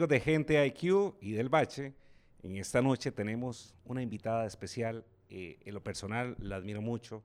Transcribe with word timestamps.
amigos 0.00 0.08
de 0.08 0.20
Gente 0.20 0.66
IQ 0.66 1.16
y 1.20 1.32
del 1.32 1.50
Bache, 1.50 1.92
en 2.42 2.56
esta 2.56 2.80
noche 2.80 3.12
tenemos 3.12 3.74
una 3.84 4.00
invitada 4.00 4.46
especial. 4.46 5.04
eh, 5.28 5.58
en 5.62 5.74
lo 5.74 5.82
personal 5.82 6.36
la 6.38 6.56
admiro 6.56 6.80
mucho. 6.80 7.22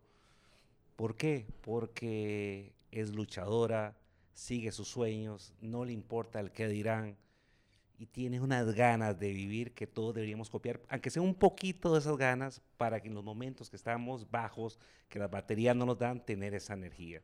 ¿Por 0.98 1.16
qué? 1.16 1.48
Porque 1.62 2.74
es 2.92 3.16
luchadora, 3.16 3.96
sigue 4.34 4.74
sus 4.74 4.90
sueños, 4.90 5.54
no 5.62 5.86
le 5.86 5.94
importa 5.94 6.42
el 6.42 6.52
qué 6.52 6.68
dirán 6.68 7.16
y 7.98 8.08
tiene 8.08 8.42
unas 8.42 8.76
ganas 8.76 9.18
de 9.18 9.32
vivir 9.32 9.74
que 9.74 9.88
todos 9.88 10.14
deberíamos 10.14 10.50
copiar, 10.50 10.82
aunque 10.90 11.10
sea 11.10 11.22
un 11.22 11.34
poquito 11.34 11.94
de 11.94 12.00
esas 12.00 12.18
ganas 12.18 12.62
para 12.76 13.00
que 13.00 13.08
en 13.08 13.14
los 13.14 13.24
momentos 13.24 13.70
que 13.70 13.78
estamos 13.78 14.30
bajos, 14.30 14.78
que 15.08 15.18
las 15.18 15.32
baterías 15.32 15.78
no 15.78 15.86
nos 15.86 15.98
dan, 15.98 16.20
tener 16.26 16.54
esa 16.54 16.74
energía. 16.74 17.22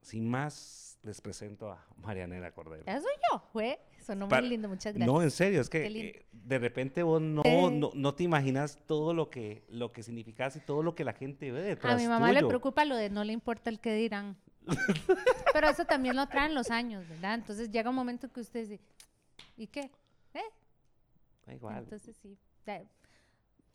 Sin 0.00 0.28
más, 0.28 0.98
les 1.04 1.20
presento 1.20 1.70
a 1.70 1.86
Marianela 1.98 2.50
Cordero. 2.50 2.82
Eso 2.86 3.06
yo, 3.30 3.40
fue. 3.52 3.78
Sonó 4.02 4.26
muy 4.26 4.42
lindo, 4.48 4.68
muchas 4.68 4.94
gracias. 4.94 5.06
No, 5.06 5.22
en 5.22 5.30
serio, 5.30 5.60
es 5.60 5.68
que 5.70 5.86
eh, 5.86 6.26
de 6.32 6.58
repente 6.58 7.02
vos 7.02 7.20
no, 7.22 7.42
Eh. 7.44 7.70
no, 7.72 7.90
no 7.94 8.14
te 8.14 8.24
imaginas 8.24 8.78
todo 8.86 9.14
lo 9.14 9.30
que, 9.30 9.64
lo 9.68 9.92
que 9.92 10.02
significas 10.02 10.56
y 10.56 10.60
todo 10.60 10.82
lo 10.82 10.94
que 10.94 11.04
la 11.04 11.12
gente 11.12 11.50
ve 11.52 11.62
detrás 11.62 11.94
a 11.94 11.96
mi 11.96 12.06
mamá 12.08 12.32
le 12.32 12.44
preocupa 12.44 12.84
lo 12.84 12.96
de 12.96 13.10
no 13.10 13.22
le 13.24 13.32
importa 13.32 13.70
el 13.70 13.78
que 13.80 13.94
dirán. 13.94 14.36
Pero 15.52 15.68
eso 15.68 15.84
también 15.84 16.16
lo 16.16 16.26
traen 16.28 16.54
los 16.54 16.70
años, 16.70 17.08
¿verdad? 17.08 17.34
Entonces 17.34 17.70
llega 17.70 17.90
un 17.90 17.96
momento 17.96 18.30
que 18.32 18.40
usted 18.40 18.60
dice, 18.68 18.80
¿y 19.56 19.66
qué? 19.66 19.90
¿Eh? 20.34 20.40
Da 21.46 21.54
igual. 21.54 21.78
Entonces 21.84 22.16
sí. 22.22 22.36
da- 22.64 22.82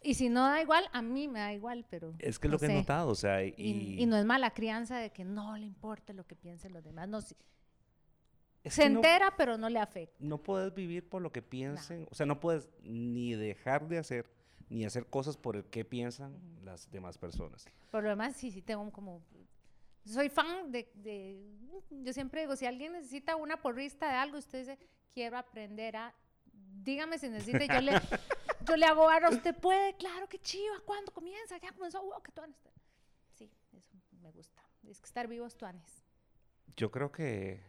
Y 0.02 0.14
si 0.14 0.30
no 0.30 0.44
da 0.47 0.62
igual, 0.62 0.86
a 0.94 1.02
mí 1.02 1.28
me 1.28 1.39
da 1.39 1.53
igual, 1.53 1.86
pero. 1.89 2.14
es 2.19 2.39
que 2.39 2.47
es 2.47 2.52
no 2.52 2.56
lo 2.56 2.59
que 2.59 2.66
he 2.67 2.73
notado, 2.73 3.09
o 3.09 3.16
sea, 3.16 3.44
y, 3.44 3.53
Y, 3.58 4.02
y 4.02 4.06
no 4.06 4.17
es 4.17 4.25
mala 4.25 4.52
crianza 4.52 4.97
de 4.97 5.09
que 5.12 5.23
no 5.25 5.58
le 5.58 5.66
importe 5.66 6.14
lo 6.14 6.25
que 6.25 6.36
piensen 6.36 6.73
los 6.73 6.84
demás. 6.84 7.08
No, 7.09 7.22
sí, 7.22 7.36
es 8.68 8.73
se 8.76 8.90
no- 8.90 8.98
entera, 9.00 9.34
pero 9.38 9.58
no 9.58 9.70
le 9.70 9.80
afecta. 9.80 10.16
no 10.20 10.38
puedes 10.42 10.73
vivir 10.73 11.08
por 11.08 11.22
lo 11.22 11.32
que 11.32 11.42
piensen, 11.42 12.08
o 12.12 12.16
sea, 12.16 12.26
no 12.26 12.40
puedes 12.40 12.70
ni 12.84 13.34
dejar 13.34 13.88
de 13.88 13.98
hacer, 13.98 14.26
ni 14.70 14.86
hacer 14.86 15.06
cosas 15.08 15.38
por 15.38 15.56
el 15.56 15.66
que 15.66 15.84
piensan 15.86 16.38
las 16.64 16.90
demás 16.92 17.18
personas. 17.18 17.66
Por 17.92 18.04
lo 18.04 18.09
demás, 18.09 18.36
sí, 18.36 18.52
sí 18.52 18.62
tengo 18.62 18.92
como... 18.92 19.22
Soy 20.06 20.30
fan 20.30 20.72
de, 20.72 20.90
de- 20.96 21.44
Yo 21.90 22.14
siempre 22.14 22.42
digo, 22.42 22.56
si 22.56 22.66
alguien 22.66 22.94
necesita 22.94 23.36
una 23.36 23.62
porrista 23.62 24.08
de 24.08 24.16
algo, 24.16 24.38
usted 24.38 24.59
dice, 24.59 24.78
quiero 25.14 25.38
aprender 25.38 25.98
a... 25.98 26.14
Dígame 26.84 27.18
si 27.18 27.28
necesita, 27.30 27.66
yo 27.66 27.81
le, 27.81 27.92
yo 28.68 28.78
le 28.78 28.86
hago 28.86 29.06
barra, 29.06 29.30
usted 29.30 29.54
puede, 29.56 29.96
claro, 29.98 30.28
que 30.30 30.40
chiva, 30.40 30.76
¿cuándo 30.86 31.12
comienza? 31.12 31.58
Ya 31.58 31.72
comenzó, 31.74 32.02
wow, 32.02 32.22
que 32.22 32.31
tuanes. 32.31 32.56
Sí, 33.34 33.52
eso 33.74 33.98
me 34.22 34.31
gusta. 34.31 34.62
Es 34.88 35.00
que 35.02 35.06
estar 35.06 35.28
vivo 35.28 35.46
es 35.46 35.56
tuanes. 35.58 36.04
Yo 36.78 36.90
creo 36.92 37.12
que, 37.12 37.62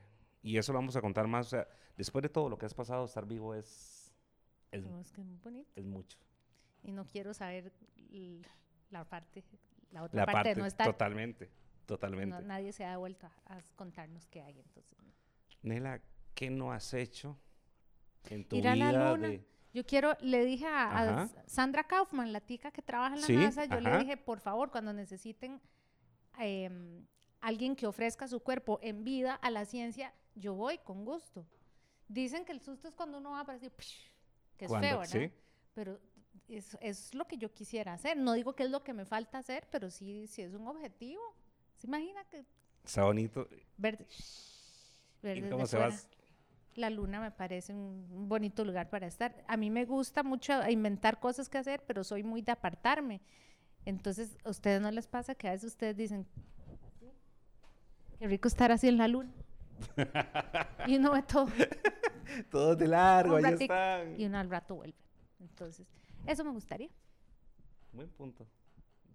y 0.50 0.58
eso 0.58 0.72
lo 0.72 0.78
vamos 0.78 0.96
a 0.96 1.00
contar 1.00 1.26
más, 1.26 1.46
o 1.46 1.50
sea, 1.50 1.68
después 1.96 2.22
de 2.22 2.28
todo 2.28 2.48
lo 2.48 2.56
que 2.58 2.66
has 2.66 2.74
pasado, 2.74 3.04
estar 3.04 3.26
vivo 3.26 3.54
es, 3.54 4.12
es, 4.70 4.84
No, 4.84 5.00
es 5.00 5.12
que 5.12 5.20
es 5.20 5.26
muy 5.26 5.38
bonito. 5.38 5.70
es 5.76 5.84
mucho. 5.84 6.18
Y 6.82 6.92
no 6.92 7.06
quiero 7.06 7.34
saber 7.34 7.72
la 8.90 9.04
parte, 9.04 9.44
la 9.90 10.02
otra 10.04 10.20
La 10.20 10.26
parte, 10.26 10.36
parte, 10.38 10.54
de 10.54 10.60
no 10.60 10.66
estar... 10.66 10.86
totalmente, 10.86 11.50
totalmente. 11.86 12.34
no, 12.34 12.40
nadie 12.40 12.72
se 12.72 12.84
ha 12.84 12.96
vuelto 12.96 13.26
a, 13.26 13.56
a 13.56 13.62
contarnos 13.76 14.26
qué 14.26 14.42
hay, 14.42 14.58
entonces... 14.60 14.96
Nela, 15.62 16.00
¿qué 16.34 16.50
no 16.50 16.72
has 16.72 16.94
hecho 16.94 17.38
en 18.30 18.44
tu 18.46 18.56
Ir 18.56 18.68
a 18.68 18.74
vida 18.74 18.92
la 18.92 19.10
luna. 19.12 19.28
de- 19.28 19.44
Yo 19.74 19.84
quiero, 19.84 20.16
le 20.20 20.44
dije 20.44 20.66
a, 20.66 21.22
a 21.22 21.28
Sandra 21.46 21.84
Kaufman, 21.84 22.32
la 22.32 22.40
tica 22.40 22.70
que 22.70 22.80
trabaja 22.80 23.14
en 23.16 23.20
la 23.22 23.26
Sí, 23.26 23.36
NASA, 23.36 23.64
yo 23.64 23.80
le 23.80 23.88
ajá. 23.88 23.98
dije, 23.98 24.16
por 24.16 24.40
favor, 24.40 24.70
cuando 24.70 24.92
necesiten 24.92 25.60
em, 26.38 27.04
alguien 27.40 27.76
que 27.76 27.86
ofrezca 27.86 28.26
su 28.28 28.40
cuerpo 28.40 28.78
en 28.82 29.04
vida 29.04 29.34
a 29.34 29.50
la 29.50 29.64
ciencia, 29.64 30.12
yo 30.34 30.54
voy 30.54 30.78
con 30.78 31.04
gusto. 31.04 31.46
Dicen 32.08 32.44
que 32.44 32.52
el 32.52 32.60
susto 32.60 32.88
es 32.88 32.94
cuando 32.94 33.18
uno 33.18 33.30
va 33.32 33.44
para 33.44 33.58
decir, 33.58 33.72
que 34.56 34.64
es 34.64 34.70
feo, 34.70 34.98
¿verdad? 35.00 35.04
sí. 35.06 35.30
Pero 35.74 36.00
es, 36.48 36.76
es 36.80 37.14
lo 37.14 37.26
que 37.26 37.36
yo 37.36 37.52
quisiera 37.52 37.92
hacer. 37.92 38.16
No 38.16 38.32
digo 38.32 38.54
que 38.54 38.62
es 38.64 38.70
lo 38.70 38.82
que 38.82 38.92
me 38.92 39.04
falta 39.04 39.38
hacer, 39.38 39.68
pero 39.70 39.90
sí, 39.90 40.26
sí 40.26 40.42
es 40.42 40.54
un 40.54 40.66
objetivo. 40.66 41.22
¿Se 41.76 41.86
imagina 41.86 42.24
que 42.24 42.44
Está 42.84 43.04
bonito. 43.04 43.46
ver, 43.76 44.06
ver 45.22 45.38
¿Y 45.38 45.48
cómo 45.50 45.66
se 45.66 45.76
fuera? 45.76 45.90
vas? 45.90 46.08
La 46.74 46.90
luna 46.90 47.20
me 47.20 47.30
parece 47.30 47.74
un 47.74 48.28
bonito 48.28 48.64
lugar 48.64 48.88
para 48.88 49.06
estar. 49.06 49.44
A 49.48 49.56
mí 49.56 49.68
me 49.68 49.84
gusta 49.84 50.22
mucho 50.22 50.52
inventar 50.68 51.18
cosas 51.20 51.48
que 51.48 51.58
hacer, 51.58 51.82
pero 51.86 52.04
soy 52.04 52.22
muy 52.22 52.40
de 52.40 52.52
apartarme. 52.52 53.20
Entonces, 53.84 54.38
¿a 54.44 54.50
ustedes 54.50 54.80
no 54.80 54.90
les 54.90 55.06
pasa 55.06 55.34
que 55.34 55.48
a 55.48 55.52
veces 55.52 55.72
ustedes 55.72 55.96
dicen, 55.96 56.26
qué 58.18 58.26
rico 58.28 58.48
estar 58.48 58.72
así 58.72 58.88
en 58.88 58.98
la 58.98 59.08
luna? 59.08 59.32
y 60.86 60.96
uno 60.96 61.12
ve 61.12 61.22
todo. 61.22 61.48
Todos 62.50 62.76
de 62.78 62.88
largo, 62.88 63.38
ratico, 63.38 63.72
están. 63.72 64.20
Y 64.20 64.26
uno 64.26 64.38
al 64.38 64.50
rato 64.50 64.76
vuelve. 64.76 64.96
Entonces, 65.40 65.86
eso 66.26 66.44
me 66.44 66.50
gustaría. 66.50 66.90
Buen 67.92 68.08
punto. 68.10 68.46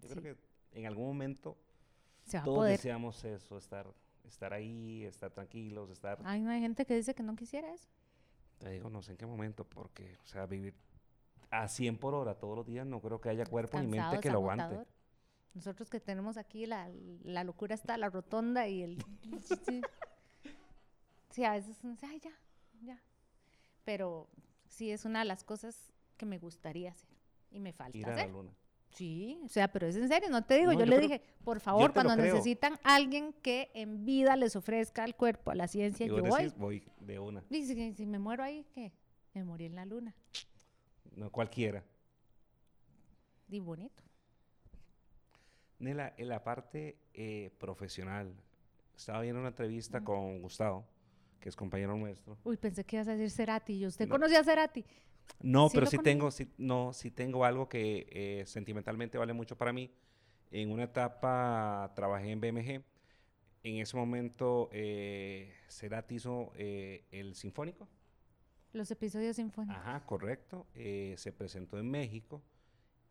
Yo 0.01 0.07
Sí. 0.09 0.15
creo 0.15 0.23
que 0.35 0.79
en 0.79 0.85
algún 0.87 1.05
momento 1.07 1.57
Se 2.25 2.39
todos 2.39 2.57
poder. 2.57 2.71
deseamos 2.77 3.23
eso, 3.23 3.57
estar, 3.57 3.87
estar 4.23 4.53
ahí, 4.53 5.03
estar 5.03 5.31
tranquilos, 5.31 5.89
estar... 5.89 6.19
Ay, 6.23 6.41
no 6.41 6.49
hay 6.49 6.59
gente 6.61 6.85
que 6.85 6.95
dice 6.95 7.13
que 7.13 7.23
no 7.23 7.35
quisiera 7.35 7.71
eso. 7.73 7.87
Te 8.57 8.69
digo, 8.69 8.89
no 8.89 9.01
sé 9.01 9.11
en 9.11 9.17
qué 9.17 9.25
momento, 9.25 9.65
porque, 9.65 10.17
o 10.23 10.27
sea, 10.27 10.45
vivir 10.45 10.73
a 11.51 11.67
100 11.67 11.97
por 11.97 12.13
hora 12.15 12.35
todos 12.35 12.55
los 12.57 12.65
días, 12.65 12.85
no 12.87 12.99
creo 13.01 13.19
que 13.21 13.29
haya 13.29 13.45
cuerpo 13.45 13.77
ni 13.79 13.83
mente 13.87 13.97
Cansado, 13.99 14.21
que 14.21 14.31
lo 14.31 14.37
aguante. 14.39 14.79
Nosotros 15.53 15.89
que 15.89 15.99
tenemos 15.99 16.37
aquí 16.37 16.65
la, 16.65 16.89
la 17.23 17.43
locura 17.43 17.75
está 17.75 17.97
la 17.97 18.09
rotonda 18.09 18.67
y 18.67 18.81
el... 18.81 18.97
sí. 19.67 19.81
Sí, 21.29 21.43
a 21.43 21.51
veces 21.53 21.77
ay, 22.03 22.19
ya, 22.19 22.31
ya. 22.81 23.01
Pero 23.85 24.29
sí 24.67 24.91
es 24.91 25.05
una 25.05 25.19
de 25.19 25.25
las 25.25 25.43
cosas 25.43 25.91
que 26.17 26.25
me 26.25 26.37
gustaría 26.39 26.91
hacer 26.91 27.09
y 27.51 27.59
me 27.59 27.73
falta 27.73 27.97
Ir 27.97 28.05
a 28.05 28.09
la 28.09 28.15
hacer. 28.15 28.31
luna. 28.31 28.51
Sí, 28.91 29.39
o 29.43 29.47
sea, 29.47 29.67
pero 29.71 29.87
es 29.87 29.95
en 29.95 30.07
serio, 30.07 30.29
no 30.29 30.43
te 30.43 30.53
digo, 30.59 30.71
No, 30.71 30.73
yo, 30.73 30.85
yo 30.85 30.85
le 30.85 30.97
creo- 30.97 31.09
dije, 31.09 31.21
por 31.43 31.59
favor, 31.59 31.91
cuando 31.93 32.15
necesitan 32.15 32.79
alguien 32.83 33.33
que 33.41 33.71
en 33.73 34.05
vida 34.05 34.35
les 34.35 34.55
ofrezca 34.55 35.03
al 35.03 35.15
cuerpo, 35.15 35.49
a 35.49 35.55
la 35.55 35.67
ciencia, 35.67 36.05
Y 36.05 36.09
yo 36.09 36.21
voy. 36.21 36.53
voy 36.57 36.83
de 36.99 37.17
una, 37.17 37.43
Y 37.49 37.65
si, 37.65 37.93
si 37.95 38.05
me 38.05 38.19
muero 38.19 38.43
ahí, 38.43 38.67
¿qué? 38.75 38.91
Me 39.33 39.43
morí 39.43 39.65
en 39.65 39.75
la 39.75 39.85
luna. 39.85 40.13
no 41.15 41.31
cualquiera. 41.31 41.83
Y 43.49 43.59
bonito. 43.59 44.02
En 45.85 46.27
la 46.29 46.43
parte 46.43 46.97
eh, 47.13 47.51
profesional, 47.59 48.33
estaba 48.95 49.21
viendo 49.21 49.39
una 49.39 49.49
entrevista 49.49 50.03
con 50.03 50.41
Gustavo, 50.41 50.85
que 51.39 51.49
es 51.49 51.55
compañero 51.55 51.95
nuestro. 51.97 52.37
Uy, 52.43 52.57
pensé 52.57 52.85
que 52.85 52.95
ibas 52.95 53.07
a 53.09 53.11
decir 53.15 53.29
Cerati. 53.31 53.79
Yo, 53.79 53.87
¿usted 53.89 54.07
No. 54.07 54.13
conocía 54.15 54.39
a 54.39 54.43
Cerati? 54.43 54.85
No, 55.41 55.69
Sí 55.69 55.75
pero 55.75 55.85
sí 55.87 55.97
conocí. 55.97 56.09
tengo, 56.11 56.31
sí, 56.31 56.51
no, 56.57 56.93
sí 56.93 57.11
tengo 57.11 57.43
algo 57.45 57.67
que 57.67 58.07
eh, 58.11 58.45
sentimentalmente 58.45 59.17
vale 59.17 59.33
mucho 59.33 59.57
para 59.57 59.73
mí. 59.73 59.91
En 60.51 60.71
una 60.71 60.83
etapa 60.83 61.91
trabajé 61.95 62.31
en 62.31 62.39
BMG. 62.39 62.83
En 63.63 63.77
ese 63.77 63.95
momento, 63.97 64.69
eh, 64.73 65.53
Cerati 65.69 66.15
hizo 66.15 66.51
eh, 66.55 67.05
el 67.11 67.35
Sinfónico. 67.35 67.87
Los 68.73 68.89
episodios 68.91 69.35
sinfónicos. 69.37 69.77
Ajá, 69.77 70.05
correcto. 70.05 70.65
Se 70.73 71.31
presentó 71.31 71.77
en 71.79 71.89
México 71.91 72.41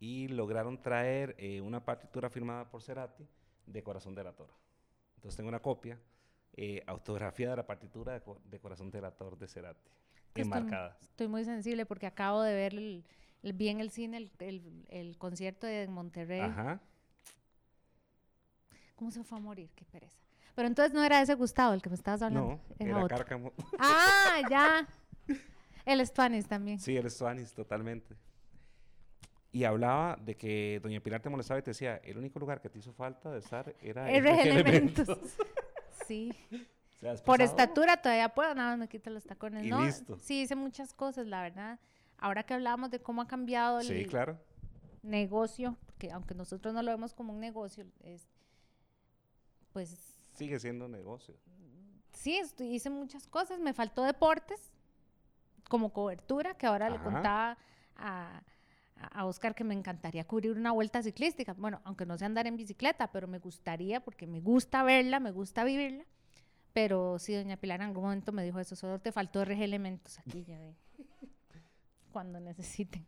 y 0.03 0.27
lograron 0.27 0.83
traer 0.83 1.37
eh, 1.39 1.61
una 1.61 1.85
partitura 1.85 2.29
firmada 2.29 2.69
por 2.69 2.83
Cerati 2.83 3.25
de 3.67 3.83
Corazón 3.85 4.17
Delator. 4.17 4.49
Entonces 5.15 5.37
tengo 5.37 5.49
una 5.49 5.61
copia 5.61 5.97
eh, 6.55 6.83
autografía 6.89 7.51
de 7.51 7.57
la 7.57 7.65
partitura 7.65 8.13
de, 8.15 8.21
Co- 8.21 8.41
de 8.45 8.59
Corazón 8.59 8.91
Delator 8.91 9.39
de 9.39 9.47
Cerati, 9.47 9.89
estoy- 10.27 10.43
enmarcada. 10.43 10.99
Estoy 11.01 11.29
muy 11.29 11.45
sensible 11.45 11.87
porque 11.87 12.07
acabo 12.07 12.43
de 12.43 12.53
ver 12.53 12.75
el, 12.75 13.05
el- 13.45 13.53
vi 13.53 13.69
en 13.69 13.79
el 13.81 13.93
cine 13.93 14.17
el, 14.17 14.33
el- 14.41 14.85
el 14.89 15.19
concierto 15.19 15.69
de 15.69 15.87
Monterrey. 15.87 16.41
Ajá. 16.41 16.81
¿Cómo 18.97 19.13
se 19.13 19.23
fue 19.23 19.39
a 19.39 19.41
morir? 19.41 19.71
Qué 19.77 19.85
pereza. 19.85 20.19
Pero 20.57 20.67
entonces 20.67 20.93
no 20.93 21.03
era 21.05 21.23
ese 21.23 21.35
Gustavo 21.35 21.75
el 21.75 21.81
que 21.81 21.91
me 21.91 21.95
estabas 21.95 22.23
hablando. 22.23 22.49
No, 22.57 22.61
era 22.81 22.91
era 22.91 23.05
otro. 23.05 23.17
Cárcamo. 23.19 23.53
Ah, 23.79 24.41
ya. 24.51 24.89
El 25.87 26.05
Spanish 26.07 26.47
también. 26.47 26.79
Sí, 26.81 26.97
eres 26.97 27.17
Suanis, 27.17 27.53
totalmente. 27.55 28.15
Y 29.53 29.65
hablaba 29.65 30.17
de 30.17 30.35
que 30.35 30.81
Doña 30.83 31.01
Pilar 31.01 31.21
te 31.21 31.29
molestaba 31.29 31.61
y 31.61 31.63
te 31.63 31.71
decía, 31.73 31.97
el 31.99 32.17
único 32.17 32.39
lugar 32.39 32.61
que 32.63 32.71
te 32.71 32.79
hizo 32.79 32.93
falta 32.95 33.31
de 33.31 33.39
estar 33.39 33.75
era 33.83 34.11
R 34.11 34.31
Eje 34.31 34.51
elementos. 34.51 35.09
Sí. 36.07 36.33
Por 37.27 37.43
estatura 37.43 37.97
todavía 38.01 38.29
puedo, 38.29 38.55
nada 38.55 38.71
más 38.71 38.79
me 38.79 38.89
quito 38.89 39.11
los 39.11 39.25
tacones. 39.25 39.65
Y 39.65 39.71
no, 39.71 39.85
listo. 39.85 40.19
Sí, 40.19 40.43
hice 40.43 40.55
muchas 40.55 40.95
cosas, 40.95 41.27
la 41.27 41.43
verdad. 41.43 41.79
Ahora 42.17 42.45
que 42.45 42.55
hablábamos 42.55 42.91
de 42.91 43.01
cómo 43.01 43.21
ha 43.23 43.27
cambiado 43.27 43.81
el 43.81 43.87
Sí, 43.87 44.05
claro. 44.07 44.39
negocio, 45.03 45.77
porque 45.87 46.13
aunque 46.13 46.35
nosotros 46.35 46.73
no 46.73 46.81
lo 46.81 46.93
vemos 46.93 47.13
como 47.13 47.33
un 47.33 47.41
negocio, 47.41 47.85
es, 48.05 48.29
pues 49.73 50.17
Sigue 50.33 50.59
siendo 50.61 50.87
negocio. 50.89 51.35
sí, 52.13 52.41
hice 52.61 52.89
muchas 52.89 53.27
cosas. 53.27 53.59
Me 53.59 53.75
faltó 53.75 54.05
deportes 54.05 54.71
como 55.69 55.93
cobertura, 55.93 56.55
que 56.55 56.67
ahora 56.67 56.89
le 56.89 56.99
contaba 57.01 57.59
a, 57.97 58.43
a- 59.13 59.25
Oscar 59.27 59.55
que 59.55 59.65
me 59.65 59.75
encantaría 59.75 60.25
cubrir 60.27 60.53
una 60.53 60.73
vuelta 60.73 61.03
ciclística. 61.03 61.55
Bueno, 61.55 61.81
aunque 61.85 62.07
no 62.07 62.17
sé 62.19 62.25
andar 62.25 62.47
en 62.47 62.57
bicicleta, 62.57 63.11
pero 63.13 63.27
me 63.29 63.39
gustaría 63.39 64.01
porque 64.01 64.27
me 64.27 64.41
gusta 64.41 64.83
verla, 64.83 65.21
me 65.21 65.31
gusta 65.33 65.65
vivirla. 65.65 66.05
Pero 66.73 67.19
sí, 67.19 67.35
doña 67.35 67.57
Pilar 67.59 67.81
en 67.81 67.89
algún 67.89 68.05
momento 68.05 68.33
me 68.33 68.43
dijo 68.45 68.59
eso, 68.59 68.75
solo 68.77 68.99
te 68.99 69.13
faltó 69.13 69.43
RG 69.43 69.63
Elementos 69.63 70.19
aquí, 70.19 70.45
ya 70.45 70.59
ve. 70.59 70.75
Cuando 72.13 72.41
necesiten. 72.41 73.07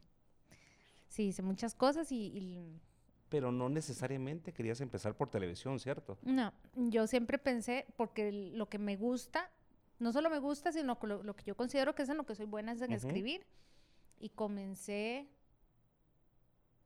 Sí, 1.09 1.25
hice 1.29 1.43
muchas 1.43 1.75
cosas 1.75 2.11
y, 2.13 2.27
y 2.27 2.81
Pero 3.29 3.53
no 3.53 3.69
necesariamente 3.69 4.53
querías 4.53 4.81
empezar 4.81 5.17
por 5.17 5.31
televisión, 5.31 5.79
¿cierto? 5.79 6.19
no, 6.23 6.53
yo 6.75 7.07
siempre 7.07 7.39
pensé, 7.39 7.87
porque 7.97 8.33
lo 8.33 8.69
que 8.69 8.79
me 8.79 8.97
gusta, 8.97 9.51
no 9.99 10.13
solo 10.13 10.29
me 10.29 10.39
gusta, 10.41 10.73
sino 10.73 10.99
lo, 11.03 11.23
lo 11.23 11.37
que 11.37 11.45
yo 11.45 11.57
considero 11.57 11.95
que 11.95 12.03
es 12.03 12.09
en 12.09 12.17
lo 12.17 12.27
que 12.27 12.35
soy 12.35 12.47
buena 12.47 12.73
es 12.73 12.81
en 12.83 12.93
Ujú. 12.93 12.97
escribir. 13.07 13.47
Y 14.19 14.31
comencé, 14.31 15.29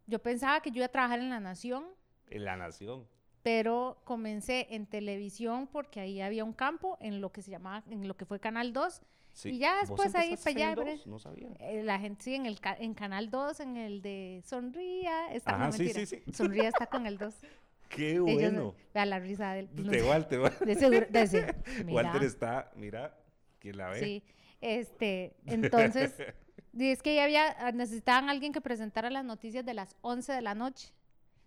yo 0.08 0.18
pensaba 0.20 0.60
que 0.60 0.70
yo 0.70 0.78
iba 0.78 0.86
a 0.86 0.90
trabajar 0.90 1.20
en 1.20 1.30
La 1.30 1.38
Nación, 1.38 1.84
En 2.28 2.44
La 2.44 2.56
Nación. 2.56 3.06
pero 3.42 4.00
comencé 4.04 4.66
en 4.70 4.86
televisión 4.86 5.68
porque 5.68 6.00
ahí 6.00 6.20
había 6.20 6.42
un 6.44 6.52
campo 6.52 6.96
en 7.00 7.20
lo 7.20 7.30
que 7.30 7.42
se 7.42 7.50
llamaba, 7.52 7.84
en 7.90 8.08
lo 8.08 8.16
que 8.16 8.24
fue 8.24 8.40
Canal 8.40 8.72
2. 8.72 9.00
Sí. 9.34 9.50
Y 9.50 9.58
ya 9.58 9.74
¿Vos 9.86 9.90
después 9.90 10.14
ahí 10.16 10.36
para 10.36 10.72
allá. 10.72 10.96
No 11.06 11.18
sabía. 11.20 11.48
Eh, 11.60 11.82
la 11.84 12.00
gente 12.00 12.24
sí, 12.24 12.34
en, 12.34 12.46
el 12.46 12.58
ca- 12.58 12.76
en 12.80 12.94
Canal 12.94 13.30
2, 13.30 13.60
en 13.60 13.76
el 13.76 14.02
de 14.02 14.42
Sonría, 14.44 15.32
está, 15.32 15.54
Ajá, 15.54 15.66
no, 15.66 15.72
sí, 15.72 15.88
sí, 15.90 16.06
sí. 16.06 16.22
Sonría 16.32 16.68
está 16.68 16.86
con 16.86 17.06
el 17.06 17.18
2. 17.18 17.34
Qué 17.88 18.18
bueno. 18.18 18.74
vea 18.92 19.06
la 19.06 19.18
risa 19.20 19.52
del... 19.54 19.68
no 19.74 19.90
De 19.92 20.02
Walter. 20.02 20.40
Wa- 20.40 20.50
de 20.50 20.74
seguro, 20.74 21.06
de 21.08 21.22
ese, 21.22 21.54
Walter 21.88 22.22
está, 22.24 22.70
mira, 22.76 23.16
¿quién 23.60 23.76
la 23.76 23.90
ve? 23.90 24.00
Sí, 24.00 24.22
este, 24.60 25.36
entonces, 25.46 26.14
y 26.72 26.90
es 26.90 27.02
que 27.02 27.14
ya 27.14 27.24
había, 27.24 27.56
ah, 27.58 27.72
necesitaban 27.72 28.28
alguien 28.28 28.52
que 28.52 28.60
presentara 28.60 29.10
las 29.10 29.24
noticias 29.24 29.64
de 29.64 29.74
las 29.74 29.96
11 30.02 30.32
de 30.32 30.42
la 30.42 30.54
noche. 30.54 30.92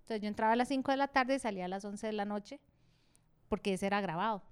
Entonces 0.02 0.22
yo 0.22 0.28
entraba 0.28 0.54
a 0.54 0.56
las 0.56 0.68
5 0.68 0.92
de 0.92 0.98
la 0.98 1.08
tarde 1.08 1.36
y 1.36 1.40
salía 1.40 1.66
a 1.66 1.68
las 1.68 1.86
11 1.86 2.08
de 2.08 2.14
la 2.14 2.26
noche, 2.26 2.60
porque 3.50 3.74
ese 3.74 3.88
era 3.88 4.02
grabado. 4.02 4.44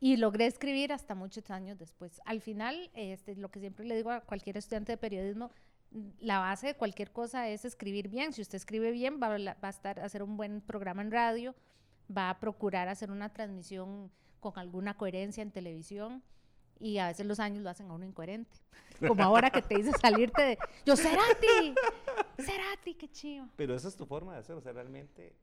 Y 0.00 0.16
logré 0.16 0.46
escribir 0.46 0.92
hasta 0.92 1.14
muchos 1.14 1.50
años 1.50 1.78
después. 1.78 2.20
Al 2.24 2.40
final, 2.40 2.90
este, 2.94 3.36
lo 3.36 3.50
que 3.50 3.60
siempre 3.60 3.84
le 3.84 3.96
digo 3.96 4.10
a 4.10 4.20
cualquier 4.22 4.56
estudiante 4.56 4.92
de 4.92 4.96
periodismo, 4.96 5.50
la 6.18 6.38
base 6.38 6.68
de 6.68 6.74
cualquier 6.74 7.12
cosa 7.12 7.48
es 7.48 7.64
escribir 7.64 8.08
bien. 8.08 8.32
Si 8.32 8.40
usted 8.40 8.56
escribe 8.56 8.90
bien, 8.90 9.20
va 9.22 9.34
a, 9.34 9.38
va 9.38 9.68
a 9.68 9.70
estar, 9.70 10.00
hacer 10.00 10.22
un 10.22 10.36
buen 10.36 10.60
programa 10.62 11.02
en 11.02 11.10
radio, 11.10 11.54
va 12.16 12.30
a 12.30 12.40
procurar 12.40 12.88
hacer 12.88 13.10
una 13.10 13.28
transmisión 13.32 14.10
con 14.40 14.58
alguna 14.58 14.96
coherencia 14.96 15.42
en 15.42 15.50
televisión 15.50 16.22
y 16.80 16.98
a 16.98 17.06
veces 17.08 17.26
los 17.26 17.38
años 17.38 17.62
lo 17.62 17.70
hacen 17.70 17.88
a 17.90 17.94
uno 17.94 18.04
incoherente. 18.04 18.50
Como 19.06 19.22
ahora 19.22 19.50
que 19.50 19.62
te 19.62 19.76
dice 19.76 19.92
salirte 20.00 20.42
de... 20.42 20.58
Yo, 20.84 20.96
Cerati, 20.96 21.74
Cerati, 22.38 22.94
qué 22.94 23.08
chido. 23.10 23.48
Pero 23.56 23.74
esa 23.74 23.88
es 23.88 23.96
tu 23.96 24.06
forma 24.06 24.32
de 24.34 24.40
hacer, 24.40 24.56
o 24.56 24.60
sea, 24.60 24.72
realmente. 24.72 25.34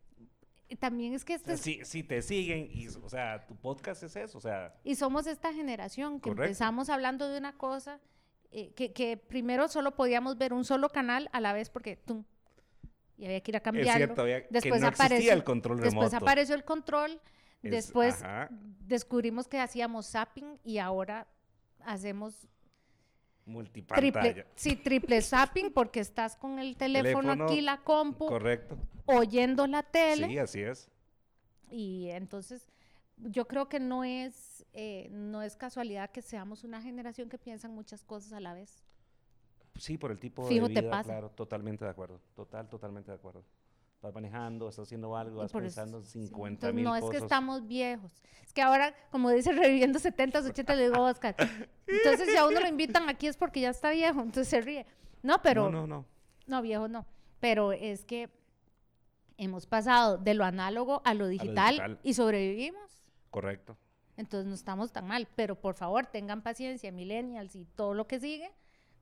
También 0.80 1.14
es 1.14 1.24
que 1.24 1.34
o 1.34 1.36
este 1.38 1.46
sea, 1.46 1.56
es- 1.56 1.62
si, 1.62 1.86
si 1.86 2.04
te 2.04 2.22
siguen, 2.22 2.68
y, 2.72 2.88
o 2.90 3.10
sea, 3.10 3.46
tu 3.48 3.56
podcast 3.56 4.04
es 4.04 4.16
eso, 4.18 4.38
o 4.38 4.42
sea, 4.42 4.76
Y 4.84 4.96
somos 4.96 5.26
esta 5.26 5.54
generación 5.54 6.16
que 6.20 6.30
Correcto. 6.30 6.44
empezamos 6.44 6.90
hablando 6.90 7.30
de 7.30 7.38
una 7.38 7.54
cosa 7.58 8.02
eh, 8.52 8.74
que, 8.74 8.92
que 8.92 9.16
primero 9.18 9.70
solo 9.70 9.96
podíamos 9.96 10.38
ver 10.38 10.52
un 10.54 10.66
solo 10.66 10.90
canal 10.90 11.30
a 11.32 11.40
la 11.40 11.54
vez 11.54 11.70
porque 11.70 11.96
tum, 11.96 12.26
y 13.18 13.26
había 13.26 13.40
que 13.42 13.52
ir 13.52 13.56
a 13.56 13.60
es 13.60 13.64
cambiarlo. 13.64 13.94
cierto, 13.94 14.22
había- 14.24 14.42
que 14.42 14.48
Después 14.52 14.82
no 14.82 14.88
existía 14.90 15.06
apareció- 15.08 15.34
el 15.34 15.44
control 15.46 15.78
Después 15.80 16.12
remoto. 16.12 16.18
apareció 16.26 16.54
el 16.56 16.64
control, 16.66 17.22
Es- 17.64 17.72
después 17.72 18.22
ajá, 18.24 18.50
descubrimos 18.80 19.48
que 19.48 19.60
hacíamos 19.60 20.10
zapping 20.12 20.60
y 20.64 20.78
ahora 20.78 21.28
hacemos 21.82 22.48
multipantalla. 23.46 24.12
triple, 24.34 24.46
sí, 24.56 24.76
triple 24.76 25.22
zapping 25.22 25.72
porque 25.72 26.00
estás 26.00 26.36
con 26.36 26.60
el 26.60 26.76
teléfono, 26.78 27.22
Teléfono, 27.22 27.46
aquí, 27.46 27.62
la 27.62 27.78
compu, 27.84 28.28
Correcto. 28.28 28.78
oyendo 29.06 29.66
la 29.68 29.84
tele. 29.84 30.28
Sí, 30.28 30.38
así 30.38 30.62
es. 30.62 30.90
Y 31.72 32.10
entonces 32.12 32.68
yo 33.18 33.48
creo 33.48 33.68
que 33.70 33.80
no 33.80 34.04
es, 34.04 34.66
eh, 34.74 35.08
no 35.12 35.42
es 35.42 35.56
casualidad 35.56 36.12
que 36.12 36.22
seamos 36.22 36.64
una 36.64 36.82
generación 36.82 37.30
que 37.30 37.38
piensa 37.38 37.68
en 37.68 37.74
muchas 37.74 38.04
cosas 38.04 38.34
a 38.34 38.40
la 38.40 38.54
vez. 38.54 38.84
Sí, 39.76 39.98
por 39.98 40.12
el 40.12 40.20
tipo 40.20 40.44
Fijo 40.48 40.68
de 40.68 40.74
te 40.76 40.82
vida, 40.82 40.92
pasa. 40.92 41.04
claro, 41.04 41.30
totalmente 41.32 41.86
de 41.86 41.92
acuerdo. 41.92 42.20
Total, 42.36 42.68
totalmente 42.68 43.12
de 43.12 43.16
acuerdo. 43.18 43.44
Vas 44.02 44.14
manejando, 44.14 44.70
estás 44.70 44.84
haciendo 44.84 45.16
algo, 45.18 45.44
eso- 45.44 45.58
pensando 45.58 45.98
en 45.98 46.06
sí, 46.06 46.28
50 46.28 46.68
entonces, 46.70 46.76
mil 46.76 46.84
no 46.84 46.92
cosas. 46.92 47.04
es 47.06 47.12
que 47.12 47.18
estamos 47.26 47.68
viejos. 47.68 48.12
Es 48.46 48.54
que 48.54 48.62
ahora, 48.62 48.94
como 49.12 49.32
dice, 49.32 49.52
reviviendo 49.54 50.00
70s, 50.00 50.46
80 50.46 50.76
le 50.76 50.84
digo, 50.90 51.02
Oscar. 51.04 51.36
Entonces, 51.88 52.30
si 52.30 52.38
a 52.38 52.46
uno 52.46 52.60
lo 52.60 52.68
invitan 52.68 53.10
aquí 53.10 53.28
es 53.28 53.38
porque 53.38 53.62
ya 53.62 53.70
está 53.72 53.90
viejo, 53.92 54.20
entonces 54.22 54.48
se 54.48 54.62
ríe. 54.62 54.86
No, 55.24 55.42
pero, 55.42 55.64
No, 55.72 55.88
no, 55.88 55.88
no, 55.88 56.06
no. 56.46 56.62
viejo 56.62 56.88
no. 56.88 57.06
Pero 57.40 57.72
es 57.72 58.06
que 58.06 58.30
hemos 59.38 59.66
pasado 59.66 60.18
de 60.18 60.34
lo 60.36 60.46
análogo 60.46 61.02
a 61.04 61.14
lo 61.16 61.28
digital, 61.28 61.70
digital. 61.76 62.00
y 62.04 62.14
sobrevivimos. 62.14 63.04
Correcto. 63.32 63.78
Entonces 64.16 64.48
no 64.48 64.54
estamos 64.56 64.92
tan 64.92 65.08
mal. 65.08 65.28
Pero 65.36 65.56
por 65.60 65.74
favor, 65.76 66.06
tengan 66.08 66.42
paciencia, 66.44 66.92
millennials 66.92 67.56
y 67.56 67.66
todo 67.66 67.94
lo 67.96 68.08
que 68.08 68.20
sigue. 68.20 68.52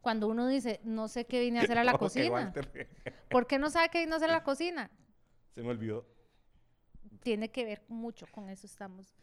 Cuando 0.05 0.27
uno 0.27 0.47
dice, 0.47 0.81
no 0.83 1.07
sé 1.07 1.25
qué 1.25 1.39
vine 1.39 1.57
a 1.57 1.63
hacer 1.63 1.79
a 1.79 1.83
la 1.83 1.93
cocina. 1.97 2.53
¿Por 3.31 3.47
qué 3.47 3.57
no 3.57 3.71
sabe 3.71 3.89
qué 3.89 4.01
vine 4.01 4.13
a 4.13 4.17
hacer 4.17 4.29
a 4.29 4.33
la 4.33 4.43
cocina? 4.43 4.91
Se 5.49 5.63
me 5.63 5.69
olvidó. 5.69 6.05
Tiene 7.23 7.49
que 7.49 7.65
ver 7.65 7.81
mucho 7.87 8.27
con 8.27 8.47
eso. 8.47 8.67
Estamos 8.67 9.15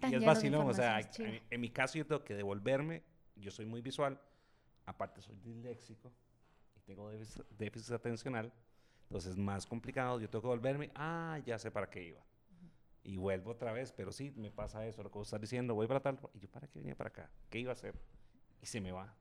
tan 0.00 0.10
Y 0.10 0.16
es 0.16 0.24
vacilón, 0.24 0.68
o 0.68 0.74
sea, 0.74 0.98
en, 0.98 1.40
en 1.48 1.60
mi 1.60 1.70
caso 1.70 1.96
yo 1.96 2.04
tengo 2.04 2.24
que 2.24 2.34
devolverme, 2.34 3.04
yo 3.36 3.52
soy 3.52 3.66
muy 3.66 3.82
visual, 3.82 4.20
aparte 4.84 5.22
soy 5.22 5.36
disléxico 5.36 6.12
y 6.74 6.80
tengo 6.80 7.08
déficit, 7.10 7.46
déficit 7.50 7.92
atencional, 7.92 8.52
entonces 9.04 9.30
es 9.30 9.38
más 9.38 9.64
complicado, 9.64 10.18
yo 10.18 10.28
tengo 10.28 10.42
que 10.42 10.48
volverme, 10.48 10.90
ah, 10.96 11.38
ya 11.46 11.56
sé 11.56 11.70
para 11.70 11.88
qué 11.88 12.02
iba. 12.02 12.26
Y 13.04 13.16
vuelvo 13.16 13.52
otra 13.52 13.72
vez, 13.72 13.92
pero 13.92 14.10
sí, 14.10 14.32
me 14.32 14.50
pasa 14.50 14.84
eso, 14.88 15.04
lo 15.04 15.12
que 15.12 15.18
vos 15.18 15.28
estás 15.28 15.40
diciendo, 15.40 15.76
voy 15.76 15.86
para 15.86 16.00
tal, 16.00 16.18
y 16.32 16.40
yo, 16.40 16.48
¿para 16.48 16.66
qué 16.66 16.80
venía 16.80 16.96
para 16.96 17.10
acá? 17.10 17.30
¿Qué 17.48 17.60
iba 17.60 17.70
a 17.70 17.74
hacer? 17.74 17.94
Y 18.60 18.66
se 18.66 18.80
me 18.80 18.90
va. 18.90 19.14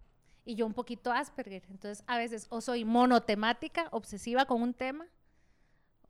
Y 0.46 0.56
yo 0.56 0.66
un 0.66 0.74
poquito 0.74 1.12
Asperger. 1.12 1.64
Entonces, 1.70 2.04
a 2.08 2.18
veces 2.18 2.48
o 2.50 2.62
soy 2.62 2.86
monotemática, 2.86 3.88
obsesiva 3.92 4.46
con 4.46 4.62
un 4.62 4.74
tema, 4.74 5.08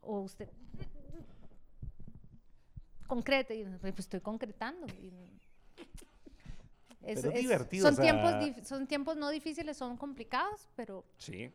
o 0.02 0.20
usted 0.22 0.50
concrete, 3.08 3.56
y 3.56 3.64
pues 3.80 4.00
estoy 4.00 4.22
concretando. 4.22 4.88
y- 4.88 5.12
Es- 7.06 7.20
Pero 7.22 7.34
es 7.34 7.42
divertido, 7.42 7.84
Son, 7.86 7.94
o 7.94 7.96
sea- 7.98 8.40
tiempos, 8.40 8.66
son 8.68 8.88
tiempos 8.88 9.18
no 9.18 9.30
difíciles, 9.30 9.76
son 9.76 9.98
complicados, 9.98 10.70
pero 10.74 11.04
Sí, 11.18 11.52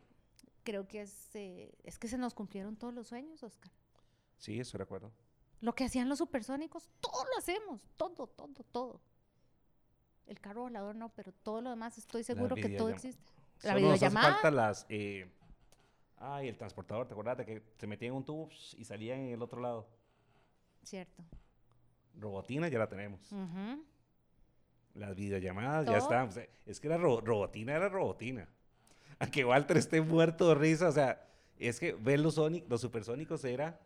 creo 0.63 0.87
que 0.87 1.01
es, 1.01 1.35
eh, 1.35 1.73
es 1.83 1.97
que 1.97 2.07
se 2.07 2.19
nos 2.19 2.35
cumplieron 2.35 2.75
todos 2.75 2.93
los 2.93 3.07
sueños, 3.07 3.41
Oscar. 3.41 3.71
sí, 4.37 4.59
eso 4.59 4.77
recuerdo. 4.77 5.11
Lo 5.61 5.73
que 5.73 5.85
hacían 5.85 6.07
los 6.07 6.19
supersónicos, 6.19 6.87
todo 7.01 7.25
lo 7.25 7.37
hacemos, 7.39 7.81
todo, 7.97 8.27
todo, 8.27 8.63
todo. 8.71 9.01
El 10.29 10.39
carro 10.39 10.61
volador 10.61 10.95
no, 10.95 11.09
pero 11.09 11.31
todo 11.31 11.59
lo 11.61 11.69
demás 11.71 11.97
estoy 11.97 12.23
seguro 12.23 12.55
que 12.55 12.69
todo 12.69 12.89
existe. 12.89 13.21
La 13.63 13.73
Solo 13.73 13.87
nos 13.87 13.93
hace 13.95 14.05
videollamada. 14.05 14.33
falta 14.35 14.51
las, 14.51 14.85
eh, 14.87 15.27
ay, 16.17 16.47
el 16.47 16.57
transportador, 16.57 17.07
¿te 17.07 17.13
acuerdas 17.13 17.37
de 17.39 17.45
que 17.45 17.63
se 17.77 17.87
metían 17.87 18.11
en 18.11 18.17
un 18.17 18.23
tubo 18.23 18.49
y 18.77 18.85
salían 18.85 19.19
en 19.19 19.33
el 19.33 19.41
otro 19.41 19.59
lado? 19.59 19.87
Cierto. 20.83 21.23
Robotina 22.17 22.67
ya 22.69 22.79
la 22.79 22.87
tenemos. 22.87 23.19
Las 24.93 25.15
videollamadas 25.15 25.85
ya 25.87 25.97
están. 25.97 26.27
o 26.29 26.31
sea, 26.31 26.45
es 26.65 26.79
que 26.79 26.89
la 26.89 26.97
ro- 26.97 27.21
robotina 27.21 27.73
era 27.75 27.89
robotina. 27.89 28.47
Aunque 29.19 29.43
Walter 29.45 29.77
esté 29.77 30.01
muerto 30.01 30.47
de 30.49 30.55
risa, 30.55 30.89
o 30.89 30.91
sea, 30.91 31.25
es 31.57 31.79
que 31.79 31.93
ver 31.93 32.19
los, 32.19 32.35
sonic, 32.35 32.69
los 32.69 32.81
supersónicos 32.81 33.43
era. 33.45 33.79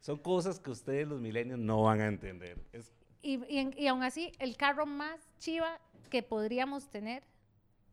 Son 0.00 0.18
cosas 0.18 0.58
que 0.58 0.70
ustedes, 0.70 1.06
los 1.06 1.20
milenios, 1.20 1.58
no 1.58 1.82
van 1.84 2.00
a 2.00 2.06
entender. 2.08 2.58
Es, 2.72 2.90
Y, 3.22 3.36
y, 3.48 3.70
y 3.76 3.86
aún 3.86 4.02
así, 4.02 4.32
el 4.38 4.56
carro 4.56 4.84
más 4.86 5.20
chiva 5.38 5.78
que 6.10 6.22
podríamos 6.22 6.88
tener 6.90 7.22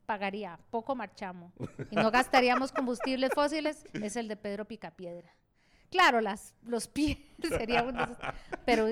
pagaría 0.05 0.59
poco 0.71 0.95
marchamo 0.95 1.53
y 1.91 1.95
no 1.95 2.09
gastaríamos 2.09 2.71
combustibles 2.71 3.31
fósiles 3.35 3.85
es 3.93 4.15
el 4.15 4.27
de 4.27 4.35
Pedro 4.35 4.65
Picapiedra. 4.65 5.31
Claro, 5.91 6.19
las, 6.21 6.55
los 6.63 6.87
pies 6.87 7.19
sería 7.47 7.83
un 7.83 7.95
pero 8.65 8.87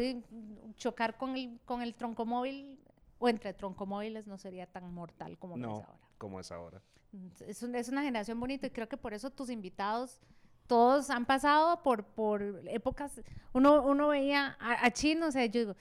chocar 0.76 1.18
con 1.18 1.36
el, 1.36 1.60
con 1.66 1.82
el 1.82 1.96
troncomóvil 1.96 2.80
o 3.20 3.30
entre 3.30 3.54
troncomóviles 3.54 4.28
no 4.28 4.38
sería 4.38 4.68
tan 4.68 4.94
mortal 4.94 5.38
como 5.40 5.58
no, 5.58 5.80
es 5.80 5.86
ahora. 5.86 6.00
como 6.20 6.40
es 6.40 6.52
ahora. 6.52 6.82
Es, 7.48 7.64
un- 7.64 7.74
es 7.74 7.90
una 7.90 8.04
generación 8.04 8.40
bonita 8.40 8.68
y 8.68 8.70
creo 8.70 8.88
que 8.88 8.98
por 8.98 9.14
eso 9.16 9.32
tus 9.32 9.50
invitados 9.50 10.20
todos 10.68 11.10
han 11.10 11.26
pasado 11.26 11.82
por, 11.82 12.04
por 12.04 12.62
épocas. 12.68 13.22
Uno, 13.54 13.82
uno 13.84 14.10
veía 14.10 14.56
a, 14.60 14.86
a 14.86 14.92
Chino, 14.92 15.28
o 15.28 15.32
sea, 15.32 15.46
yo 15.46 15.62
digo, 15.62 15.76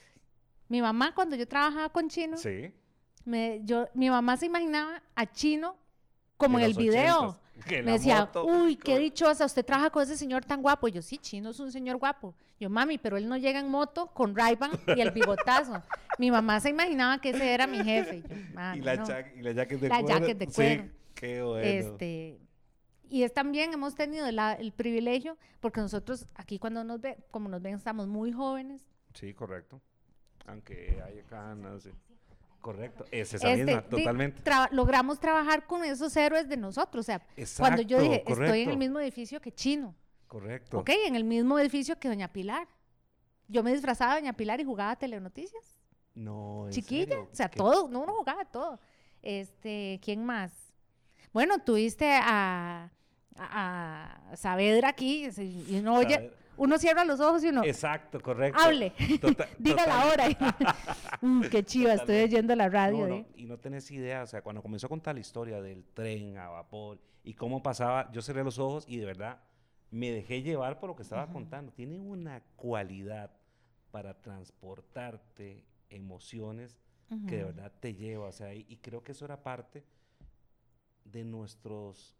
mi 0.69 0.81
mamá 0.81 1.13
cuando 1.15 1.35
yo 1.35 1.47
trabajaba 1.47 1.89
con 1.89 2.09
Chino, 2.09 2.37
Sí. 2.37 2.71
me, 3.25 3.61
yo, 3.63 3.87
mi 3.93 4.09
mamá 4.09 4.37
se 4.37 4.45
imaginaba 4.45 5.01
a 5.15 5.25
Chino 5.31 5.75
como 6.37 6.59
en 6.59 6.65
el 6.65 6.73
video. 6.73 7.35
80s, 7.35 7.63
que 7.67 7.81
Me 7.81 7.93
decía, 7.93 8.19
moto, 8.21 8.45
uy, 8.45 8.75
qué 8.75 8.93
co- 8.93 8.99
dichosa, 8.99 9.45
usted 9.45 9.65
trabaja 9.65 9.89
con 9.89 10.03
ese 10.03 10.15
señor 10.15 10.45
tan 10.45 10.61
guapo. 10.61 10.87
Yo, 10.87 11.01
sí, 11.01 11.17
Chino 11.17 11.49
es 11.49 11.59
un 11.59 11.71
señor 11.71 11.97
guapo. 11.97 12.35
Yo, 12.59 12.69
mami, 12.69 12.97
pero 12.99 13.17
él 13.17 13.27
no 13.27 13.35
llega 13.37 13.59
en 13.59 13.69
moto 13.69 14.07
con 14.13 14.35
ray 14.35 14.57
y 14.95 15.01
el 15.01 15.11
bigotazo. 15.11 15.81
mi 16.19 16.29
mamá 16.29 16.59
se 16.59 16.69
imaginaba 16.69 17.19
que 17.19 17.29
ese 17.31 17.51
era 17.53 17.65
mi 17.65 17.83
jefe. 17.83 18.17
Y, 18.17 18.21
yo, 18.21 18.35
Y 18.35 18.53
"Mami, 18.53 18.81
la, 18.81 18.95
no". 18.97 19.05
cha- 19.07 19.33
y 19.35 19.41
la 19.41 19.51
jacket 19.53 19.79
de 19.79 19.89
La 19.89 20.01
cuero. 20.01 20.19
jacket 20.19 20.37
de 20.37 20.45
sí, 20.47 20.53
cuero. 20.53 20.83
qué 21.15 21.41
bueno. 21.41 21.67
Este, 21.67 22.39
y 23.09 23.23
es 23.23 23.33
también 23.33 23.73
hemos 23.73 23.95
tenido 23.95 24.29
la- 24.31 24.53
el 24.53 24.71
privilegio, 24.71 25.37
porque 25.59 25.81
nosotros 25.81 26.27
aquí 26.35 26.59
cuando 26.59 26.83
nos 26.83 27.01
ve, 27.01 27.17
como 27.31 27.49
nos 27.49 27.61
ven, 27.61 27.73
estamos 27.75 28.07
muy 28.07 28.31
jóvenes, 28.31 28.83
Sí, 29.15 29.33
correcto. 29.33 29.81
Aunque 30.47 31.01
haya 31.05 31.23
canas. 31.23 31.83
sí. 31.83 31.91
Correcto, 32.61 33.05
es 33.11 33.33
esa 33.33 33.51
Este, 33.51 33.63
misma, 33.65 33.81
totalmente. 33.83 34.43
tra- 34.43 34.67
logramos 34.71 35.19
trabajar 35.19 35.65
con 35.67 35.85
esos 35.85 36.13
héroes 36.17 36.49
de 36.49 36.57
nosotros. 36.57 37.01
O 37.01 37.05
sea, 37.05 37.21
cuando 37.57 37.81
yo 37.81 38.01
dije, 38.01 38.23
estoy 38.27 38.61
en 38.63 38.71
el 38.71 38.77
mismo 38.77 38.99
edificio 38.99 39.39
que 39.39 39.53
Chino, 39.53 39.95
Correcto. 40.27 40.79
¿ok? 40.79 40.89
En 41.05 41.15
el 41.15 41.23
mismo 41.23 41.57
edificio 41.59 41.97
que 41.97 42.09
Doña 42.09 42.27
Pilar. 42.33 42.67
Yo 43.47 43.63
me 43.63 43.71
disfrazaba 43.71 44.15
de 44.15 44.21
Doña 44.21 44.33
Pilar 44.33 44.59
y 44.59 44.65
jugaba 44.65 44.95
Telenoticias. 44.97 45.79
No, 46.15 46.65
¿en 46.65 46.73
Chiquilla, 46.73 47.05
serio? 47.15 47.29
o 47.31 47.35
sea, 47.35 47.47
¿Qué? 47.47 47.57
todo, 47.57 47.87
no, 47.87 48.01
uno 48.01 48.13
jugaba 48.15 48.43
todo. 48.43 48.79
Este, 49.21 50.01
¿quién 50.03 50.25
más? 50.25 50.51
Bueno, 51.31 51.59
tuviste 51.59 52.11
a, 52.11 52.91
a, 53.37 54.31
a 54.31 54.35
Saavedra 54.35 54.89
aquí, 54.89 55.29
y 55.37 55.79
uno 55.79 55.95
oye, 55.95 56.33
uno 56.57 56.77
cierra 56.77 57.05
los 57.05 57.19
ojos 57.19 57.43
y 57.43 57.47
uno, 57.49 57.63
Exacto, 57.63 58.19
correcto. 58.19 58.59
hable, 58.61 58.91
Tota- 59.21 59.47
diga 59.57 59.85
la 59.87 60.03
total- 60.03 60.37
hora. 60.37 60.75
Mm, 61.21 61.41
qué 61.49 61.63
chiva, 61.63 61.93
estoy 61.93 62.21
oyendo 62.23 62.55
la 62.55 62.69
radio. 62.69 62.99
No, 62.99 63.07
no, 63.07 63.15
¿eh? 63.15 63.25
y 63.35 63.45
no 63.45 63.57
tenés 63.57 63.89
idea, 63.91 64.21
o 64.23 64.27
sea, 64.27 64.41
cuando 64.43 64.61
comenzó 64.61 64.85
a 64.85 64.89
contar 64.89 65.15
la 65.15 65.21
historia 65.21 65.61
del 65.61 65.83
tren 65.93 66.37
a 66.37 66.49
vapor 66.49 66.99
y 67.23 67.33
cómo 67.33 67.63
pasaba, 67.63 68.11
yo 68.11 68.21
cerré 68.21 68.43
los 68.43 68.59
ojos 68.59 68.85
y 68.87 68.97
de 68.97 69.05
verdad 69.05 69.39
me 69.89 70.11
dejé 70.11 70.41
llevar 70.43 70.79
por 70.79 70.89
lo 70.89 70.95
que 70.95 71.01
estaba 71.03 71.27
contando. 71.27 71.71
Tiene 71.71 71.99
una 71.99 72.41
cualidad 72.55 73.31
para 73.89 74.21
transportarte 74.21 75.65
emociones 75.89 76.77
que 77.27 77.37
de 77.37 77.43
verdad 77.45 77.71
te 77.79 77.93
lleva, 77.95 78.27
o 78.27 78.31
sea, 78.33 78.53
y, 78.53 78.65
y 78.67 78.77
creo 78.77 79.01
que 79.03 79.13
eso 79.13 79.23
era 79.25 79.41
parte 79.41 79.85
de 81.05 81.23
nuestros 81.23 82.15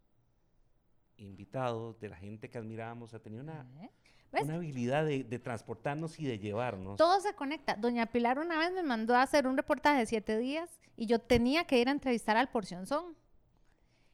invitados, 1.17 2.00
de 2.00 2.10
la 2.10 2.15
gente 2.15 2.50
que 2.50 2.58
admirábamos, 2.58 3.10
o 3.10 3.12
sea, 3.12 3.20
tenía 3.20 3.41
una, 3.41 3.65
¿Eh? 3.82 3.89
¿Ves? 4.31 4.43
una 4.43 4.55
habilidad 4.55 5.05
de, 5.05 5.24
de 5.24 5.39
transportarnos 5.39 6.19
y 6.19 6.25
de 6.25 6.38
llevarnos. 6.39 6.98
Todo 6.98 7.19
se 7.22 7.34
conecta. 7.34 7.75
Doña 7.75 8.05
Pilar 8.07 8.39
una 8.39 8.57
vez 8.60 8.72
me 8.74 8.84
mandó 8.84 9.15
a 9.15 9.22
hacer 9.22 9.48
un 9.48 9.55
reportaje 9.55 10.00
de 10.00 10.05
siete 10.05 10.38
días 10.38 10.79
y 10.98 11.05
yo 11.05 11.19
tenía 11.19 11.65
que 11.65 11.79
ir 11.79 11.88
a 11.88 11.91
entrevistar 11.91 12.36
al 12.38 12.50
Porcionzón. 12.50 13.15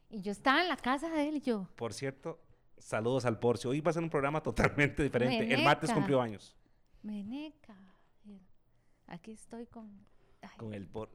Y 0.09 0.21
yo 0.21 0.31
estaba 0.31 0.61
en 0.61 0.67
la 0.67 0.77
casa 0.77 1.09
de 1.09 1.27
él 1.29 1.37
y 1.37 1.41
yo, 1.41 1.67
Por 1.75 1.93
cierto, 1.93 2.39
saludos 2.77 3.25
al 3.25 3.39
Porcio. 3.39 3.71
Hoy 3.71 3.81
va 3.81 3.89
a 3.89 3.93
ser 3.93 4.03
un 4.03 4.09
programa 4.11 4.43
totalmente 4.43 5.01
diferente. 5.01 5.51
El 5.53 5.63
martes 5.63 5.89
Meneca. 5.89 5.95
cumplió 5.95 6.21
años 6.21 6.55
Meneca, 7.01 7.75
aquí 9.07 9.31
estoy 9.31 9.65
con... 9.65 9.89
ay, 10.41 10.49
con 10.57 10.73
el 10.73 10.87
por. 10.87 11.09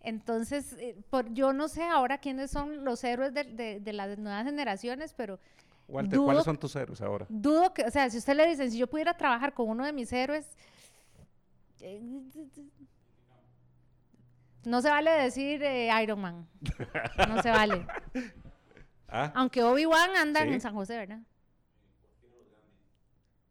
Entonces, 0.00 0.72
eh, 0.78 0.96
por, 1.10 1.30
yo 1.34 1.52
no 1.52 1.68
sé 1.68 1.82
ahora 1.84 2.18
quiénes 2.18 2.50
son 2.50 2.84
los 2.84 3.04
héroes 3.04 3.34
de, 3.34 3.44
de- 3.44 3.80
de 3.80 3.92
las 3.92 4.16
nuevas 4.18 4.44
generaciones, 4.44 5.12
pero 5.12 5.38
Walter, 5.90 6.18
Dudo- 6.18 6.24
¿cuáles 6.26 6.44
son 6.44 6.58
tus 6.58 6.74
héroes 6.76 7.00
ahora? 7.00 7.26
dudo 7.28 7.74
que, 7.74 7.82
o 7.84 7.90
sea, 7.90 8.08
si 8.10 8.18
usted 8.18 8.34
le 8.34 8.46
dicen, 8.46 8.70
si 8.70 8.78
yo 8.78 8.86
pudiera 8.88 9.16
trabajar 9.16 9.52
con 9.54 9.68
uno 9.68 9.84
de 9.84 9.92
mis 9.92 10.12
héroes, 10.12 10.46
eh, 11.80 12.00
no 14.64 14.82
se 14.82 14.90
vale 14.90 15.10
decir 15.10 15.62
eh, 15.62 15.90
Iron 16.02 16.20
Man, 16.20 16.46
no 17.28 17.42
se 17.42 17.50
vale. 17.50 17.86
¿Ah? 19.08 19.32
Aunque 19.34 19.62
Obi-Wan 19.62 20.10
anda 20.16 20.42
Sí. 20.42 20.48
en 20.48 20.60
San 20.60 20.74
José, 20.74 20.96
¿verdad? 20.96 21.18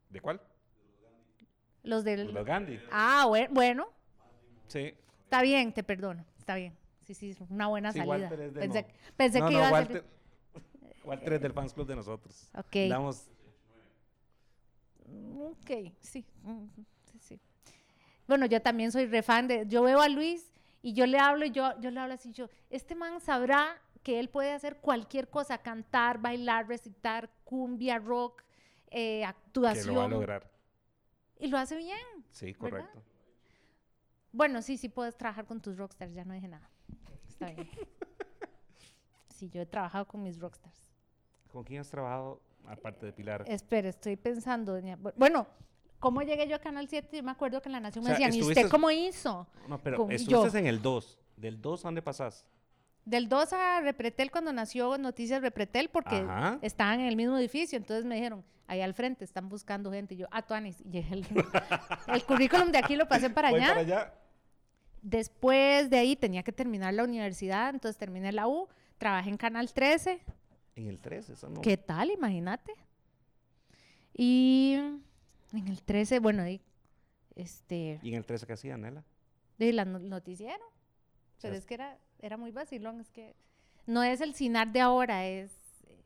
¿De 0.10 0.22
cuál? 0.22 0.42
Los 1.84 2.04
del... 2.04 2.32
Los 2.34 2.46
Gandhi. 2.46 2.80
Ah, 2.92 3.26
bue- 3.28 3.50
bueno, 3.52 3.88
Sí. 4.68 4.94
está 5.24 5.42
bien, 5.42 5.74
te 5.74 5.84
perdono, 5.84 6.26
está 6.38 6.56
bien. 6.56 6.78
Sí, 7.02 7.14
sí, 7.14 7.36
una 7.50 7.68
buena 7.68 7.92
Sí, 7.92 7.98
salida. 8.00 8.30
Walter 8.30 8.40
es 8.42 8.54
de 8.54 8.60
pensé 8.60 8.82
no. 8.84 8.88
pensé 9.18 9.40
no, 9.40 9.48
que 9.48 9.54
no, 9.56 9.60
iba 9.68 9.78
a 9.80 9.86
ser... 9.86 10.06
Walter 11.04 11.34
es 11.34 11.42
del 11.42 11.54
fans 11.54 11.74
club 11.74 11.88
de 11.88 11.96
nosotros. 11.96 12.50
Ok. 12.56 12.76
Damos, 12.90 13.30
Ok, 15.40 15.94
sí, 16.02 16.26
mm, 16.44 16.66
sí, 17.06 17.20
sí. 17.20 17.40
Bueno, 18.28 18.46
yo 18.46 18.62
también 18.62 18.92
soy 18.92 19.08
re 19.08 19.24
fan 19.24 19.48
de, 19.48 19.66
yo 19.68 19.82
veo 19.84 20.02
a 20.02 20.10
Luis 20.10 20.52
y 20.82 20.94
yo 20.94 21.06
le 21.06 21.18
hablo 21.18 21.46
y 21.46 21.52
yo, 21.52 21.80
yo 21.80 21.90
le 21.92 22.00
hablo 22.00 22.14
así, 22.14 22.32
yo, 22.32 22.48
este 22.70 22.94
man 22.94 23.20
sabrá 23.20 23.82
que 24.04 24.20
él 24.20 24.30
puede 24.30 24.52
hacer 24.52 24.78
cualquier 24.78 25.30
cosa, 25.30 25.58
cantar, 25.58 26.20
bailar, 26.20 26.68
recitar, 26.68 27.30
cumbia, 27.44 27.98
rock, 27.98 28.44
eh, 28.92 29.20
que 29.20 29.26
actuación. 29.26 29.96
lo 29.96 30.00
va 30.02 30.06
a 30.06 30.10
lograr. 30.10 30.52
Y 31.40 31.48
lo 31.48 31.58
hace 31.58 31.78
bien. 31.78 31.98
Sí, 32.32 32.54
¿Verdad? 32.54 32.70
correcto. 32.70 33.04
Bueno, 34.32 34.62
sí, 34.62 34.78
sí 34.78 34.90
puedes 34.90 35.18
trabajar 35.18 35.46
con 35.46 35.60
tus 35.60 35.78
rockstars, 35.78 36.14
ya 36.14 36.24
no 36.24 36.34
dije 36.34 36.48
nada. 36.48 36.70
Está 37.28 37.48
bien. 37.52 37.70
Sí, 39.30 39.50
yo 39.50 39.62
he 39.62 39.66
trabajado 39.66 40.06
con 40.06 40.22
mis 40.22 40.38
rockstars. 40.38 40.89
¿Con 41.52 41.64
quién 41.64 41.82
has 41.82 41.90
trabajado 41.90 42.42
aparte 42.68 43.06
de 43.06 43.14
Pilar? 43.14 43.44
Espera, 43.48 43.90
estoy 43.90 44.16
pensando. 44.16 44.74
doña- 44.74 44.98
bu- 44.98 45.14
Bueno, 45.16 45.48
¿cómo 46.00 46.22
llegué 46.22 46.48
yo 46.48 46.56
a 46.56 46.60
Canal 46.60 46.88
7? 46.88 47.18
Yo 47.18 47.24
me 47.24 47.32
acuerdo 47.32 47.62
que 47.62 47.70
en 47.70 47.74
La 47.74 47.80
Nación 47.80 48.04
O 48.04 48.08
sea, 48.08 48.18
me 48.18 48.26
decían, 48.26 48.34
¿y 48.44 48.48
usted 48.48 48.70
cómo 48.70 48.92
hizo? 48.92 49.48
No, 49.68 49.80
pero 49.80 49.98
con- 49.98 50.12
estuviste 50.12 50.52
yo. 50.54 50.60
en 50.60 50.68
el 50.68 50.82
2. 50.82 51.18
¿Del 51.38 51.62
2 51.62 51.86
a 51.86 51.88
dónde 51.88 52.02
pasás? 52.02 52.46
Del 53.06 53.28
2 53.30 53.54
a 53.54 53.82
Repretel, 53.82 54.30
cuando 54.30 54.54
nació 54.54 54.98
Noticias 54.98 55.42
Repretel, 55.42 55.90
porque 55.90 56.18
Ajá. 56.18 56.60
estaban 56.62 57.00
en 57.00 57.08
el 57.08 57.16
mismo 57.16 57.38
edificio, 57.38 57.78
entonces 57.78 58.06
me 58.06 58.16
dijeron, 58.16 58.44
ahí 58.68 58.82
al 58.82 58.94
frente 58.94 59.24
están 59.26 59.50
buscando 59.50 59.92
gente. 59.92 60.14
Y 60.14 60.18
yo, 60.18 60.28
ah, 60.32 60.44
Tuanis. 60.44 60.78
Y 60.82 60.98
el, 61.00 61.26
el 62.14 62.24
currículum 62.26 62.72
de 62.72 62.78
aquí 62.78 62.96
lo 62.96 63.08
pasé 63.08 63.30
para 63.32 63.48
allá. 63.48 63.68
para 63.70 63.80
allá. 63.80 64.14
Después 65.02 65.90
de 65.90 65.98
ahí 65.98 66.16
tenía 66.16 66.44
que 66.44 66.52
terminar 66.52 66.94
la 66.94 67.04
universidad, 67.04 67.70
entonces 67.74 67.98
terminé 67.98 68.32
la 68.34 68.48
U, 68.48 68.68
trabajé 68.98 69.30
en 69.30 69.38
Canal 69.38 69.72
13. 69.74 70.22
En 70.80 70.88
el 70.88 71.00
3, 71.00 71.30
eso 71.30 71.50
no. 71.50 71.60
¿Qué 71.62 71.76
tal? 71.76 72.10
Imagínate. 72.10 72.74
Y 74.14 74.74
en 75.54 75.68
el 75.68 75.82
13, 75.84 76.20
bueno, 76.20 76.44
ahí, 76.44 76.62
este, 77.36 78.00
¿Y 78.02 78.10
en 78.10 78.16
el 78.16 78.26
13 78.26 78.46
qué 78.48 78.54
hacía, 78.54 78.78
Nela? 78.78 79.04
de 79.58 79.74
la 79.74 79.84
no- 79.84 80.00
noticiero. 80.00 80.64
Pero 81.42 81.56
es 81.56 81.66
que 81.66 81.74
era, 81.74 81.98
era 82.20 82.38
muy 82.38 82.52
vacilón, 82.52 83.02
es 83.02 83.10
que 83.10 83.36
no 83.88 84.04
es 84.04 84.22
el 84.22 84.34
CINAR 84.36 84.72
de 84.72 84.80
ahora, 84.82 85.26
es... 85.28 85.52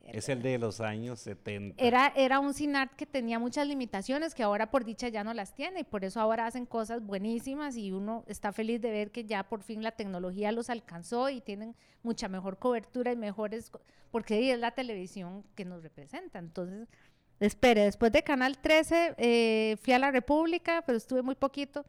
Es 0.03 0.27
el 0.27 0.41
de 0.41 0.57
los 0.57 0.81
años 0.81 1.21
70. 1.21 1.81
Era, 1.81 2.11
era 2.15 2.39
un 2.39 2.53
CINAR 2.53 2.93
que 2.95 3.05
tenía 3.05 3.39
muchas 3.39 3.67
limitaciones, 3.67 4.35
que 4.35 4.43
ahora 4.43 4.69
por 4.69 4.83
dicha 4.83 5.07
ya 5.07 5.23
no 5.23 5.33
las 5.33 5.55
tiene, 5.55 5.81
y 5.81 5.83
por 5.85 6.03
eso 6.03 6.19
ahora 6.19 6.45
hacen 6.45 6.65
cosas 6.65 7.01
buenísimas 7.01 7.77
y 7.77 7.91
uno 7.91 8.25
está 8.27 8.51
feliz 8.51 8.81
de 8.81 8.91
ver 8.91 9.11
que 9.11 9.23
ya 9.23 9.43
por 9.43 9.63
fin 9.63 9.81
la 9.81 9.91
tecnología 9.91 10.51
los 10.51 10.69
alcanzó 10.69 11.29
y 11.29 11.39
tienen 11.39 11.75
mucha 12.03 12.27
mejor 12.27 12.59
cobertura 12.59 13.13
y 13.13 13.15
mejores, 13.15 13.71
porque 14.11 14.51
es 14.51 14.59
la 14.59 14.71
televisión 14.71 15.45
que 15.55 15.63
nos 15.63 15.81
representa. 15.81 16.37
Entonces, 16.37 16.89
espere, 17.39 17.85
después 17.85 18.11
de 18.11 18.23
Canal 18.23 18.57
13 18.57 19.15
eh, 19.17 19.77
fui 19.81 19.93
a 19.93 19.99
la 19.99 20.11
República, 20.11 20.83
pero 20.85 20.97
estuve 20.97 21.21
muy 21.21 21.35
poquito. 21.35 21.85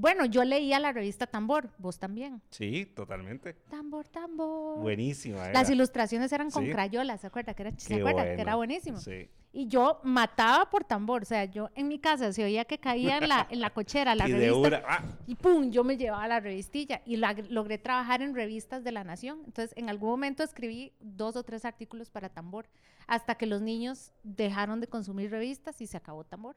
Bueno, 0.00 0.26
yo 0.26 0.44
leía 0.44 0.78
la 0.78 0.92
revista 0.92 1.26
Tambor, 1.26 1.70
vos 1.76 1.98
también. 1.98 2.40
Sí, 2.50 2.86
totalmente. 2.86 3.54
Tambor, 3.68 4.06
tambor. 4.06 4.78
Buenísima. 4.78 5.48
Las 5.48 5.64
era. 5.68 5.72
ilustraciones 5.74 6.30
eran 6.32 6.50
con 6.52 6.64
Sí. 6.64 6.70
crayolas, 6.70 7.20
¿se 7.20 7.26
acuerda? 7.26 7.52
Que 7.52 7.62
era, 7.64 7.72
¿se 7.76 7.94
acuerda? 7.96 8.22
Que 8.22 8.30
era 8.34 8.54
bueno. 8.54 8.56
buenísimo. 8.58 8.98
Sí. 8.98 9.28
Y 9.52 9.66
yo 9.66 9.98
mataba 10.04 10.70
por 10.70 10.84
tambor, 10.84 11.22
o 11.22 11.24
sea, 11.24 11.46
yo 11.46 11.70
en 11.74 11.88
mi 11.88 11.98
casa 11.98 12.32
se 12.32 12.44
oía 12.44 12.64
que 12.64 12.78
caía 12.78 13.18
en 13.18 13.28
la, 13.28 13.46
en 13.50 13.60
la 13.60 13.70
cochera 13.70 14.14
la 14.14 14.28
y 14.28 14.32
revista 14.32 14.82
ah, 14.86 15.02
y 15.26 15.34
pum, 15.34 15.70
yo 15.72 15.82
me 15.82 15.96
llevaba 15.96 16.28
la 16.28 16.38
revistilla 16.38 17.02
y 17.04 17.16
la- 17.16 17.32
logré 17.48 17.78
trabajar 17.78 18.22
en 18.22 18.36
revistas 18.36 18.84
de 18.84 18.92
la 18.92 19.02
Nación. 19.02 19.40
Entonces, 19.46 19.76
en 19.76 19.88
algún 19.88 20.10
momento 20.10 20.44
escribí 20.44 20.92
dos 21.00 21.34
o 21.34 21.42
tres 21.42 21.64
artículos 21.64 22.08
para 22.08 22.28
tambor, 22.28 22.68
hasta 23.08 23.34
que 23.34 23.46
los 23.46 23.62
niños 23.62 24.12
dejaron 24.22 24.78
de 24.80 24.86
consumir 24.86 25.30
revistas 25.32 25.80
y 25.80 25.88
se 25.88 25.96
acabó 25.96 26.22
tambor. 26.22 26.54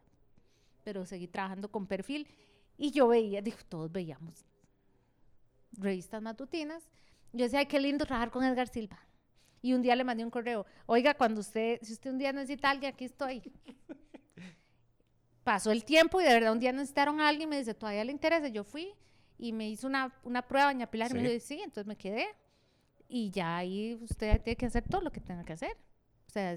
Pero 0.84 1.06
seguí 1.06 1.28
trabajando 1.28 1.72
con 1.72 1.88
perfil 1.88 2.28
y 2.78 2.92
yo 2.92 3.08
veía, 3.08 3.42
dijo, 3.42 3.60
todos 3.70 3.92
veíamos 3.92 4.46
revistas 5.74 6.22
matutinas. 6.22 6.84
Yo 7.34 7.46
decía, 7.46 7.60
ay, 7.60 7.66
qué 7.66 7.80
lindo 7.80 8.06
trabajar 8.06 8.30
con 8.32 8.44
Edgar 8.44 8.68
Silva. 8.68 9.00
Y 9.62 9.74
un 9.74 9.82
día 9.82 9.96
le 9.96 10.04
mandé 10.04 10.24
un 10.26 10.32
correo, 10.32 10.66
oiga, 10.86 11.14
cuando 11.14 11.40
usted, 11.42 11.80
si 11.82 11.94
usted 11.94 12.10
un 12.12 12.18
día 12.18 12.34
necesita 12.34 12.68
a 12.68 12.72
alguien, 12.72 12.94
aquí 12.94 13.06
estoy. 13.06 13.42
Pasó 15.44 15.72
el 15.72 15.84
tiempo 15.86 16.22
y 16.22 16.24
de 16.24 16.34
verdad 16.34 16.52
un 16.52 16.60
día 16.60 16.72
necesitaron 16.72 17.20
a 17.20 17.28
alguien, 17.28 17.50
me 17.50 17.58
dice, 17.58 17.74
todavía 17.74 18.04
le 18.04 18.12
interesa. 18.12 18.48
Yo 18.48 18.64
fui 18.64 18.94
y 19.38 19.54
me 19.54 19.70
hizo 19.70 19.88
una, 19.88 20.14
una 20.24 20.42
prueba, 20.48 20.72
doña 20.72 20.88
Pilar, 20.90 21.12
y 21.12 21.14
me 21.16 21.22
Sí. 21.22 21.28
dijo, 21.34 21.46
sí, 21.46 21.56
entonces 21.62 21.88
me 21.88 21.96
quedé. 21.96 22.28
Y 23.08 23.30
ya 23.32 23.58
ahí 23.58 23.96
usted 24.02 24.42
tiene 24.42 24.56
que 24.56 24.66
hacer 24.68 24.84
todo 24.88 25.02
lo 25.02 25.12
que 25.12 25.20
tenga 25.20 25.44
que 25.44 25.54
hacer. 25.54 25.76
O 26.28 26.32
sea, 26.32 26.56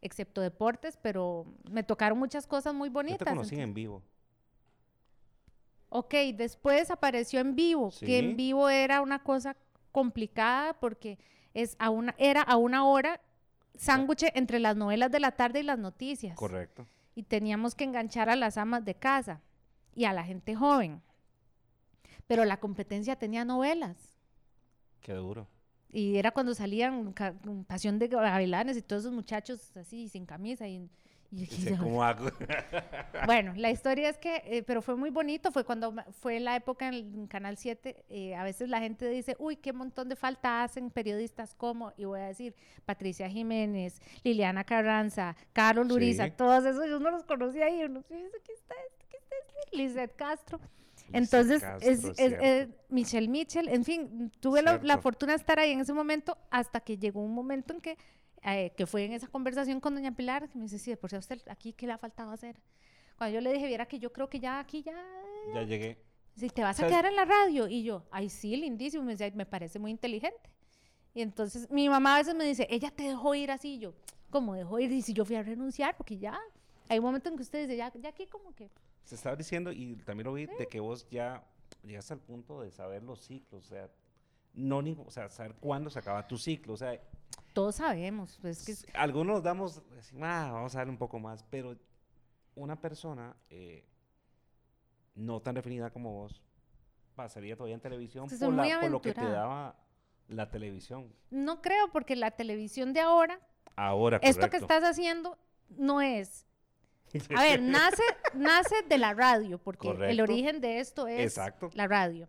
excepto 0.00 0.40
deportes, 0.40 0.98
pero 1.00 1.46
me 1.70 1.82
tocaron 1.82 2.18
muchas 2.18 2.46
cosas 2.46 2.74
muy 2.74 2.88
yo 2.88 2.94
bonitas. 2.94 3.18
te 3.18 3.24
conocí 3.24 3.54
entonces- 3.54 3.58
en 3.68 3.74
vivo. 3.74 4.02
Ok, 5.96 6.12
después 6.34 6.90
apareció 6.90 7.38
en 7.38 7.54
vivo, 7.54 7.92
que 8.00 8.18
en 8.18 8.36
vivo 8.36 8.68
era 8.68 9.00
una 9.00 9.22
cosa 9.22 9.56
complicada 9.92 10.74
porque 10.80 11.20
es 11.54 11.76
a 11.78 11.90
una, 11.90 12.16
era 12.18 12.42
a 12.42 12.56
una 12.56 12.84
hora 12.84 13.20
sándwich 13.76 14.24
entre 14.34 14.58
las 14.58 14.74
novelas 14.74 15.12
de 15.12 15.20
la 15.20 15.30
tarde 15.30 15.60
y 15.60 15.62
las 15.62 15.78
noticias. 15.78 16.36
Correcto. 16.36 16.88
Y 17.14 17.22
teníamos 17.22 17.76
que 17.76 17.84
enganchar 17.84 18.28
a 18.28 18.34
las 18.34 18.58
amas 18.58 18.84
de 18.84 18.96
casa 18.96 19.40
y 19.94 20.04
a 20.04 20.12
la 20.12 20.24
gente 20.24 20.56
joven. 20.56 21.00
Pero 22.26 22.44
la 22.44 22.56
competencia 22.56 23.14
tenía 23.14 23.44
novelas. 23.44 24.18
Qué 25.00 25.12
duro. 25.12 25.46
Y 25.90 26.16
era 26.16 26.32
cuando 26.32 26.56
salían 26.56 27.14
Pasión 27.68 28.00
de 28.00 28.08
Gavilanes 28.08 28.76
y 28.76 28.82
todos 28.82 29.02
esos 29.02 29.14
muchachos 29.14 29.76
así, 29.76 30.08
sin 30.08 30.26
camisa. 30.26 30.66
Y, 30.66 30.90
Y 31.30 31.46
yo, 31.46 31.56
Dice, 31.56 31.70
"¿Qué 31.70 31.76
¿Cómo 31.78 32.02
hago? 32.04 32.30
bueno, 33.26 33.52
la 33.56 33.70
historia 33.70 34.08
es 34.08 34.18
que, 34.18 34.42
eh, 34.46 34.62
pero 34.62 34.82
fue 34.82 34.96
muy 34.96 35.10
bonito, 35.10 35.50
fue 35.52 35.64
cuando 35.64 35.94
fue 36.20 36.38
la 36.40 36.56
época 36.56 36.88
en, 36.88 36.94
el 36.94 37.28
Canal 37.28 37.56
7, 37.56 38.04
eh, 38.08 38.34
a 38.36 38.44
veces 38.44 38.68
la 38.68 38.80
gente 38.80 39.08
dice, 39.08 39.36
uy, 39.38 39.56
qué 39.56 39.72
montón 39.72 40.08
de 40.08 40.16
falta 40.16 40.62
hacen 40.62 40.90
periodistas 40.90 41.54
como, 41.54 41.92
y 41.96 42.04
voy 42.04 42.20
a 42.20 42.26
decir, 42.26 42.54
Patricia 42.84 43.28
Jiménez, 43.28 44.00
Liliana 44.22 44.64
Carranza, 44.64 45.36
Carlos 45.52 45.88
Luriza, 45.88 46.26
Sí. 46.26 46.32
todos 46.36 46.64
esos, 46.64 46.86
yo 46.88 46.98
no 47.00 47.10
los 47.10 47.24
conocía 47.24 47.66
uno, 47.84 48.02
"Sí, 48.08 48.14
aquí 48.14 48.52
está 48.52 48.74
este, 48.88 49.04
aquí 49.06 49.16
está 49.16 49.36
este", 49.64 49.76
Lizeth 49.76 50.16
Castro. 50.16 50.60
Entonces, 51.12 51.60
Castro, 51.62 51.90
es, 51.90 52.04
es 52.04 52.18
es- 52.18 52.32
es 52.40 52.68
Michelle 52.88 53.28
Mitchell, 53.28 53.68
en 53.68 53.84
fin, 53.84 54.30
tuve 54.40 54.62
la, 54.62 54.78
la 54.82 54.98
fortuna 54.98 55.32
de 55.32 55.36
estar 55.38 55.58
ahí 55.58 55.72
en 55.72 55.80
ese 55.80 55.92
momento 55.92 56.38
hasta 56.50 56.80
que 56.80 56.96
llegó 56.96 57.20
un 57.22 57.34
momento 57.34 57.74
en 57.74 57.80
que, 57.80 57.98
eh, 58.44 58.72
que 58.76 58.86
fue 58.86 59.04
en 59.04 59.12
esa 59.12 59.26
conversación 59.28 59.80
con 59.80 59.94
doña 59.94 60.14
Pilar, 60.14 60.48
que 60.50 60.58
me 60.58 60.64
dice, 60.64 60.78
sí, 60.78 60.90
de 60.90 60.96
por 60.96 61.10
si 61.10 61.16
a 61.16 61.18
usted 61.18 61.40
aquí, 61.48 61.72
¿qué 61.72 61.86
le 61.86 61.92
ha 61.92 61.98
faltado 61.98 62.30
hacer? 62.30 62.60
Cuando 63.16 63.34
yo 63.34 63.40
le 63.40 63.52
dije, 63.52 63.66
viera 63.66 63.86
que 63.86 63.98
yo 63.98 64.12
creo 64.12 64.28
que 64.28 64.38
ya 64.38 64.58
aquí 64.60 64.82
ya, 64.82 64.94
Ya 65.54 65.62
llegué. 65.62 65.98
si 66.36 66.48
te 66.50 66.62
vas 66.62 66.76
a 66.76 66.80
¿Sabes? 66.80 66.92
quedar 66.92 67.06
en 67.06 67.16
la 67.16 67.24
radio. 67.24 67.68
Y 67.68 67.84
yo, 67.84 68.06
ay, 68.10 68.28
sí, 68.28 68.56
lindísimo, 68.56 69.02
me, 69.04 69.12
decía, 69.12 69.30
me 69.34 69.46
parece 69.46 69.78
muy 69.78 69.90
inteligente. 69.90 70.50
Y 71.14 71.22
entonces 71.22 71.70
mi 71.70 71.88
mamá 71.88 72.16
a 72.16 72.18
veces 72.18 72.34
me 72.34 72.44
dice, 72.44 72.66
ella 72.68 72.90
te 72.90 73.04
dejó 73.04 73.34
ir 73.34 73.50
así, 73.50 73.74
y 73.74 73.78
yo, 73.78 73.94
¿cómo 74.30 74.54
dejó 74.54 74.78
ir? 74.78 74.90
Y 74.92 75.00
si 75.00 75.14
yo 75.14 75.24
fui 75.24 75.36
a 75.36 75.42
renunciar, 75.42 75.96
porque 75.96 76.18
ya, 76.18 76.38
hay 76.88 76.98
un 76.98 77.04
momento 77.04 77.28
en 77.28 77.36
que 77.36 77.42
usted 77.42 77.62
dice, 77.62 77.76
ya, 77.76 77.92
ya 77.94 78.08
aquí 78.10 78.26
como 78.26 78.54
que... 78.54 78.70
Se 79.04 79.14
estaba 79.14 79.36
diciendo, 79.36 79.70
y 79.72 79.96
también 79.96 80.26
lo 80.26 80.34
vi, 80.34 80.46
de 80.46 80.66
que 80.66 80.80
vos 80.80 81.08
ya 81.08 81.42
llegaste 81.82 82.14
al 82.14 82.20
punto 82.20 82.60
de 82.60 82.70
saber 82.70 83.02
los 83.02 83.20
ciclos, 83.20 83.64
o 83.64 83.68
sea, 83.68 83.88
no 84.54 84.82
ni, 84.82 84.96
o 85.06 85.10
sea, 85.10 85.28
saber 85.28 85.54
cuándo 85.54 85.88
se 85.88 85.98
acaba 85.98 86.26
tu 86.26 86.36
ciclo, 86.36 86.74
o 86.74 86.76
sea, 86.76 87.00
Todos 87.52 87.76
sabemos, 87.76 88.38
pues 88.42 88.64
que 88.64 88.74
algunos 88.98 89.34
nos 89.36 89.42
damos, 89.44 89.82
decimos, 89.94 90.22
ah, 90.26 90.50
vamos 90.52 90.74
a 90.74 90.78
darle 90.78 90.90
un 90.92 90.98
poco 90.98 91.18
más, 91.20 91.44
pero 91.50 91.76
una 92.56 92.80
persona 92.80 93.36
eh, 93.50 93.84
no 95.14 95.40
tan 95.40 95.54
definida 95.54 95.90
como 95.90 96.12
vos 96.12 96.42
pasaría 97.14 97.54
todavía 97.56 97.76
en 97.76 97.80
televisión 97.80 98.28
por, 98.28 98.52
la- 98.54 98.88
lo 98.88 99.00
que 99.00 99.14
te 99.14 99.24
daba 99.24 99.76
la 100.28 100.50
televisión. 100.50 101.12
no 101.30 101.62
creo, 101.62 101.92
porque 101.92 102.16
la 102.16 102.32
televisión 102.32 102.92
de 102.92 103.00
ahora, 103.00 103.38
Ahora, 103.76 104.18
esto 104.22 104.40
que 104.42 104.58
correcto. 104.58 104.74
estás 104.74 104.84
haciendo 104.90 105.36
no 105.68 106.00
es... 106.00 106.46
A 107.36 107.42
ver, 107.42 107.60
nace, 107.62 108.02
nace 108.34 108.82
de 108.88 108.98
la 108.98 109.14
radio, 109.14 109.58
porque 109.58 109.88
el 109.88 109.94
Correcto. 109.96 110.22
origen 110.24 110.60
de 110.60 110.80
esto 110.80 111.06
es 111.06 111.20
Exacto. 111.20 111.70
la 111.74 111.86
radio. 111.86 112.28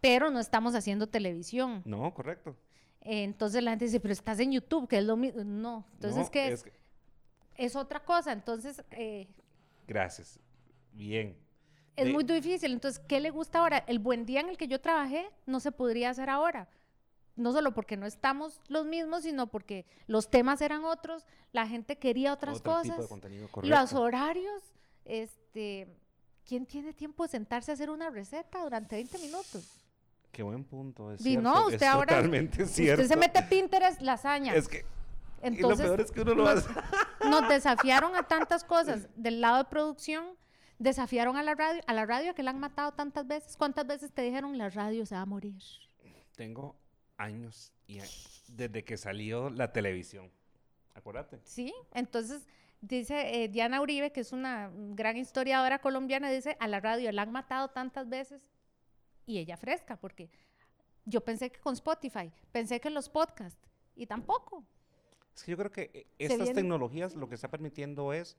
Pero 0.00 0.30
no 0.30 0.40
estamos 0.40 0.74
haciendo 0.74 1.06
televisión. 1.08 1.82
No, 1.84 2.12
correcto. 2.14 2.56
Eh, 3.08 3.22
Entonces 3.22 3.62
la 3.62 3.70
gente 3.70 3.84
dice, 3.84 4.00
pero 4.00 4.12
estás 4.12 4.40
en 4.40 4.50
YouTube, 4.52 4.88
que 4.88 4.98
es 4.98 5.04
lo 5.04 5.16
mismo. 5.16 5.44
No, 5.44 5.86
entonces 5.94 6.24
No, 6.24 6.30
¿qué 6.30 6.48
es? 6.48 6.52
es 6.54 6.62
que- 6.64 6.72
Es 7.54 7.76
otra 7.76 8.04
cosa. 8.04 8.32
Entonces 8.32 8.82
eh, 8.90 9.28
Gracias. 9.86 10.38
Bien. 10.92 11.36
es 11.94 12.04
De- 12.06 12.12
muy 12.12 12.24
difícil. 12.24 12.72
Entonces, 12.72 13.02
¿qué 13.06 13.20
le 13.20 13.30
gusta 13.30 13.60
ahora? 13.60 13.78
El 13.86 13.98
buen 14.00 14.26
día 14.26 14.40
en 14.40 14.48
el 14.48 14.56
que 14.58 14.66
yo 14.68 14.80
trabajé 14.80 15.30
no 15.46 15.60
se 15.60 15.72
podría 15.72 16.10
hacer 16.10 16.28
ahora. 16.28 16.68
No 17.36 17.52
solo 17.52 17.72
porque 17.74 17.96
no 17.96 18.06
estamos 18.06 18.60
los 18.68 18.84
mismos, 18.86 19.22
sino 19.22 19.46
porque 19.46 19.86
los 20.06 20.28
temas 20.30 20.60
eran 20.60 20.84
otros, 20.84 21.24
la 21.52 21.66
gente 21.68 21.96
quería 21.98 22.32
otras 22.32 22.58
otro 22.58 22.80
tipo 22.82 22.94
de 22.96 23.02
cosas, 23.06 23.62
los 23.62 23.92
horarios, 23.92 24.62
este, 25.04 25.86
¿quién 26.46 26.64
tiene 26.66 26.92
tiempo 26.94 27.22
de 27.24 27.28
sentarse 27.30 27.70
a 27.70 27.74
hacer 27.74 27.90
una 27.90 28.08
receta 28.10 28.62
durante 28.62 28.96
20 28.96 29.18
minutos? 29.18 29.85
Qué 30.36 30.42
buen 30.42 30.64
punto. 30.64 31.12
Es 31.12 31.22
cierto, 31.22 31.40
no, 31.40 31.68
es 31.68 31.74
usted 31.76 31.86
ahora- 31.86 32.14
totalmente 32.14 32.66
cierto. 32.66 33.00
Usted 33.02 33.14
se 33.14 33.18
mete 33.18 33.42
Pinterest, 33.44 34.02
lasaña. 34.02 34.54
Es 34.54 34.68
que. 34.68 34.80
y 35.42 35.46
Entonces, 35.46 35.86
lo 35.86 35.94
peor 35.96 36.00
es 36.02 36.12
que 36.12 36.20
uno 36.20 36.34
lo 36.34 36.44
nos- 36.44 36.58
hace. 36.66 36.68
nos 37.30 37.48
desafiaron 37.48 38.14
a 38.14 38.24
tantas 38.24 38.62
cosas 38.62 39.08
del 39.16 39.40
lado 39.40 39.56
de 39.56 39.64
producción, 39.64 40.26
desafiaron 40.78 41.38
a 41.38 41.42
la 41.42 41.54
radio, 41.54 41.80
a 41.86 41.94
la 41.94 42.04
radio 42.04 42.34
que 42.34 42.42
la 42.42 42.50
han 42.50 42.60
matado 42.60 42.92
tantas 42.92 43.26
veces. 43.26 43.56
¿Cuántas 43.56 43.86
veces 43.86 44.12
te 44.12 44.20
dijeron 44.20 44.58
la 44.58 44.68
radio 44.68 45.06
se 45.06 45.14
va 45.14 45.22
a 45.22 45.26
morir? 45.26 45.54
Tengo 46.36 46.76
años 47.16 47.72
y 47.86 48.00
a- 48.00 48.04
desde 48.48 48.84
que 48.84 48.98
salió 48.98 49.48
la 49.48 49.72
televisión. 49.72 50.30
Acuérdate. 50.94 51.40
Sí, 51.44 51.72
entonces 51.94 52.46
dice 52.82 53.42
eh, 53.42 53.48
Diana 53.48 53.80
Uribe, 53.80 54.12
que 54.12 54.20
es 54.20 54.32
una 54.32 54.70
gran 54.74 55.16
historiadora 55.16 55.78
colombiana, 55.78 56.30
dice, 56.30 56.58
a 56.60 56.68
la 56.68 56.78
radio 56.80 57.10
la 57.12 57.22
han 57.22 57.32
matado 57.32 57.68
tantas 57.68 58.06
veces 58.10 58.50
y 59.26 59.38
ella 59.38 59.56
fresca, 59.56 59.96
porque 59.96 60.30
yo 61.04 61.20
pensé 61.22 61.50
que 61.50 61.60
con 61.60 61.74
Spotify, 61.74 62.32
pensé 62.52 62.80
que 62.80 62.90
los 62.90 63.08
podcasts, 63.08 63.60
y 63.94 64.06
tampoco. 64.06 64.64
Es 65.34 65.42
que 65.42 65.50
yo 65.50 65.56
creo 65.58 65.70
que 65.72 65.90
eh, 65.92 66.06
estas 66.18 66.38
viene- 66.38 66.54
tecnologías 66.54 67.14
lo 67.14 67.28
que 67.28 67.34
está 67.34 67.48
permitiendo 67.48 68.12
es 68.12 68.36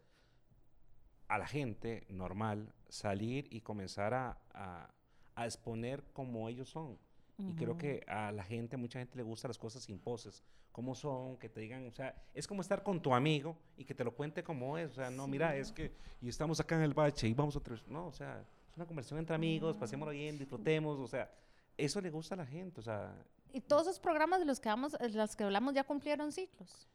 a 1.28 1.38
la 1.38 1.48
gente 1.48 2.06
normal 2.10 2.74
salir 2.90 3.48
y 3.52 3.62
comenzar 3.62 4.14
a, 4.14 4.38
a- 4.54 4.90
a 5.36 5.46
exponer 5.46 6.04
como 6.14 6.50
ellos 6.50 6.70
son. 6.70 6.98
Y 7.40 7.54
creo 7.54 7.78
que 7.78 8.04
a 8.08 8.32
la 8.32 8.44
gente, 8.44 8.78
mucha 8.78 8.98
gente 8.98 9.16
le 9.16 9.22
gusta 9.22 9.48
las 9.48 9.60
cosas 9.60 9.84
sin 9.84 10.00
poses, 10.00 10.44
como 10.72 10.96
son, 10.96 11.38
que 11.38 11.50
te 11.50 11.60
digan, 11.60 11.86
o 11.86 11.92
sea, 11.92 12.16
es 12.34 12.48
como 12.48 12.62
estar 12.62 12.82
con 12.82 13.00
tu 13.00 13.14
amigo 13.14 13.56
y 13.78 13.86
que 13.86 13.94
te 13.94 14.04
lo 14.04 14.12
cuente 14.16 14.44
como 14.44 14.76
es, 14.80 14.90
o 14.90 14.96
sea, 14.96 15.12
no, 15.12 15.28
mira, 15.28 15.52
Sí. 15.54 15.60
es 15.60 15.72
que, 15.72 15.92
y 16.20 16.30
estamos 16.30 16.60
acá 16.60 16.76
en 16.78 16.82
el 16.82 16.96
bache 16.96 17.28
y 17.28 17.36
vamos 17.36 17.56
a 17.56 17.60
tres, 17.60 17.88
no, 17.88 18.08
o 18.08 18.12
sea, 18.12 18.44
una 18.78 18.86
conversación 18.86 19.20
entre 19.20 19.36
amigos, 19.36 19.76
pasémoslo 19.76 20.12
bien, 20.14 20.38
disfrutemos, 20.38 21.00
o 21.00 21.08
sea, 21.08 21.30
eso 21.78 22.00
le 22.00 22.10
gusta 22.10 22.36
a 22.36 22.38
la 22.38 22.46
gente, 22.46 22.80
o 22.80 22.84
sea, 22.84 23.14
Y 23.54 23.62
todos 23.62 23.84
esos 23.84 24.00
programas 24.00 24.40
de 24.40 24.46
los 24.46 24.60
que, 24.60 24.70
vamos, 24.70 24.92
de 24.94 25.10
los 25.10 25.36
que 25.36 25.44
hablamos 25.44 25.74
ya 25.74 25.84
cumplieron 25.84 26.32
ciclos. 26.32 26.88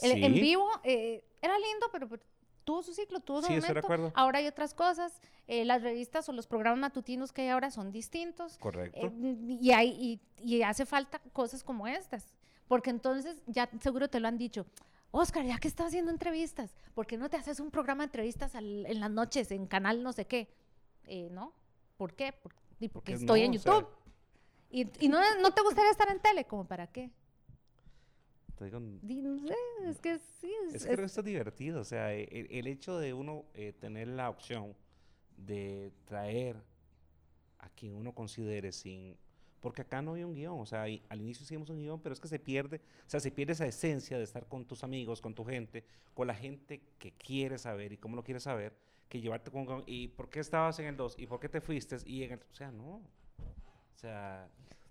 El- 0.00 0.22
En 0.24 0.34
sí, 0.34 0.40
vivo 0.40 0.68
eh, 0.84 1.22
era 1.42 1.58
lindo, 1.58 1.86
pero, 1.92 2.08
pero 2.08 2.22
tuvo 2.64 2.82
su 2.82 2.92
ciclo, 2.94 3.20
tuvo 3.20 3.40
su 3.42 3.48
Sí, 3.48 3.54
momento. 3.54 3.78
acuerdo. 3.80 4.12
Ahora 4.14 4.38
hay 4.38 4.46
otras 4.46 4.72
cosas. 4.74 5.20
eh, 5.48 5.64
las 5.64 5.82
revistas 5.82 6.28
o 6.28 6.32
los 6.32 6.46
programas 6.48 6.80
matutinos 6.80 7.32
que 7.32 7.42
hay 7.42 7.48
ahora 7.50 7.70
son 7.70 7.92
distintos. 7.92 8.58
correcto. 8.58 8.98
eh, 9.06 9.58
y, 9.60 9.70
hay, 9.72 9.88
y, 9.90 10.20
y 10.56 10.62
hace 10.62 10.84
falta 10.86 11.20
cosas 11.32 11.62
como 11.62 11.86
estas. 11.86 12.34
Porque 12.66 12.90
entonces, 12.90 13.42
ya 13.46 13.68
seguro 13.80 14.08
te 14.08 14.18
lo 14.20 14.26
han 14.28 14.38
dicho. 14.38 14.66
Oscar, 15.12 15.44
ya 15.46 15.58
que 15.58 15.68
estás 15.68 15.86
haciendo 15.88 16.10
entrevistas, 16.10 16.74
¿por 16.94 17.06
qué 17.06 17.16
no 17.16 17.28
te 17.30 17.36
haces 17.36 17.60
un 17.60 17.70
programa 17.70 18.02
de 18.02 18.06
entrevistas 18.06 18.54
al- 18.56 18.86
en 18.86 18.98
las 19.00 19.10
noches 19.10 19.50
en 19.52 19.66
canal 19.68 20.02
no 20.02 20.12
sé 20.12 20.24
qué? 20.26 20.48
Eh, 21.06 21.28
¿No? 21.30 21.52
¿Por 21.96 22.14
qué? 22.14 22.32
Por- 22.32 22.52
y 22.78 22.88
porque 22.88 22.90
Porque 22.90 23.12
estoy 23.14 23.40
no, 23.40 23.46
en 23.46 23.56
o 23.56 23.58
sea- 23.62 23.72
YouTube. 23.74 23.88
y 24.70 25.04
y 25.06 25.08
no, 25.08 25.18
no 25.40 25.52
te 25.54 25.62
gustaría 25.62 25.90
estar 25.90 26.08
en 26.10 26.20
tele, 26.20 26.44
¿como 26.44 26.64
para 26.66 26.86
qué? 26.88 27.10
Di- 29.02 29.20
no 29.20 29.38
sé, 29.46 29.54
es 29.84 29.98
que 30.00 30.18
sí, 30.18 30.50
es, 30.68 30.74
Es 30.76 30.86
que 30.86 30.94
es- 30.94 30.98
esto 31.00 31.20
es 31.20 31.26
divertido, 31.26 31.80
o 31.80 31.84
sea, 31.84 32.14
e- 32.14 32.24
el, 32.30 32.46
el 32.50 32.66
hecho 32.66 32.98
de 32.98 33.12
uno 33.12 33.44
eh, 33.52 33.74
tener 33.78 34.08
la 34.08 34.30
opción 34.30 34.74
de 35.36 35.92
traer 36.06 36.56
a 37.58 37.68
quien 37.70 37.94
uno 37.94 38.12
considere 38.14 38.72
sin... 38.72 39.14
Porque 39.60 39.82
acá 39.82 40.00
no 40.00 40.14
hay 40.14 40.24
un 40.24 40.32
guion, 40.34 40.58
o 40.58 40.64
sea, 40.66 40.88
y 40.88 41.02
al 41.10 41.20
inicio 41.20 41.42
hicimos 41.44 41.68
un 41.68 41.78
guion, 41.78 42.00
pero 42.00 42.14
es 42.14 42.20
que 42.20 42.28
se 42.28 42.38
pierde, 42.38 42.80
o 43.06 43.10
sea, 43.10 43.20
se 43.20 43.30
pierde 43.30 43.52
esa 43.52 43.66
esencia 43.66 44.16
de 44.16 44.24
estar 44.24 44.46
con 44.46 44.64
tus 44.64 44.82
amigos, 44.84 45.20
con 45.20 45.34
tu 45.34 45.44
gente, 45.44 45.84
con 46.14 46.26
la 46.26 46.34
gente 46.34 46.80
que 46.98 47.12
quiere 47.12 47.58
saber 47.58 47.92
y 47.92 47.98
cómo 47.98 48.16
lo 48.16 48.22
quiere 48.24 48.40
saber, 48.40 48.74
que 49.08 49.20
llevarte 49.20 49.50
con... 49.50 49.84
¿Y 49.86 50.08
por 50.08 50.28
qué 50.28 50.40
estabas 50.40 50.78
en 50.78 50.86
el 50.86 50.96
2? 50.96 51.16
¿Y 51.18 51.26
por 51.26 51.40
qué 51.40 51.48
te 51.48 51.60
fuiste? 51.60 51.96
Y 52.06 52.24
en 52.24 52.32
el, 52.32 52.38
o 52.38 52.54
sea, 52.54 52.70
no. 52.70 52.96
O 52.96 53.98
sea, 53.98 54.48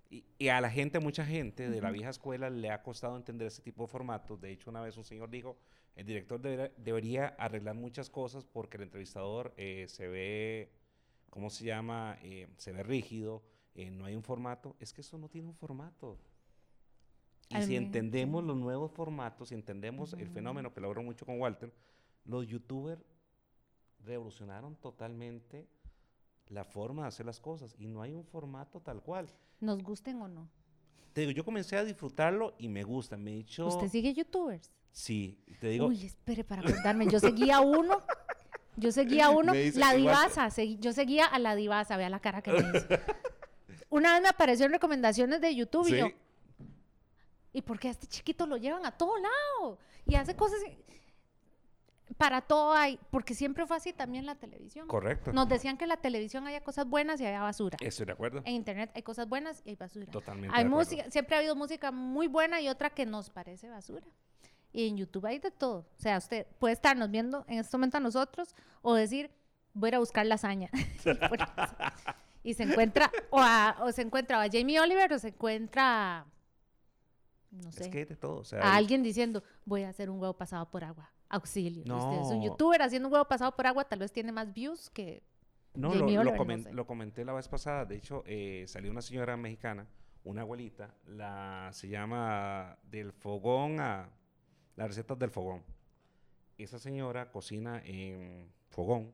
y, 0.10 0.23
y 0.38 0.47
a 0.47 0.62
la 0.62 0.69
gente, 0.69 0.99
mucha 0.99 1.25
gente 1.25 1.69
de 1.69 1.82
la 1.82 1.91
vieja 1.91 2.10
escuela 2.10 2.49
le 2.49 2.71
ha 2.71 2.82
costado 2.82 3.17
entender 3.17 3.47
ese 3.47 3.62
tipo 3.62 3.84
de 3.84 3.88
formatos. 3.88 4.39
De 4.39 4.51
hecho, 4.51 4.69
una 4.69 4.82
vez 4.82 4.97
un 4.97 5.04
señor 5.04 5.30
dijo, 5.30 5.58
el 5.95 6.06
director 6.06 6.41
debería, 6.41 6.71
debería 6.78 7.28
arreglar 7.38 7.75
muchas 7.75 8.10
cosas 8.10 8.43
porque 8.43 8.78
el 8.78 8.84
entrevistador 8.84 9.54
eh, 9.58 9.86
se 9.88 10.08
ve, 10.08 10.71
¿cómo 11.30 11.49
se 11.49 11.65
llama? 11.65 12.17
Eh, 12.21 12.47
se 12.58 12.73
ve 12.73 12.84
rígido, 12.84 13.43
eh, 13.75 13.89
no 13.89 14.06
hay 14.06 14.15
un 14.15 14.23
formato. 14.23 14.75
Es 14.80 14.93
que 14.93 15.01
eso 15.01 15.17
no 15.17 15.30
tiene 15.30 15.47
un 15.47 15.56
formato. 15.56 16.17
Y 17.49 17.56
Al 17.56 17.63
si 17.63 17.75
entendemos 17.75 18.43
los 18.43 18.58
nuevos 18.58 18.91
formatos, 18.91 19.49
si 19.49 19.56
entendemos 19.56 20.13
el 20.13 20.28
fenómeno 20.30 20.73
que 20.73 20.82
logró 20.82 21.01
mucho 21.04 21.25
con 21.25 21.39
Walter, 21.39 21.71
los 22.25 22.47
youtubers 22.47 23.06
revolucionaron 24.05 24.75
totalmente 24.75 25.67
la 26.47 26.63
forma 26.63 27.03
de 27.03 27.07
hacer 27.09 27.25
las 27.25 27.39
cosas 27.39 27.75
y 27.79 27.87
no 27.87 28.01
hay 28.01 28.13
un 28.13 28.23
formato 28.23 28.79
tal 28.79 29.01
cual. 29.01 29.27
nos 29.59 29.81
gusten 29.81 30.21
o 30.21 30.27
no. 30.27 30.47
Te 31.13 31.21
digo, 31.21 31.31
yo 31.31 31.45
comencé 31.45 31.77
a 31.77 31.83
disfrutarlo 31.83 32.55
y 32.57 32.67
me 32.67 32.83
gusta. 32.83 33.15
Me 33.17 33.31
he 33.31 33.35
dicho. 33.37 33.67
¿Usted 33.67 33.87
sigue 33.87 34.13
youtubers? 34.13 34.69
Sí, 34.91 35.39
te 35.59 35.69
digo. 35.69 35.87
Uy, 35.87 36.05
espere 36.05 36.43
para 36.43 36.61
acordarme. 36.61 37.07
Yo 37.07 37.19
seguía 37.19 37.57
a 37.57 37.61
uno. 37.61 38.01
Yo 38.75 38.91
seguía 38.91 39.27
a 39.27 39.29
uno. 39.29 39.53
La 39.75 39.93
divasa. 39.93 40.47
segui- 40.47 40.77
yo 40.79 40.91
seguía 40.91 41.25
a 41.25 41.39
la 41.39 41.55
divasa. 41.55 41.95
Vea 41.95 42.09
la 42.09 42.19
cara 42.19 42.41
que 42.41 42.51
me 42.51 42.59
hizo. 42.59 42.85
Una 43.89 44.13
vez 44.13 44.21
me 44.21 44.27
apareció 44.27 44.65
en 44.65 44.73
recomendaciones 44.73 45.39
de 45.39 45.55
YouTube 45.55 45.87
y 45.87 45.97
yo, 45.99 46.07
¿y 47.53 47.61
por 47.61 47.79
qué 47.79 47.87
a 47.87 47.91
este 47.91 48.07
chiquito 48.07 48.45
lo 48.45 48.57
llevan 48.57 48.85
a 48.85 48.91
todo 48.91 49.13
lado? 49.17 49.79
Y 50.05 50.15
hace 50.15 50.35
cosas. 50.35 50.59
y- 50.67 50.77
Para 52.17 52.41
todo 52.41 52.73
hay. 52.73 52.97
Porque 53.12 53.34
siempre 53.36 53.65
fue 53.67 53.75
así 53.78 53.91
también 53.93 54.25
la 54.25 54.36
televisión. 54.36 54.88
correcto. 54.88 55.34
Nos 55.34 55.49
decían 55.49 55.78
que 55.78 55.84
en 55.86 55.89
la 55.89 55.97
televisión 55.97 56.45
había 56.47 56.62
cosas 56.62 56.88
buenas 56.88 57.19
y 57.19 57.25
había 57.25 57.41
basura. 57.41 57.78
Estoy 57.82 58.06
de 58.06 58.13
acuerdo. 58.13 58.41
En 58.45 58.54
internet 58.54 58.91
hay 58.95 59.01
cosas 59.04 59.28
buenas 59.28 59.62
y 59.65 59.69
hay 59.71 59.75
basura. 59.75 60.06
Totalmente. 60.08 60.56
Hay 60.56 60.63
de 60.63 60.69
música, 60.69 61.10
siempre 61.12 61.36
ha 61.36 61.39
habido 61.39 61.56
música 61.56 61.91
muy 61.91 62.28
buena 62.28 62.62
y 62.62 62.69
otra 62.69 62.89
que 62.89 63.06
nos 63.06 63.30
parece 63.30 63.69
basura. 63.69 64.06
Y 64.71 64.88
en 64.89 64.97
YouTube 64.97 65.25
hay 65.25 65.39
de 65.39 65.51
todo. 65.51 65.80
O 65.97 66.01
sea, 66.01 66.17
usted 66.17 66.45
puede 66.60 66.73
estarnos 66.73 67.10
viendo 67.12 67.43
en 67.47 67.60
este 67.60 67.75
momento 67.78 67.97
a 67.97 67.99
nosotros 68.01 68.56
o 68.82 68.93
decir, 68.93 69.30
voy 69.73 69.88
a 69.88 69.89
ir 69.89 69.95
a 69.95 69.99
buscar 69.99 70.25
lasaña. 70.25 70.69
y 72.43 72.54
se 72.54 72.63
encuentra, 72.63 73.12
o, 73.30 73.39
a- 73.39 73.78
o 73.82 73.91
se 73.91 74.01
encuentra 74.01 74.41
a 74.41 74.47
Jamie 74.51 74.80
Oliver 74.80 75.12
o 75.13 75.19
se 75.19 75.30
encuentra, 75.30 76.25
no 77.51 77.71
sé, 77.71 77.84
Es 77.84 77.89
que 77.89 77.97
hay 77.99 78.06
de 78.06 78.15
todo. 78.15 78.38
O 78.38 78.43
sea, 78.43 78.60
a 78.62 78.71
hay- 78.73 78.78
alguien 78.80 79.01
diciendo, 79.04 79.43
voy 79.65 79.84
a 79.84 79.89
hacer 79.89 80.10
un 80.10 80.19
huevo 80.19 80.34
pasado 80.38 80.69
por 80.69 80.84
agua. 80.84 81.12
Auxilio. 81.29 81.81
Usted 81.83 82.21
es 82.21 82.27
un 82.27 82.39
No. 82.39 82.45
youtuber 82.45 82.81
haciendo 82.81 83.07
un 83.07 83.13
huevo 83.13 83.27
pasado 83.27 83.55
por 83.55 83.67
agua, 83.67 83.83
tal 83.85 83.99
vez 83.99 84.11
tiene 84.11 84.31
más 84.31 84.53
views 84.53 84.89
que... 84.89 85.23
No, 85.73 85.89
lo, 85.89 85.95
lo 85.95 86.05
Oliver, 86.05 86.25
no 86.25 86.31
comen- 86.35 86.63
sé. 86.63 86.73
lo 86.73 86.85
comenté 86.88 87.25
la 87.25 87.33
vez 87.33 87.47
pasada. 87.49 87.83
De 87.85 87.95
hecho, 87.97 88.23
eh, 88.25 88.63
salió 88.67 88.91
una 88.91 89.01
señora 89.01 89.35
mexicana, 89.35 89.88
una 90.23 90.41
abuelita, 90.41 90.93
la 91.05 91.69
se 91.73 91.89
llama 91.89 92.77
del 92.83 93.11
fogón 93.11 93.79
a 93.81 94.09
las 94.77 94.88
recetas 94.88 95.19
del 95.19 95.31
fogón. 95.31 95.63
Esa 96.57 96.79
señora 96.79 97.29
cocina 97.31 97.81
en 97.83 98.49
fogón 98.69 99.13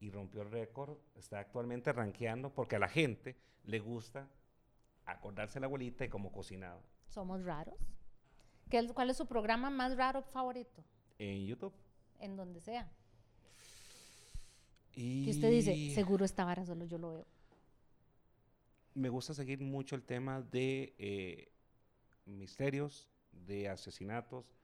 y 0.00 0.10
rompió 0.10 0.42
el 0.42 0.50
récord. 0.50 0.96
Está 1.14 1.38
actualmente 1.38 1.92
rankeando 1.92 2.50
porque 2.52 2.74
a 2.76 2.78
la 2.80 2.88
gente 2.88 3.36
le 3.62 3.78
gusta 3.78 4.28
acordarse 5.06 5.54
de 5.54 5.60
la 5.60 5.66
abuelita 5.66 6.04
y 6.04 6.08
cómo 6.08 6.32
cocinaba 6.32 6.80
Somos 7.06 7.44
raros. 7.44 7.76
¿Qué 8.68 8.84
¿Cuál 8.92 9.10
es 9.10 9.16
su 9.16 9.26
programa 9.26 9.70
más 9.70 9.96
raro 9.96 10.22
favorito? 10.22 10.82
En 11.30 11.46
YouTube. 11.46 11.72
En 12.18 12.36
donde 12.36 12.60
sea. 12.60 12.90
Y 14.94 15.24
Que 15.24 15.30
usted 15.30 15.50
dice, 15.50 15.94
seguro 15.94 16.24
esta 16.24 16.44
vara 16.44 16.64
solo 16.66 16.84
yo 16.84 16.98
lo 16.98 17.12
veo. 17.12 17.26
me 18.94 19.08
gusta 19.08 19.32
seguir 19.32 19.58
mucho 19.60 19.96
el 19.96 20.02
tema 20.02 20.42
de 20.42 20.94
eh, 20.98 21.48
misterios, 22.26 23.08
de 23.32 23.68
asesinatos. 23.68 24.54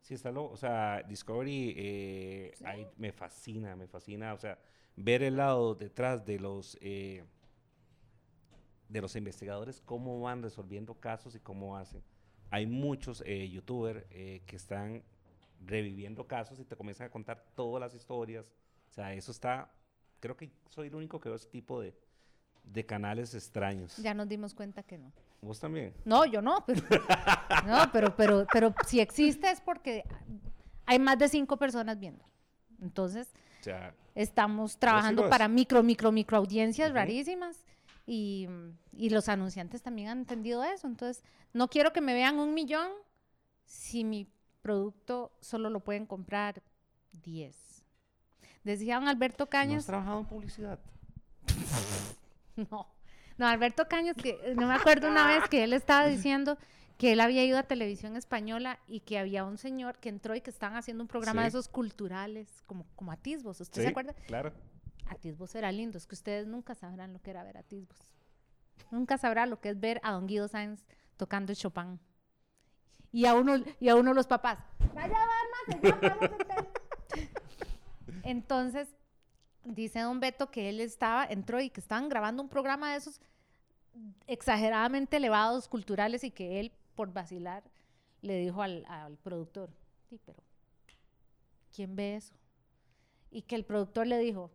Sí, 0.00 0.14
está 0.14 0.30
lo, 0.30 0.44
o 0.50 0.56
sea, 0.56 1.02
Discovery 1.08 1.74
eh, 1.76 2.52
Sí. 2.56 2.64
ahí 2.66 2.86
me 2.96 3.12
fascina, 3.12 3.74
me 3.76 3.86
fascina, 3.88 4.34
o 4.34 4.38
sea, 4.38 4.58
ver 4.96 5.22
el 5.22 5.36
lado 5.36 5.74
detrás 5.74 6.24
de 6.24 6.38
los 6.38 6.76
eh, 6.80 7.24
de 8.88 9.00
los 9.00 9.16
investigadores, 9.16 9.80
cómo 9.80 10.20
van 10.20 10.42
resolviendo 10.42 10.94
casos 10.94 11.34
y 11.34 11.40
cómo 11.40 11.76
hacen. 11.76 12.02
Hay 12.50 12.66
muchos 12.66 13.22
eh, 13.26 13.48
youtubers 13.48 14.04
que 14.10 14.42
están 14.56 15.02
reviviendo 15.64 16.26
casos 16.26 16.58
y 16.60 16.64
te 16.64 16.76
comienzan 16.76 17.06
a 17.06 17.10
contar 17.10 17.44
todas 17.54 17.80
las 17.80 17.94
historias. 17.94 18.46
O 18.90 18.92
sea, 18.92 19.12
eso 19.14 19.30
está, 19.32 19.70
creo 20.20 20.36
que 20.36 20.50
soy 20.68 20.88
el 20.88 20.94
único 20.94 21.20
que 21.20 21.28
veo 21.28 21.36
ese 21.36 21.48
tipo 21.48 21.80
de, 21.80 21.94
de 22.64 22.86
canales 22.86 23.34
extraños. 23.34 23.96
Ya 23.98 24.14
nos 24.14 24.28
dimos 24.28 24.54
cuenta 24.54 24.82
que 24.82 24.98
no. 24.98 25.12
¿Vos 25.40 25.58
también? 25.58 25.94
No, 26.04 26.24
yo 26.24 26.40
no, 26.42 26.64
pero, 26.66 26.82
no, 27.66 27.90
pero, 27.92 28.14
pero, 28.16 28.46
pero 28.52 28.74
si 28.86 29.00
existe 29.00 29.50
es 29.50 29.60
porque 29.60 30.04
hay 30.86 30.98
más 30.98 31.18
de 31.18 31.28
cinco 31.28 31.56
personas 31.56 31.98
viendo. 31.98 32.24
Entonces, 32.80 33.32
O 33.60 33.64
sea, 33.64 33.94
estamos 34.14 34.76
trabajando 34.78 35.28
para 35.28 35.48
micro, 35.48 35.82
micro, 35.82 36.12
micro 36.12 36.36
audiencias 36.38 36.88
Ujú. 36.90 36.96
rarísimas 36.96 37.64
y, 38.06 38.48
y 38.92 39.10
los 39.10 39.28
anunciantes 39.28 39.82
también 39.82 40.08
han 40.08 40.18
entendido 40.18 40.62
eso. 40.64 40.86
Entonces, 40.86 41.24
no 41.52 41.68
quiero 41.68 41.92
que 41.92 42.00
me 42.00 42.14
vean 42.14 42.38
un 42.38 42.54
millón 42.54 42.90
si 43.64 44.04
mi 44.04 44.28
producto 44.62 45.32
solo 45.40 45.68
lo 45.70 45.80
pueden 45.80 46.06
comprar 46.06 46.62
10. 47.12 47.84
Decía 48.64 48.94
don 48.96 49.08
Alberto 49.08 49.44
¿no 49.44 49.44
has 49.44 49.50
Cañas, 49.50 49.86
trabajado 49.86 50.20
en 50.20 50.26
publicidad? 50.26 50.78
no, 52.56 52.86
no, 53.36 53.46
Alberto 53.46 53.88
Cañas, 53.88 54.16
que 54.16 54.38
eh, 54.44 54.54
no 54.54 54.68
me 54.68 54.74
acuerdo 54.74 55.08
una 55.08 55.26
vez 55.26 55.48
que 55.48 55.64
él 55.64 55.72
estaba 55.72 56.06
diciendo 56.06 56.56
que 56.96 57.12
él 57.12 57.20
había 57.20 57.44
ido 57.44 57.58
a 57.58 57.64
televisión 57.64 58.16
española 58.16 58.78
y 58.86 59.00
que 59.00 59.18
había 59.18 59.44
un 59.44 59.58
señor 59.58 59.98
que 59.98 60.08
entró 60.08 60.36
y 60.36 60.40
que 60.40 60.50
estaban 60.50 60.76
haciendo 60.76 61.02
un 61.02 61.08
programa 61.08 61.42
de 61.42 61.48
esos 61.48 61.68
culturales, 61.68 62.62
como, 62.66 62.86
como 62.94 63.10
atisbos. 63.10 63.60
¿Usted 63.60 63.82
se 63.82 63.88
acuerda? 63.88 64.14
Claro. 64.26 64.52
Atisbos 65.06 65.54
era 65.56 65.72
lindo, 65.72 65.98
es 65.98 66.06
que 66.06 66.14
ustedes 66.14 66.46
nunca 66.46 66.76
sabrán 66.76 67.12
lo 67.12 67.20
que 67.20 67.30
era 67.30 67.42
ver 67.42 67.56
Atisbos. 67.56 67.98
Nunca 68.92 69.18
sabrán 69.18 69.50
lo 69.50 69.60
que 69.60 69.70
es 69.70 69.80
ver 69.80 70.00
a 70.04 70.12
don 70.12 70.26
Guido 70.28 70.46
Sáenz 70.46 70.86
tocando 71.16 71.52
Chopin. 71.54 71.98
Y 73.12 73.26
a 73.26 73.34
uno, 73.34 73.62
y 73.78 73.88
a 73.88 73.94
uno 73.94 74.14
los 74.14 74.26
papás, 74.26 74.58
vaya 74.94 75.16
a 75.16 75.26
ver, 75.26 75.82
ya 75.82 76.00
págase 76.00 76.34
usted". 76.34 76.66
Entonces, 78.22 78.88
dice 79.64 80.00
don 80.00 80.20
Beto 80.20 80.50
que 80.50 80.68
él 80.68 80.80
estaba, 80.80 81.26
entró 81.26 81.60
y 81.60 81.70
que 81.70 81.80
estaban 81.80 82.08
grabando 82.08 82.42
un 82.42 82.48
programa 82.48 82.92
de 82.92 82.98
esos 82.98 83.20
exageradamente 84.26 85.18
elevados, 85.18 85.68
culturales, 85.68 86.24
y 86.24 86.30
que 86.30 86.58
él, 86.60 86.72
por 86.94 87.12
vacilar, 87.12 87.62
le 88.22 88.38
dijo 88.38 88.62
al, 88.62 88.84
al 88.88 89.16
productor, 89.18 89.70
sí, 90.08 90.18
pero 90.24 90.42
¿quién 91.74 91.94
ve 91.96 92.16
eso? 92.16 92.34
Y 93.30 93.42
que 93.42 93.56
el 93.56 93.64
productor 93.64 94.06
le 94.06 94.18
dijo, 94.18 94.50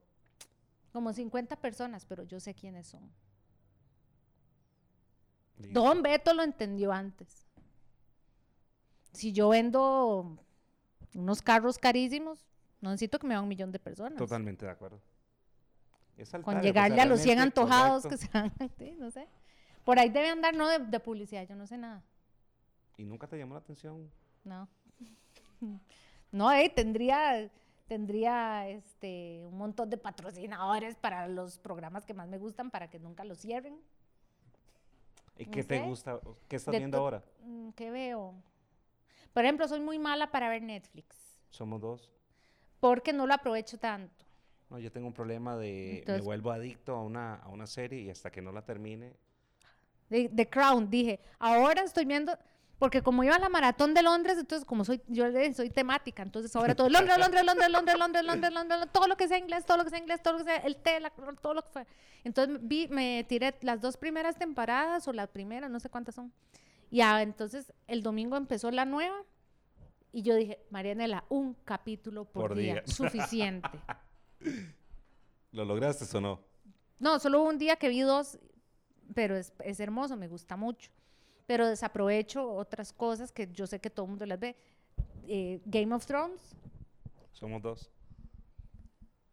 como 0.94 1.14
50 1.14 1.58
personas, 1.58 2.06
pero 2.06 2.24
yo 2.24 2.40
sé 2.40 2.56
quiénes 2.56 2.88
son. 2.88 3.12
Listo. 5.58 5.80
Don 5.80 6.02
Beto 6.02 6.34
lo 6.34 6.44
entendió 6.44 6.92
antes. 6.92 7.47
Si 9.14 9.34
yo 9.34 9.50
vendo 9.50 10.38
unos 11.14 11.42
carros 11.42 11.78
carísimos, 11.78 12.46
no 12.82 12.92
necesito 12.92 13.20
que 13.20 13.28
me 13.28 13.34
vean 13.34 13.44
un 13.44 13.50
millón 13.50 13.72
de 13.72 13.80
personas. 13.80 14.18
Totalmente 14.18 14.66
de 14.66 14.72
acuerdo. 14.72 15.02
Es 16.18 16.32
Con 16.44 16.58
o 16.58 16.62
llegarle 16.62 16.96
sea, 16.96 17.04
a 17.04 17.08
los 17.08 17.20
100 17.22 17.38
realmente, 17.38 17.60
antojados 17.62 18.04
correcto. 18.04 18.26
que 18.26 18.32
se 18.32 18.38
van, 18.38 18.54
sí, 18.78 18.96
no 18.98 19.12
sé. 19.12 19.28
Por 19.84 20.00
ahí 20.00 20.10
debe 20.10 20.30
andar, 20.30 20.56
no 20.56 20.68
de, 20.68 20.80
de 20.80 21.00
publicidad, 21.00 21.48
yo 21.48 21.56
no 21.56 21.68
sé 21.68 21.78
nada. 21.78 22.04
¿Y 22.98 23.06
nunca 23.06 23.28
te 23.28 23.38
llamó 23.38 23.54
la 23.54 23.60
atención? 23.60 24.10
No. 24.44 24.68
No, 26.30 26.52
eh, 26.52 26.70
tendría, 26.70 27.50
tendría 27.88 28.68
este, 28.68 29.46
un 29.48 29.58
montón 29.58 29.90
de 29.90 29.98
patrocinadores 29.98 30.98
para 30.98 31.28
los 31.30 31.58
programas 31.58 32.06
que 32.06 32.14
más 32.14 32.28
me 32.28 32.38
gustan 32.38 32.70
para 32.70 32.90
que 32.90 33.00
nunca 33.00 33.24
los 33.24 33.40
cierren. 33.40 33.80
¿Y 35.38 35.46
No 35.46 35.52
qué 35.52 35.64
te 35.64 35.80
gusta? 35.80 36.20
¿Qué 36.50 36.58
estás 36.58 36.74
De 36.74 36.80
viendo 36.80 36.98
ahora? 36.98 37.24
Mm, 37.46 37.70
¿Qué 37.70 37.90
veo? 37.92 38.36
Por 39.38 39.46
ejemplo, 39.46 39.68
soy 39.68 39.80
muy 39.82 40.00
mala 40.00 40.32
para 40.32 40.50
ver 40.50 40.64
Netflix 40.64 41.16
Somos 41.52 41.80
dos. 41.80 42.10
porque 42.80 43.14
no 43.14 43.28
lo 43.28 43.36
aprovecho 43.36 43.78
tanto. 43.78 44.26
No, 44.68 44.80
yo 44.80 44.92
tengo 44.92 45.06
un 45.06 45.14
problema 45.14 45.56
de... 45.56 46.00
Entonces- 46.00 46.22
me 46.24 46.26
vuelvo 46.26 46.50
adicto 46.52 46.96
a 46.96 47.04
una, 47.04 47.36
a 47.36 47.50
una 47.50 47.68
serie 47.68 48.02
y 48.02 48.10
hasta 48.10 48.32
que 48.32 48.42
no 48.42 48.52
la 48.52 48.64
termine... 48.64 49.14
De, 50.10 50.28
The 50.30 50.50
Crown, 50.50 50.90
dije, 50.90 51.20
ahora 51.38 51.84
estoy 51.84 52.06
viendo, 52.06 52.36
porque 52.80 53.04
como 53.04 53.24
iba 53.24 53.36
a 53.36 53.40
la 53.40 53.48
maratón 53.48 53.94
de 53.94 54.02
Londres, 54.02 54.40
entonces 54.40 54.66
como 54.66 54.84
soy, 54.84 55.04
yo 55.08 55.26
soy 55.54 55.70
temática, 55.70 56.24
entonces 56.24 56.56
ahora 56.56 56.74
todo, 56.74 56.90
Londres, 56.90 57.20
Londres, 57.20 57.46
Londres, 57.46 57.70
Londres, 57.70 57.96
Londres, 58.00 58.24
Londres, 58.26 58.54
Londres, 58.54 58.90
todo 58.92 59.06
lo 59.08 59.18
que 59.18 59.28
sea 59.28 59.38
inglés, 59.38 59.68
todo 59.68 59.78
lo 59.78 59.84
que 59.84 59.92
sea 59.92 60.00
inglés, 60.00 60.20
todo 60.24 60.34
lo 60.34 60.40
que 60.40 60.46
sea 60.46 60.56
el 60.58 60.78
té, 60.78 61.00
la- 61.00 61.12
todo 61.12 61.54
lo 61.54 61.62
que 61.62 61.70
fue. 61.70 61.86
Entonces 62.24 62.58
vi, 62.64 62.88
me 62.88 63.24
tiré 63.30 63.54
las 63.62 63.82
dos 63.82 63.98
primeras 63.98 64.36
temporadas 64.36 65.08
o 65.08 65.14
la 65.14 65.28
primera, 65.28 65.70
no 65.70 65.80
sé 65.80 65.90
cuántas 65.92 66.16
son. 66.16 66.34
Y 66.90 67.02
ah, 67.02 67.22
entonces 67.22 67.74
el 67.88 68.02
domingo 68.02 68.38
empezó 68.38 68.72
la 68.72 68.86
nueva 68.86 69.24
y 70.12 70.22
yo 70.22 70.36
dije, 70.36 70.60
Marianela, 70.70 71.26
un 71.30 71.54
capítulo 71.66 72.26
por, 72.26 72.50
Por 72.50 72.58
día, 72.58 72.74
día. 72.76 72.84
suficiente. 72.88 73.70
¿Lo 75.52 75.66
lograste 75.66 76.06
o 76.18 76.22
no? 76.22 76.40
No, 77.00 77.20
solo 77.20 77.42
hubo 77.42 77.50
un 77.50 77.58
día 77.58 77.76
que 77.76 77.90
vi 77.90 78.02
dos, 78.02 78.40
pero 79.14 79.36
es, 79.36 79.54
es 79.64 79.80
hermoso, 79.80 80.16
me 80.18 80.28
gusta 80.28 80.56
mucho. 80.56 80.90
Pero 81.46 81.68
desaprovecho 81.68 82.50
otras 82.50 82.92
cosas 82.94 83.32
que 83.32 83.48
yo 83.52 83.68
sé 83.68 83.80
que 83.80 83.90
todo 83.90 84.06
el 84.06 84.10
mundo 84.12 84.26
las 84.26 84.40
ve. 84.40 84.56
Eh, 85.28 85.62
Game 85.66 85.94
of 85.94 86.06
Thrones, 86.06 86.56
Somos 87.34 87.62
dos. 87.62 87.92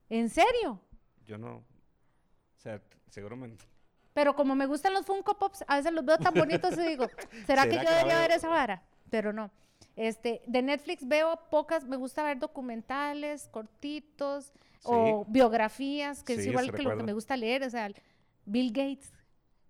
¿en 0.09 0.29
serio? 0.29 0.81
Yo 1.25 1.39
no. 1.39 1.57
O 1.57 1.65
sea, 2.59 2.83
seguramente. 3.11 3.65
Pero 4.15 4.35
como 4.37 4.55
me 4.55 4.67
gustan 4.67 4.95
los 4.95 5.05
Funko 5.05 5.37
Pops, 5.39 5.65
a 5.67 5.77
veces 5.77 5.93
los 5.93 6.05
veo 6.05 6.17
tan 6.19 6.33
bonitos 6.35 6.79
y 6.79 6.83
digo, 6.89 7.07
¿será, 7.47 7.65
que 7.65 7.73
¿Será 7.73 7.83
yo 7.83 7.89
que 7.89 7.95
debería 7.95 8.19
ver 8.21 8.31
esa 8.31 8.49
vara? 8.49 8.83
Pero 9.11 9.33
no. 9.33 9.51
Este, 9.97 10.41
de 10.47 10.63
Netflix 10.63 11.07
veo 11.07 11.39
pocas, 11.51 11.85
me 11.85 11.97
gusta 11.97 12.23
ver 12.23 12.39
documentales 12.39 13.49
cortitos 13.49 14.53
o 14.85 15.25
biografías, 15.29 16.23
que 16.23 16.35
es 16.35 16.47
igual 16.47 16.73
que 16.73 16.83
lo 16.83 16.97
que 16.97 17.03
me 17.03 17.13
gusta 17.13 17.37
leer, 17.37 17.63
o 17.65 17.71
sea, 17.71 17.91
Bill 18.45 18.69
Gates. 18.73 19.13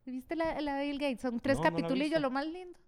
¿Viste 0.06 0.36
la, 0.36 0.60
la 0.60 0.76
de 0.76 0.86
Bill 0.86 0.98
Gates? 0.98 1.20
Son 1.22 1.40
tres 1.40 1.56
No, 1.58 1.64
no 1.64 1.70
capitulillos, 1.70 2.10
visto. 2.10 2.20
lo 2.20 2.30
más 2.30 2.46
lindo. 2.46 2.78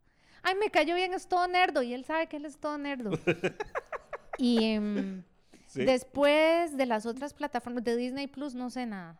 Ay, 0.42 0.54
me 0.56 0.70
cayó 0.70 0.94
bien, 0.94 1.14
es 1.14 1.26
todo 1.26 1.46
nerdo 1.48 1.82
y 1.82 1.94
él 1.94 2.04
sabe 2.04 2.26
que 2.26 2.36
él 2.36 2.44
es 2.44 2.58
todo 2.58 2.76
nerdo. 2.78 3.10
y 4.38 4.64
em, 4.64 5.22
Sí. 5.68 5.84
después 5.84 6.76
de 6.76 6.86
las 6.86 7.06
otras 7.06 7.34
plataformas 7.34 7.82
de 7.84 7.96
Disney 7.96 8.28
Plus, 8.28 8.54
no 8.54 8.70
sé 8.70 8.86
nada. 8.86 9.18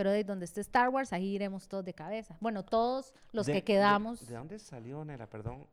Pero 0.00 0.12
de 0.12 0.24
donde 0.24 0.46
esté 0.46 0.62
Star 0.62 0.88
Wars, 0.88 1.12
ahí 1.12 1.34
iremos 1.34 1.68
todos 1.68 1.84
de 1.84 1.92
cabeza. 1.92 2.34
Bueno, 2.40 2.64
todos 2.64 3.12
los 3.32 3.44
De- 3.44 3.52
que 3.52 3.64
quedamos. 3.64 4.26
De, 4.26 4.34
dónde 4.34 4.58
salió, 4.58 5.04
Nela? 5.04 5.26
Perdón, 5.28 5.66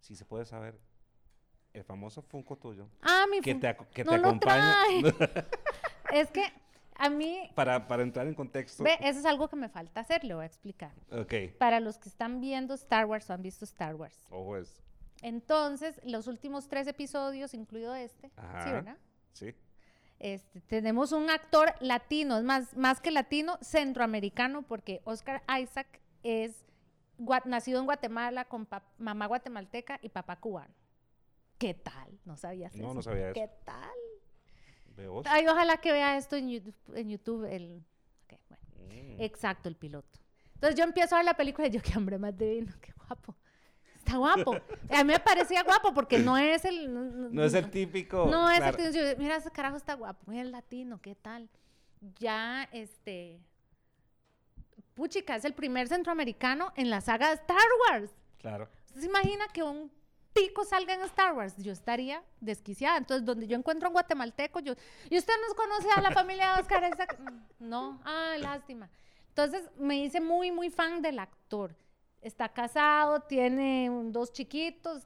si 0.00 0.16
se 0.16 0.24
puede 0.24 0.44
saber. 0.46 0.80
El 1.72 1.84
famoso 1.84 2.22
Funko 2.22 2.56
tuyo. 2.56 2.88
ah, 3.02 3.24
mi 3.30 3.40
Que 3.40 3.54
te, 3.54 3.76
que 3.94 4.02
no 4.02 4.10
te 4.10 4.18
lo 4.18 4.26
acompaña. 4.30 4.74
Es 6.12 6.32
que 6.32 6.42
a 6.96 7.08
mí, 7.08 7.52
para, 7.54 7.86
para 7.86 8.02
entrar 8.02 8.26
en 8.26 8.34
contexto. 8.34 8.82
ve, 8.82 8.98
eso 9.00 9.20
es 9.20 9.24
algo 9.26 9.46
que 9.48 9.54
me 9.54 9.68
falta 9.68 10.00
hacer, 10.00 10.24
le 10.24 10.34
voy 10.34 10.42
a 10.42 10.46
explicar. 10.46 10.90
Ok. 11.12 11.56
Para 11.56 11.78
los 11.78 11.98
que 11.98 12.08
están 12.08 12.40
viendo 12.40 12.74
Star 12.74 13.06
Wars 13.06 13.30
o 13.30 13.32
han 13.32 13.42
visto 13.42 13.64
Star 13.64 13.94
Wars, 13.94 14.26
Ojo 14.30 14.56
es. 14.56 14.82
Entonces, 15.22 16.00
los 16.04 16.26
últimos 16.26 16.66
tres 16.66 16.88
episodios, 16.88 17.54
incluido 17.54 17.94
este, 17.94 18.26
¿sí, 18.28 18.34
Ajá. 18.38 18.72
verdad? 18.72 18.96
Sí. 19.34 19.54
Este, 20.22 20.60
tenemos 20.60 21.10
un 21.10 21.28
actor 21.30 21.74
latino, 21.80 22.38
es 22.38 22.44
más, 22.44 22.76
más 22.76 23.00
que 23.00 23.10
latino, 23.10 23.58
centroamericano, 23.60 24.62
porque 24.62 25.00
Oscar 25.02 25.42
Isaac 25.60 26.00
es 26.22 26.64
nacido 27.44 27.80
en 27.80 27.86
Guatemala 27.86 28.44
con 28.44 28.68
mamá 28.98 29.26
guatemalteca 29.26 29.98
y 30.00 30.10
papá 30.10 30.36
cubano. 30.36 30.72
¿Qué 31.58 31.74
tal? 31.74 32.20
No 32.24 32.36
sabías 32.36 32.72
No, 32.76 32.84
eso. 32.86 32.94
no 32.94 33.02
sabía 33.02 33.30
eso. 33.30 33.34
¿Qué 33.34 33.50
tal? 33.64 33.90
¿Ve 34.96 35.08
vos? 35.08 35.26
Ay, 35.28 35.44
ojalá 35.48 35.78
que 35.78 35.90
vea 35.90 36.16
esto 36.16 36.36
en 36.36 36.50
YouTube. 36.50 36.74
En 36.94 37.08
YouTube 37.08 37.44
el... 37.44 37.84
bueno. 38.48 38.64
Mm. 38.94 39.20
Exacto, 39.20 39.68
el 39.68 39.74
piloto. 39.74 40.20
Entonces 40.54 40.78
yo 40.78 40.84
empiezo 40.84 41.16
a 41.16 41.18
ver 41.18 41.24
la 41.24 41.34
película 41.34 41.66
y 41.66 41.70
yo, 41.72 41.82
qué 41.82 41.98
hombre 41.98 42.16
más 42.18 42.38
divino, 42.38 42.72
qué 42.80 42.92
guapo. 42.92 43.34
Está 44.12 44.18
guapo. 44.18 44.56
A 44.90 45.04
mí 45.04 45.04
me 45.04 45.18
parecía 45.18 45.62
guapo 45.62 45.94
porque 45.94 46.18
no 46.18 46.36
es 46.36 46.64
el... 46.64 47.32
No 47.32 47.44
es 47.44 47.54
el 47.54 47.70
típico. 47.70 48.26
No, 48.26 48.50
es 48.50 48.58
claro. 48.58 48.78
el 48.78 48.92
tío, 48.92 49.02
mira, 49.18 49.36
ese 49.36 49.50
carajo 49.50 49.76
está 49.76 49.94
guapo, 49.94 50.20
mira 50.26 50.42
el 50.42 50.52
latino, 50.52 51.00
¿qué 51.00 51.14
tal? 51.14 51.48
Ya, 52.18 52.68
este... 52.72 53.40
Puchica, 54.94 55.36
es 55.36 55.46
el 55.46 55.54
primer 55.54 55.88
centroamericano 55.88 56.72
en 56.76 56.90
la 56.90 57.00
saga 57.00 57.28
de 57.28 57.34
Star 57.34 57.56
Wars. 57.88 58.10
Claro. 58.38 58.68
¿Usted 58.88 59.00
se 59.00 59.06
imagina 59.06 59.46
que 59.48 59.62
un 59.62 59.90
tico 60.34 60.64
salga 60.66 60.92
en 60.92 61.00
Star 61.02 61.32
Wars? 61.32 61.54
Yo 61.56 61.72
estaría 61.72 62.22
desquiciada. 62.40 62.98
Entonces, 62.98 63.24
donde 63.24 63.46
yo 63.46 63.56
encuentro 63.56 63.86
a 63.86 63.90
un 63.90 63.94
guatemalteco, 63.94 64.60
yo... 64.60 64.74
¿Y 65.08 65.16
usted 65.16 65.32
nos 65.46 65.54
conoce 65.54 65.88
a 65.96 66.02
la 66.02 66.10
familia 66.10 66.54
de 66.54 66.60
Oscar 66.60 66.90
Isaac? 66.92 67.18
No, 67.58 68.00
ah, 68.04 68.34
lástima. 68.38 68.90
Entonces, 69.28 69.70
me 69.78 69.96
hice 69.96 70.20
muy, 70.20 70.50
muy 70.50 70.68
fan 70.68 71.00
del 71.00 71.20
actor. 71.20 71.74
Está 72.22 72.48
casado, 72.48 73.20
tiene 73.20 73.90
un- 73.90 74.12
dos 74.12 74.32
chiquitos, 74.32 75.02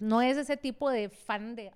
no 0.00 0.22
es 0.22 0.36
ese 0.38 0.56
tipo 0.56 0.90
de 0.90 1.08
fan 1.10 1.54
de... 1.54 1.70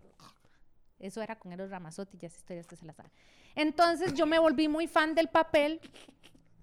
Eso 0.98 1.22
era 1.22 1.38
con 1.38 1.52
Eros 1.52 1.70
Ramazotti, 1.70 2.16
ya 2.18 2.26
esa 2.26 2.38
historia 2.38 2.60
usted 2.62 2.76
se 2.76 2.84
la 2.86 2.92
sabe. 2.92 3.10
Entonces, 3.54 4.14
yo 4.14 4.26
me 4.26 4.38
volví 4.38 4.66
muy 4.66 4.88
fan 4.88 5.14
del 5.14 5.28
papel 5.28 5.80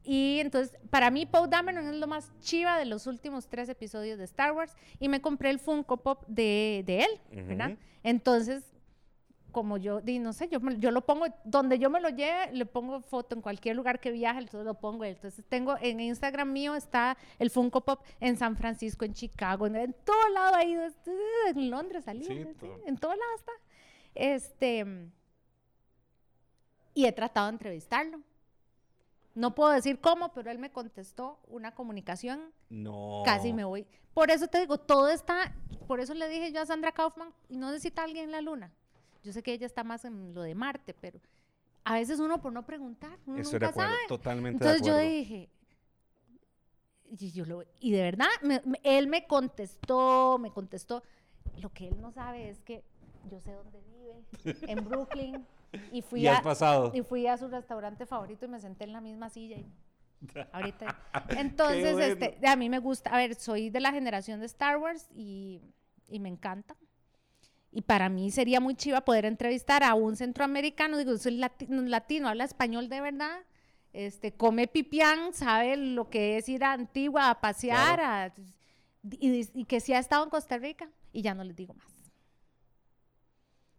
y 0.04 0.40
entonces, 0.40 0.78
para 0.90 1.10
mí, 1.10 1.26
Poe 1.26 1.48
Dameron 1.48 1.88
es 1.88 1.96
lo 1.96 2.08
más 2.08 2.32
chiva 2.40 2.78
de 2.78 2.86
los 2.86 3.08
últimos 3.08 3.48
tres 3.48 3.70
episodios 3.70 4.18
de 4.18 4.26
Star 4.26 4.52
Wars. 4.52 4.76
Y 5.00 5.08
me 5.10 5.22
compré 5.22 5.50
el 5.52 5.58
Funko 5.60 5.98
Pop 5.98 6.24
de, 6.28 6.84
de 6.86 7.04
él, 7.04 7.46
¿verdad? 7.48 7.78
Entonces, 8.04 8.64
como 9.56 9.78
yo, 9.78 10.02
di, 10.02 10.20
no 10.20 10.34
sé, 10.34 10.50
yo, 10.50 10.60
me- 10.60 10.78
yo 10.78 10.92
lo 10.92 11.06
pongo, 11.06 11.28
donde 11.46 11.80
yo 11.80 11.90
me 11.90 12.02
lo 12.02 12.10
lleve, 12.10 12.52
le 12.52 12.66
pongo 12.66 13.00
foto 13.00 13.36
en 13.36 13.42
cualquier 13.42 13.78
lugar 13.78 14.02
que 14.02 14.12
viaje, 14.12 14.40
entonces 14.40 14.66
lo 14.66 14.74
pongo. 14.74 15.06
Entonces, 15.06 15.46
tengo 15.48 15.76
en 15.80 16.02
Instagram 16.02 16.52
mío 16.52 16.76
está 16.76 17.16
el 17.40 17.50
Funko 17.50 17.80
Pop 17.86 18.04
en 18.20 18.36
San 18.36 18.58
Francisco, 18.58 19.06
en 19.06 19.14
Chicago, 19.14 19.66
en, 19.68 19.78
en 19.78 19.94
todo 20.04 20.28
lado 20.34 20.56
ahí, 20.56 20.78
en 21.48 21.70
Londres 21.70 22.04
salió, 22.04 22.28
Sí, 22.28 22.46
en 22.86 22.98
todo 22.98 23.12
lado 23.16 23.32
está. 23.38 23.52
Este, 24.14 24.86
y 26.94 27.06
he 27.06 27.12
tratado 27.14 27.48
de 27.48 27.54
entrevistarlo. 27.54 28.20
No 29.36 29.56
puedo 29.56 29.72
decir 29.72 30.00
cómo, 30.02 30.34
pero 30.34 30.52
él 30.52 30.60
me 30.60 30.72
contestó 30.72 31.40
una 31.48 31.74
comunicación, 31.74 32.52
No. 32.70 33.22
casi 33.26 33.54
me 33.54 33.64
voy. 33.66 33.86
Por 34.14 34.32
eso 34.32 34.48
te 34.48 34.60
digo, 34.60 34.78
todo 34.78 35.10
está, 35.10 35.54
por 35.88 36.00
eso 36.00 36.14
le 36.14 36.28
dije 36.30 36.52
yo 36.52 36.62
a 36.62 36.66
Sandra 36.66 36.92
Kaufman, 36.92 37.34
no 37.50 37.70
necesita 37.72 38.04
alguien 38.04 38.26
en 38.26 38.32
la 38.32 38.42
luna. 38.42 38.72
Yo 39.26 39.34
sé 39.34 39.42
que 39.44 39.52
ella 39.54 39.66
está 39.66 39.84
más 39.84 40.06
en 40.06 40.34
lo 40.36 40.44
de 40.44 40.54
Marte, 40.56 40.94
pero 40.94 41.20
a 41.84 41.96
veces 41.96 42.20
uno 42.20 42.40
por 42.42 42.54
no 42.54 42.64
preguntar, 42.66 43.18
uno 43.26 43.40
Estoy 43.42 43.60
de 43.60 43.66
nunca 43.66 43.70
acuerdo. 43.72 43.92
sabe. 43.94 44.08
Totalmente 44.08 44.64
Entonces 44.64 44.82
de 44.84 44.88
yo 44.88 44.98
dije, 45.00 45.50
y, 47.10 47.32
yo 47.32 47.46
lo- 47.46 47.64
y 47.80 47.92
de 47.92 48.02
verdad, 48.04 48.28
me- 48.44 48.62
me- 48.66 48.80
él 48.84 49.08
me 49.08 49.26
contestó, 49.28 50.38
me 50.40 50.52
contestó. 50.52 51.04
Lo 51.62 51.70
que 51.72 51.88
él 51.88 52.00
no 52.02 52.12
sabe 52.12 52.50
es 52.50 52.62
que 52.62 52.84
yo 53.32 53.40
sé 53.40 53.52
dónde 53.54 53.82
vive, 53.82 54.24
en 54.72 54.86
Brooklyn, 54.86 55.46
y 55.92 56.02
fui, 56.02 56.22
Y 56.22 56.28
a, 56.28 56.42
pasado. 56.42 56.92
y 56.94 57.02
fui 57.02 57.28
a 57.28 57.38
su 57.38 57.48
restaurante 57.48 58.06
favorito 58.06 58.46
y 58.46 58.48
me 58.48 58.60
senté 58.60 58.84
en 58.86 58.94
la 58.94 59.02
misma 59.02 59.30
silla. 59.30 59.58
y- 59.58 59.66
ahorita. 60.54 60.98
Entonces, 61.30 61.94
bueno. 61.94 62.14
este, 62.26 62.48
a 62.48 62.56
mí 62.56 62.70
me 62.70 62.80
gusta, 62.80 63.10
a 63.12 63.18
ver, 63.18 63.36
soy 63.36 63.70
de 63.70 63.80
la 63.80 63.92
generación 63.92 64.40
de 64.40 64.46
Star 64.48 64.78
Wars 64.78 65.08
y, 65.16 65.62
y 66.08 66.20
me 66.20 66.30
encanta. 66.30 66.76
Y 67.78 67.82
para 67.82 68.08
mí 68.08 68.32
sería 68.32 68.62
muy 68.62 68.74
chiva 68.76 69.02
poder 69.02 69.26
entrevistar 69.26 69.84
a 69.84 69.96
un 69.96 70.16
centroamericano, 70.16 70.98
digo, 70.98 71.18
soy 71.18 71.38
lati- 71.38 71.68
latino, 71.68 72.30
habla 72.30 72.46
español 72.46 72.88
de 72.88 73.02
verdad, 73.02 73.40
este, 73.92 74.32
come 74.32 74.68
pipián, 74.68 75.34
sabe 75.34 75.76
lo 75.76 76.10
que 76.10 76.38
es 76.38 76.48
ir 76.48 76.64
a 76.64 76.72
Antigua 76.72 77.30
a 77.30 77.42
pasear, 77.42 78.00
a- 78.00 78.34
y, 79.20 79.46
y 79.54 79.66
que 79.66 79.82
sí 79.82 79.92
ha 79.92 80.00
estado 80.00 80.24
en 80.24 80.30
Costa 80.30 80.58
Rica, 80.58 80.90
y 81.12 81.22
ya 81.22 81.34
no 81.34 81.44
les 81.44 81.54
digo 81.58 81.74
más. 81.74 81.86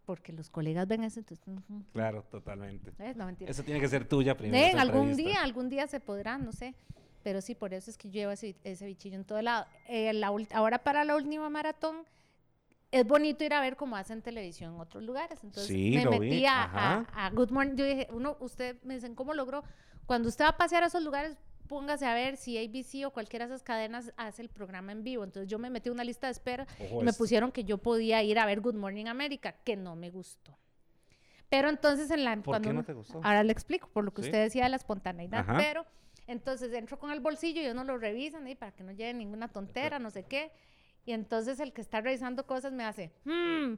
Porque 0.05 0.31
los 0.33 0.51
colegas 0.51 0.87
ven 0.87 1.03
eso, 1.03 1.21
entonces, 1.21 1.49
ujú, 1.49 1.83
Claro, 1.95 2.23
totalmente. 2.31 2.93
¿ves? 2.99 3.17
no 3.17 3.25
mentira. 3.25 3.51
Eso 3.51 3.63
tiene 3.63 3.81
que 3.81 3.89
ser 3.89 4.07
tuya 4.07 4.37
primero. 4.37 4.63
Eh, 4.63 4.79
algún 4.79 5.09
entrevista. 5.09 5.31
día, 5.31 5.43
algún 5.43 5.69
día 5.71 5.87
se 5.87 6.01
podrá, 6.01 6.37
no 6.37 6.53
sé. 6.53 6.75
Pero 7.25 7.41
sí, 7.41 7.55
por 7.55 7.73
eso 7.73 7.91
es 7.91 7.97
que 7.97 8.11
llevo 8.11 8.31
ese, 8.31 8.55
ese 8.63 8.85
bichillo 8.87 9.17
en 9.17 9.25
todo 9.25 9.41
lado. 9.43 9.67
Eh, 9.89 10.13
la 10.13 10.31
ahora 10.53 10.79
para 10.85 11.03
la 11.05 11.17
última 11.17 11.49
maratón, 11.51 12.05
es 12.91 13.07
bonito 13.07 13.45
ir 13.45 13.53
a 13.53 13.61
ver 13.61 13.77
cómo 13.77 13.97
hacen 13.97 14.23
televisión 14.23 14.75
en 14.75 14.81
otros 14.81 15.03
lugares. 15.03 15.43
Entonces 15.43 15.67
Sí, 15.67 15.93
me 16.05 16.19
metí 16.19 16.47
a, 16.47 16.63
a- 16.63 16.65
ajá. 17.01 17.07
a 17.27 17.31
Good 17.31 17.51
Morning. 17.51 17.77
Yo 17.77 17.85
dije, 17.85 18.09
uno, 18.11 18.37
usted 18.41 18.77
me 18.85 18.95
dicen, 18.95 19.15
¿cómo 19.15 19.35
logró? 19.35 19.65
Cuando 20.07 20.29
usted 20.29 20.45
va 20.45 20.51
a 20.51 20.57
pasear 20.57 20.83
a 20.85 20.87
esos 20.87 21.03
lugares, 21.03 21.37
póngase 21.69 22.07
a 22.07 22.15
ver 22.15 22.37
si 22.37 22.57
ABC 22.57 23.05
o 23.07 23.11
cualquiera 23.11 23.47
de 23.47 23.53
esas 23.55 23.65
cadenas 23.65 24.13
hace 24.17 24.41
el 24.43 24.49
programa 24.49 24.93
en 24.93 25.03
vivo. 25.03 25.25
Entonces 25.25 25.51
yo 25.51 25.59
me 25.59 25.69
metí 25.69 25.89
a 25.89 25.93
una 25.93 26.05
lista 26.05 26.29
de 26.29 26.33
espera 26.33 26.67
Ojo, 26.81 27.03
y 27.03 27.05
me 27.05 27.13
pusieron 27.13 27.51
que 27.51 27.65
yo 27.65 27.79
podía 27.79 28.23
ir 28.23 28.39
a 28.39 28.47
ver 28.47 28.61
Good 28.61 28.77
Morning 28.77 29.07
America, 29.07 29.53
que 29.65 29.77
no 29.77 29.97
me 29.97 30.11
gustó. 30.11 30.57
Pero 31.49 31.69
entonces 31.69 32.11
en 32.11 32.25
la 32.25 32.35
¿Por 32.37 32.45
cuando 32.45 32.69
qué 32.69 32.73
no 32.73 32.81
uno- 32.81 32.87
te 32.87 32.93
gustó? 32.93 33.21
Ahora 33.23 33.43
le 33.43 33.53
explico, 33.53 33.89
por 33.89 34.05
lo 34.05 34.13
que 34.15 34.23
Sí. 34.23 34.29
usted 34.29 34.43
decía 34.45 34.65
de 34.65 34.71
la 34.71 34.77
espontaneidad, 34.77 35.41
Ajá. 35.41 35.57
pero 35.59 35.85
entonces 36.29 36.73
entro 36.73 36.99
con 36.99 37.11
el 37.11 37.21
bolsillo 37.21 37.61
y 37.63 37.67
uno 37.69 37.85
lo 37.85 37.99
revisan 37.99 38.47
¿eh? 38.49 38.57
para 38.57 38.73
que 38.73 38.83
no 38.85 38.93
lleve 38.93 39.15
ninguna 39.15 39.49
tontera, 39.49 39.99
no 39.99 40.11
sé 40.11 40.23
qué. 40.25 40.51
Y 41.07 41.13
entonces 41.13 41.59
el 41.61 41.73
que 41.73 41.81
está 41.81 42.01
revisando 42.03 42.45
cosas 42.47 42.73
me 42.73 42.85
hace, 42.85 43.11
"Hmm", 43.25 43.77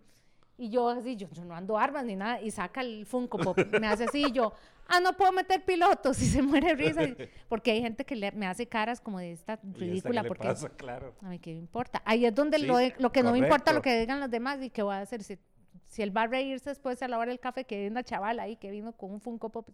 y 0.56 0.70
yo 0.70 0.88
así, 0.88 1.14
yo, 1.14 1.28
yo 1.30 1.44
no 1.44 1.54
ando 1.54 1.78
armas 1.78 2.04
ni 2.04 2.16
nada, 2.16 2.40
y 2.40 2.50
saca 2.50 2.80
el 2.80 3.06
Funko 3.06 3.38
Pop, 3.38 3.56
me 3.80 3.86
hace 3.86 4.04
así, 4.04 4.24
y 4.26 4.32
yo, 4.32 4.52
ah, 4.88 4.98
no 4.98 5.12
puedo 5.16 5.30
meter 5.30 5.64
pilotos, 5.64 6.20
y 6.22 6.26
se 6.26 6.42
muere 6.42 6.74
risa, 6.74 7.02
porque 7.48 7.70
hay 7.72 7.80
gente 7.82 8.04
que 8.04 8.16
le- 8.16 8.32
me 8.32 8.46
hace 8.46 8.66
caras 8.66 9.00
como 9.00 9.18
de 9.20 9.30
esta 9.32 9.60
¿Y 9.62 9.68
esta 9.68 9.78
ridícula, 9.78 10.22
porque 10.24 10.48
pasa? 10.48 10.68
Claro. 10.70 11.14
a 11.20 11.28
mí 11.28 11.38
qué 11.38 11.52
me 11.52 11.58
importa. 11.58 12.02
Ahí 12.04 12.24
es 12.26 12.34
donde 12.34 12.58
Sí, 12.58 12.66
lo, 12.66 12.76
de- 12.78 12.94
lo 12.98 13.12
que 13.12 13.22
no 13.22 13.30
me 13.32 13.38
importa 13.46 13.72
lo 13.72 13.82
que 13.82 14.00
digan 14.00 14.18
los 14.20 14.30
demás 14.30 14.60
y 14.62 14.70
qué 14.70 14.82
voy 14.82 14.94
a 14.94 15.00
hacer. 15.00 15.22
Si, 15.22 15.38
si 15.84 16.02
él 16.02 16.16
va 16.16 16.22
a 16.22 16.26
reírse 16.26 16.70
después 16.70 17.00
a 17.02 17.08
la 17.08 17.18
hora 17.18 17.28
del 17.30 17.38
café, 17.40 17.64
que 17.64 17.76
hay 17.76 17.86
una 17.86 18.02
chavala 18.02 18.42
ahí 18.44 18.56
que 18.56 18.70
vino 18.70 18.92
con 18.92 19.12
un 19.12 19.20
Funko 19.20 19.50
Pop. 19.50 19.68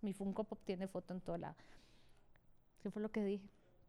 Mi 0.00 0.12
Funko 0.12 0.42
Pop 0.44 0.58
tiene 0.64 0.86
foto 0.88 1.14
en 1.14 1.20
todo 1.20 1.38
lado. 1.38 1.54
¿Qué 2.82 2.90
fue 2.90 3.00
lo 3.00 3.10
que 3.10 3.22
dije? 3.24 3.48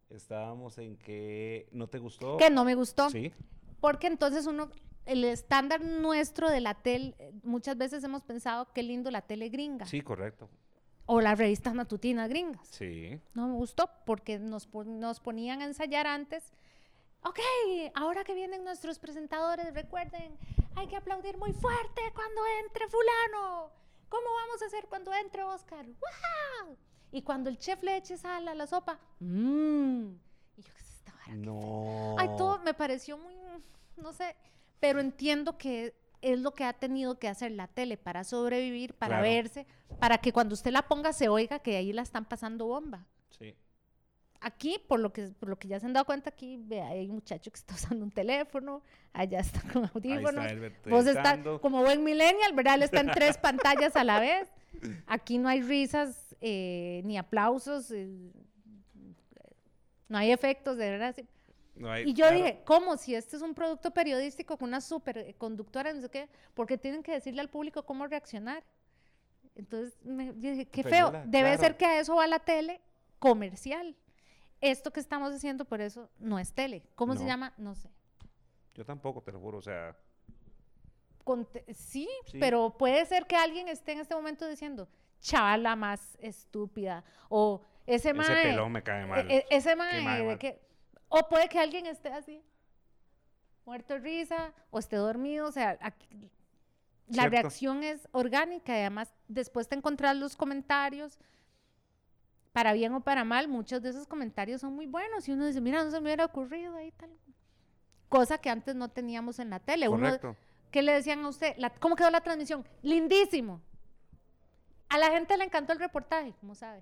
Estábamos 0.10 0.78
en 0.78 0.98
que 0.98 1.68
no 1.72 1.88
te 1.88 1.98
gustó. 1.98 2.38
Que 2.38 2.50
no 2.50 2.66
me 2.66 2.76
gustó. 2.76 3.10
Sí. 3.10 3.34
Porque 3.80 4.08
entonces 4.08 4.46
uno, 4.46 4.70
el 5.06 5.24
estándar 5.24 5.82
nuestro 5.84 6.50
de 6.50 6.62
la 6.62 6.76
tele, 6.76 7.16
muchas 7.44 7.78
veces 7.78 8.04
hemos 8.04 8.24
pensado 8.24 8.72
qué 8.74 8.84
lindo 8.84 9.12
la 9.12 9.22
tele 9.22 9.50
gringa. 9.50 9.86
Sí, 9.86 10.02
correcto. 10.02 10.50
O 11.06 11.20
las 11.20 11.38
revistas 11.38 11.74
matutinas 11.74 12.30
gringas. 12.30 12.68
Sí. 12.68 13.20
No 13.34 13.48
me 13.48 13.56
gustó 13.56 13.90
porque 14.06 14.40
nos, 14.40 14.70
nos 14.86 15.20
ponían 15.20 15.62
a 15.62 15.66
ensayar 15.66 16.08
antes. 16.08 16.54
Ok, 17.24 17.40
ahora 17.96 18.24
que 18.24 18.34
vienen 18.34 18.64
nuestros 18.64 19.00
presentadores, 19.00 19.74
recuerden, 19.74 20.38
hay 20.76 20.88
que 20.88 20.96
aplaudir 20.98 21.38
muy 21.38 21.54
fuerte 21.54 22.02
cuando 22.14 22.42
entre 22.64 22.88
fulano. 22.88 23.72
¿Cómo 24.10 24.28
vamos 24.42 24.62
a 24.62 24.66
hacer 24.66 24.86
cuando 24.88 25.14
entre 25.14 25.44
Oscar? 25.44 25.86
¡Wow! 25.86 26.78
Y 27.14 27.22
cuando 27.22 27.50
el 27.50 27.58
chef 27.60 27.82
le 27.84 27.96
eche 27.96 28.18
sal 28.18 28.48
a 28.48 28.56
la 28.56 28.66
sopa, 28.68 29.00
¡mmm! 29.20 30.08
Y 30.58 30.62
yo, 30.64 30.74
¿qué 30.74 30.82
es 30.82 30.94
esta 30.96 31.14
vara? 31.14 31.36
No. 31.36 32.16
Ay, 32.18 32.28
todo 32.38 32.58
me 32.60 32.74
pareció 32.74 33.18
muy, 33.18 33.34
no 33.98 34.12
sé, 34.12 34.36
pero 34.80 35.00
entiendo 35.00 35.58
que 35.58 35.94
es 36.22 36.40
lo 36.40 36.54
que 36.56 36.64
ha 36.64 36.74
tenido 36.74 37.20
que 37.20 37.28
hacer 37.28 37.52
la 37.52 37.68
tele 37.68 37.98
para 37.98 38.24
sobrevivir, 38.24 38.96
para 38.96 39.20
Claro. 39.20 39.32
verse, 39.32 39.68
para 40.00 40.18
que 40.18 40.34
cuando 40.34 40.54
usted 40.54 40.72
la 40.72 40.82
ponga 40.88 41.14
se 41.14 41.30
oiga 41.30 41.60
que 41.60 41.78
ahí 41.78 41.94
la 41.94 42.02
están 42.02 42.26
pasando 42.26 42.66
bomba 42.66 43.06
Sí. 43.30 43.54
aquí, 44.42 44.80
por 44.88 45.00
lo 45.00 45.14
que, 45.14 45.28
por 45.40 45.50
lo 45.50 45.58
que 45.60 45.68
ya 45.68 45.80
se 45.80 45.86
han 45.86 45.94
dado 45.94 46.06
cuenta, 46.06 46.32
aquí 46.32 46.58
vea, 46.58 46.88
hay 46.88 47.08
un 47.10 47.16
muchacho 47.16 47.52
que 47.52 47.58
está 47.60 47.76
usando 47.96 48.04
un 48.06 48.12
teléfono, 48.12 48.82
allá 49.14 49.40
está 49.40 49.62
con 49.72 49.86
audífonos. 49.94 50.46
está 50.52 50.90
Vos 50.90 51.06
estás 51.06 51.40
como 51.62 51.84
buen 51.84 52.04
millennial, 52.04 52.54
¿verdad? 52.54 52.76
Él 52.76 52.84
está 52.84 53.02
en 53.02 53.12
tres 53.12 53.38
pantallas 53.92 53.96
a 53.96 54.04
la 54.04 54.20
vez. 54.20 54.50
Aquí 55.08 55.38
no 55.38 55.48
hay 55.50 55.62
risas 55.62 56.36
eh, 56.42 57.02
ni 57.06 57.18
aplausos, 57.18 57.92
eh, 57.92 58.32
no 60.10 60.18
hay 60.18 60.32
efectos, 60.32 60.78
de 60.78 60.90
verdad. 60.90 61.16
sí. 61.16 61.26
No 61.76 61.92
hay- 61.92 62.04
Y 62.10 62.14
yo 62.14 62.26
claro. 62.28 62.38
dije, 62.38 62.62
¿cómo? 62.66 62.98
Si 62.98 63.16
este 63.16 63.36
es 63.36 63.42
un 63.42 63.56
producto 63.56 63.92
periodístico 63.92 64.58
con 64.58 64.70
una 64.70 64.80
super 64.82 65.36
conductora, 65.38 65.92
no 65.92 66.02
sé 66.02 66.10
qué, 66.10 66.30
porque 66.54 66.78
tienen 66.78 67.02
que 67.02 67.14
decirle 67.14 67.42
al 67.42 67.50
público 67.50 67.84
cómo 67.84 68.06
reaccionar. 68.06 68.64
Entonces, 69.56 69.98
me, 70.04 70.28
yo 70.40 70.52
dije, 70.52 70.66
qué 70.68 70.84
feo. 70.84 71.12
Debe 71.26 71.50
claro. 71.50 71.60
ser 71.60 71.78
que 71.78 71.86
a 71.86 72.00
eso 72.00 72.16
va 72.16 72.28
la 72.28 72.40
tele 72.40 72.80
comercial. 73.18 73.96
Esto 74.62 74.92
que 74.94 75.00
estamos 75.00 75.34
haciendo, 75.34 75.66
por 75.66 75.82
eso, 75.82 76.10
no 76.20 76.38
es 76.40 76.54
tele. 76.54 76.84
¿Cómo 76.96 77.16
se 77.16 77.26
llama? 77.26 77.54
No 77.58 77.74
sé. 77.76 77.90
Yo 78.76 78.86
tampoco, 78.86 79.22
te 79.22 79.32
lo 79.32 79.40
juro, 79.40 79.58
o 79.58 79.62
sea, 79.62 79.96
Sí, 81.74 82.08
Sí. 82.26 82.38
pero 82.40 82.76
puede 82.78 83.06
ser 83.06 83.26
que 83.26 83.36
alguien 83.36 83.68
esté 83.68 83.94
en 83.94 84.00
este 84.00 84.16
momento 84.16 84.48
diciendo, 84.48 84.88
chavala 85.20 85.76
más 85.76 86.18
estúpida, 86.22 87.04
o 87.30 87.62
ese 87.86 88.10
ese 88.10 88.14
mae, 88.14 88.44
pelón 88.44 88.72
me 88.72 88.84
cae 88.84 89.06
mal. 89.06 89.30
e- 89.32 89.38
e- 89.38 89.46
ese 89.50 89.76
mae, 89.76 90.02
mae 90.02 90.24
de 90.26 90.38
que- 90.38 90.62
o 91.10 91.28
puede 91.30 91.48
que 91.48 91.60
alguien 91.60 91.86
esté 91.86 92.10
así, 92.10 92.44
muerto 93.66 93.94
de 93.94 94.00
risa, 94.02 94.54
o 94.72 94.80
esté 94.80 94.98
dormido, 94.98 95.48
o 95.48 95.52
sea, 95.52 95.78
aquí- 95.82 96.08
la 97.08 97.24
Cierto. 97.24 97.30
reacción 97.32 97.84
es 97.84 98.08
orgánica 98.12 98.74
y 98.76 98.82
además 98.82 99.14
después 99.28 99.68
te 99.68 99.76
encontrar 99.76 100.16
los 100.16 100.36
comentarios, 100.36 101.18
para 102.52 102.74
bien 102.74 102.94
o 102.94 103.02
para 103.02 103.24
mal, 103.24 103.48
muchos 103.48 103.82
de 103.82 103.90
esos 103.90 104.06
comentarios 104.08 104.62
son 104.62 104.74
muy 104.76 104.86
buenos 104.86 105.28
y 105.28 105.32
uno 105.32 105.46
dice, 105.46 105.60
mira, 105.62 105.84
no 105.84 105.90
se 105.90 105.98
me 106.00 106.04
hubiera 106.08 106.26
ocurrido 106.26 106.76
ahí 106.76 106.92
tal. 106.92 107.10
Cosa 108.10 108.38
que 108.38 108.50
antes 108.50 108.76
no 108.76 108.90
teníamos 108.90 109.40
en 109.40 109.50
la 109.50 109.60
tele. 109.60 109.90
Uno, 109.90 110.06
Correcto. 110.06 110.36
¿Qué 110.74 110.82
le 110.82 110.92
decían 110.92 111.24
a 111.24 111.30
usted? 111.30 111.54
La- 111.58 111.70
¿Cómo 111.70 111.96
quedó 111.96 112.10
la 112.10 112.22
transmisión? 112.22 112.68
Lindísimo. 112.82 113.62
A 114.90 114.98
la 114.98 115.12
gente 115.12 115.38
le 115.38 115.44
encantó 115.44 115.72
el 115.72 115.78
reportaje, 115.78 116.34
¿cómo 116.42 116.56
sabe? 116.56 116.82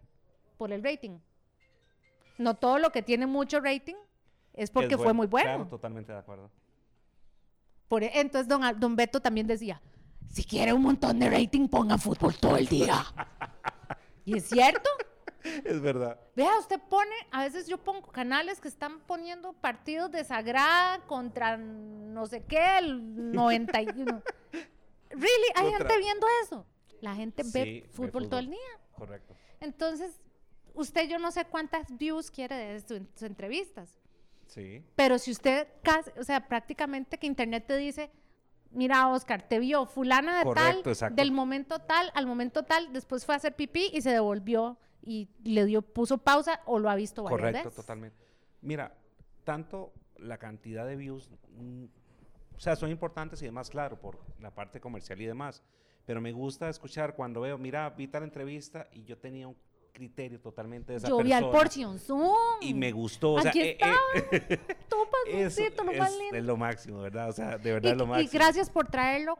Por 0.57 0.71
el 0.71 0.81
rating. 0.81 1.19
No 2.37 2.55
todo 2.55 2.79
lo 2.79 2.93
que 2.93 3.01
tiene 3.01 3.25
mucho 3.27 3.59
rating 3.59 3.95
es 4.53 4.71
porque 4.71 4.95
Es 4.95 5.01
fue 5.01 5.11
muy 5.11 5.27
bueno. 5.27 5.49
Claro, 5.49 5.67
totalmente 5.67 6.13
de 6.13 6.19
acuerdo. 6.19 6.49
Por 7.89 8.03
e- 8.03 8.11
entonces 8.21 8.47
don, 8.47 8.61
don 8.79 8.95
Beto 8.95 9.19
también 9.21 9.45
decía, 9.45 9.81
si 10.29 10.45
quiere 10.45 10.71
un 10.71 10.83
montón 10.83 11.19
de 11.19 11.29
rating, 11.29 11.67
ponga 11.67 11.97
fútbol 11.97 12.33
todo 12.37 12.55
el 12.55 12.67
día. 12.67 12.95
y 14.25 14.37
es 14.37 14.47
cierto. 14.47 14.89
Es 15.71 15.81
verdad. 15.81 16.19
Vea, 16.35 16.57
usted 16.59 16.79
pone, 16.89 17.15
a 17.31 17.43
veces 17.43 17.67
yo 17.67 17.77
pongo 17.77 18.01
canales 18.11 18.59
que 18.59 18.67
están 18.67 18.99
poniendo 19.01 19.53
partidos 19.53 20.11
de 20.11 20.23
Sagrada 20.23 20.99
contra 21.07 21.57
no 21.57 22.25
sé 22.27 22.43
qué, 22.43 22.77
el 22.79 23.31
91. 23.33 24.21
Really, 25.09 25.27
hay 25.55 25.71
gente 25.71 25.97
viendo 25.97 26.27
eso. 26.43 26.65
La 27.01 27.15
gente 27.15 27.43
Sí, 27.43 27.51
ve 27.53 27.63
ve 27.63 27.89
fútbol 27.91 28.29
todo 28.29 28.39
el 28.39 28.49
día. 28.49 28.59
Correcto. 28.95 29.35
Entonces, 29.59 30.19
usted 30.73 31.07
yo 31.07 31.19
no 31.19 31.31
sé 31.31 31.45
cuántas 31.45 31.97
views 31.97 32.29
quiere 32.31 32.55
de 32.55 32.79
su- 32.81 33.07
sus 33.13 33.23
entrevistas, 33.23 33.97
Sí. 34.47 34.83
pero 34.95 35.17
si 35.19 35.31
usted, 35.31 35.67
casi, 35.83 36.11
o 36.19 36.23
sea, 36.23 36.47
prácticamente 36.47 37.17
que 37.17 37.27
internet 37.27 37.65
te 37.67 37.77
dice, 37.77 38.11
mira, 38.71 39.07
Oscar, 39.09 39.41
te 39.47 39.59
vio 39.59 39.85
fulana 39.85 40.37
de 40.39 40.43
Correcto, 40.43 40.81
tal, 40.83 40.91
exacto. 40.91 41.15
del 41.15 41.31
momento 41.31 41.79
tal 41.79 42.11
al 42.13 42.25
momento 42.27 42.63
tal, 42.63 42.91
después 42.93 43.25
fue 43.25 43.35
a 43.35 43.37
hacer 43.37 43.55
pipí 43.55 43.89
y 43.93 44.01
se 44.01 44.11
devolvió 44.11 44.77
y 45.03 45.29
le 45.43 45.65
dio, 45.65 45.81
puso 45.81 46.17
pausa 46.19 46.61
o 46.65 46.79
lo 46.79 46.89
ha 46.89 46.95
visto 46.95 47.23
varias 47.23 47.39
Correcto, 47.39 47.69
veces. 47.69 47.75
totalmente. 47.75 48.17
Mira, 48.61 48.95
tanto 49.43 49.91
la 50.17 50.37
cantidad 50.37 50.85
de 50.85 50.95
views, 50.95 51.29
mm, 51.57 51.85
o 52.55 52.59
sea, 52.59 52.75
son 52.75 52.91
importantes 52.91 53.41
y 53.41 53.45
demás, 53.45 53.69
claro, 53.69 53.99
por 53.99 54.19
la 54.39 54.51
parte 54.53 54.79
comercial 54.79 55.19
y 55.21 55.25
demás. 55.25 55.63
Pero 56.05 56.21
me 56.21 56.31
gusta 56.31 56.69
escuchar 56.69 57.15
cuando 57.15 57.41
veo, 57.41 57.57
mira, 57.57 57.89
vi 57.91 58.07
tal 58.07 58.23
entrevista 58.23 58.87
y 58.91 59.03
yo 59.03 59.17
tenía 59.17 59.47
un 59.47 59.55
criterio 59.93 60.39
totalmente 60.39 60.93
de 60.93 60.97
esa 60.99 61.07
Yo 61.09 61.17
vi 61.17 61.31
al 61.33 61.43
persona 61.43 61.59
Portion 61.63 61.99
Zoom. 61.99 62.35
y 62.61 62.73
me 62.73 62.91
gustó. 62.91 63.33
O 63.33 63.41
sea, 63.41 63.49
Aquí 63.49 63.61
eh, 63.61 63.77
eh, 64.31 64.57
Tú, 64.89 64.95
eso 65.27 65.57
pasoncito, 65.57 65.83
lo 65.83 65.91
es, 65.91 65.99
más 65.99 66.17
lindo. 66.17 66.35
es 66.37 66.43
lo 66.45 66.57
máximo, 66.57 67.01
¿verdad? 67.01 67.29
O 67.29 67.33
sea, 67.33 67.57
de 67.57 67.69
Y, 67.69 67.73
verdad 67.73 67.91
es 67.91 67.97
lo 67.97 68.03
y 68.05 68.07
máximo. 68.07 68.29
gracias 68.33 68.69
por 68.69 68.87
traerlo 68.87 69.37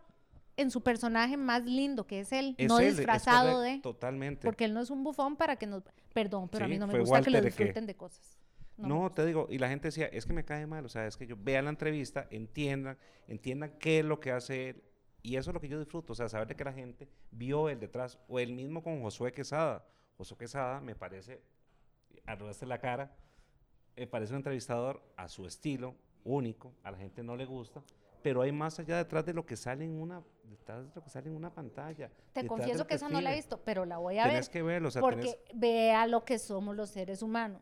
en 0.57 0.71
su 0.71 0.81
personaje 0.81 1.37
más 1.37 1.65
lindo, 1.65 2.05
que 2.05 2.19
es 2.19 2.31
él, 2.31 2.55
Es 2.57 2.67
no 2.67 2.79
él, 2.79 2.95
disfrazado 2.95 3.61
de. 3.61 3.79
Totalmente. 3.79 4.45
Porque 4.45 4.65
él 4.65 4.73
no 4.73 4.81
es 4.81 4.89
un 4.89 5.03
bufón 5.03 5.35
para 5.35 5.55
que 5.55 5.65
nos. 5.67 5.83
Perdón, 6.13 6.49
pero 6.49 6.65
a 6.65 6.67
mí 6.67 6.77
no 6.77 6.87
me 6.87 6.99
gusta 6.99 7.21
que 7.21 7.29
lo 7.29 7.39
que- 7.39 7.45
disfruten 7.45 7.85
de 7.85 7.95
cosas. 7.95 8.37
No, 8.77 9.11
te 9.11 9.25
digo, 9.25 9.47
y 9.49 9.59
la 9.59 9.69
gente 9.69 9.89
decía, 9.89 10.07
es 10.07 10.25
que 10.25 10.33
me 10.33 10.43
cae 10.43 10.65
mal, 10.65 10.83
o 10.85 10.89
sea, 10.89 11.05
es 11.05 11.15
que 11.15 11.27
yo 11.27 11.35
vean 11.37 11.65
la 11.65 11.69
entrevista, 11.69 12.27
entiendan, 12.31 12.97
entiendan 13.27 13.77
qué 13.79 13.99
es 13.99 14.05
lo 14.05 14.19
que 14.19 14.31
hace 14.31 14.69
él, 14.69 14.83
y 15.21 15.35
eso 15.35 15.51
es 15.51 15.53
lo 15.53 15.59
que 15.61 15.67
yo 15.67 15.77
disfruto, 15.77 16.13
o 16.13 16.15
sea, 16.15 16.27
saber 16.29 16.47
de 16.47 16.55
que 16.55 16.63
la 16.63 16.73
gente 16.73 17.07
vio 17.29 17.69
el 17.69 17.79
detrás, 17.79 18.17
o 18.27 18.39
el 18.39 18.53
mismo 18.53 18.81
con 18.81 18.99
Josué 19.03 19.33
Quesada. 19.33 19.85
Josué 20.17 20.35
Quesada 20.37 20.81
me 20.81 20.95
parece, 20.95 21.43
arrugaste 22.25 22.65
la 22.65 22.79
cara, 22.79 23.15
me 23.95 24.07
parece 24.07 24.33
un 24.33 24.37
entrevistador 24.37 25.03
a 25.15 25.27
su 25.27 25.45
estilo, 25.45 25.95
único, 26.23 26.73
a 26.81 26.89
la 26.89 26.97
gente 26.97 27.21
no 27.21 27.35
le 27.35 27.45
gusta, 27.45 27.83
pero 28.21 28.41
hay 28.41 28.51
más 28.51 28.79
allá 28.79 28.97
detrás 28.97 29.25
de 29.25 29.33
lo 29.33 29.45
que 29.45 29.55
sale 29.55 29.83
en 29.85 29.99
una, 30.01 30.21
detrás 30.43 30.87
de 30.87 30.91
lo 30.95 31.03
que 31.03 31.09
sale 31.09 31.29
en 31.29 31.35
una 31.35 31.53
pantalla. 31.53 32.09
Te 32.33 32.45
confieso 32.47 32.85
que 32.87 32.95
esa 32.95 33.09
no 33.09 33.19
la 33.21 33.31
he 33.33 33.35
visto, 33.35 33.59
pero 33.63 33.85
la 33.85 33.97
voy 33.97 34.19
a 34.19 34.23
Tenés 34.23 34.47
ver. 34.47 34.51
que 34.53 34.61
verlo, 34.63 34.87
o 34.89 34.91
sea, 34.91 35.01
porque 35.01 35.21
tenés- 35.21 35.37
vea 35.53 36.07
lo 36.07 36.23
que 36.25 36.39
somos 36.39 36.75
los 36.75 36.89
seres 36.89 37.21
humanos. 37.21 37.61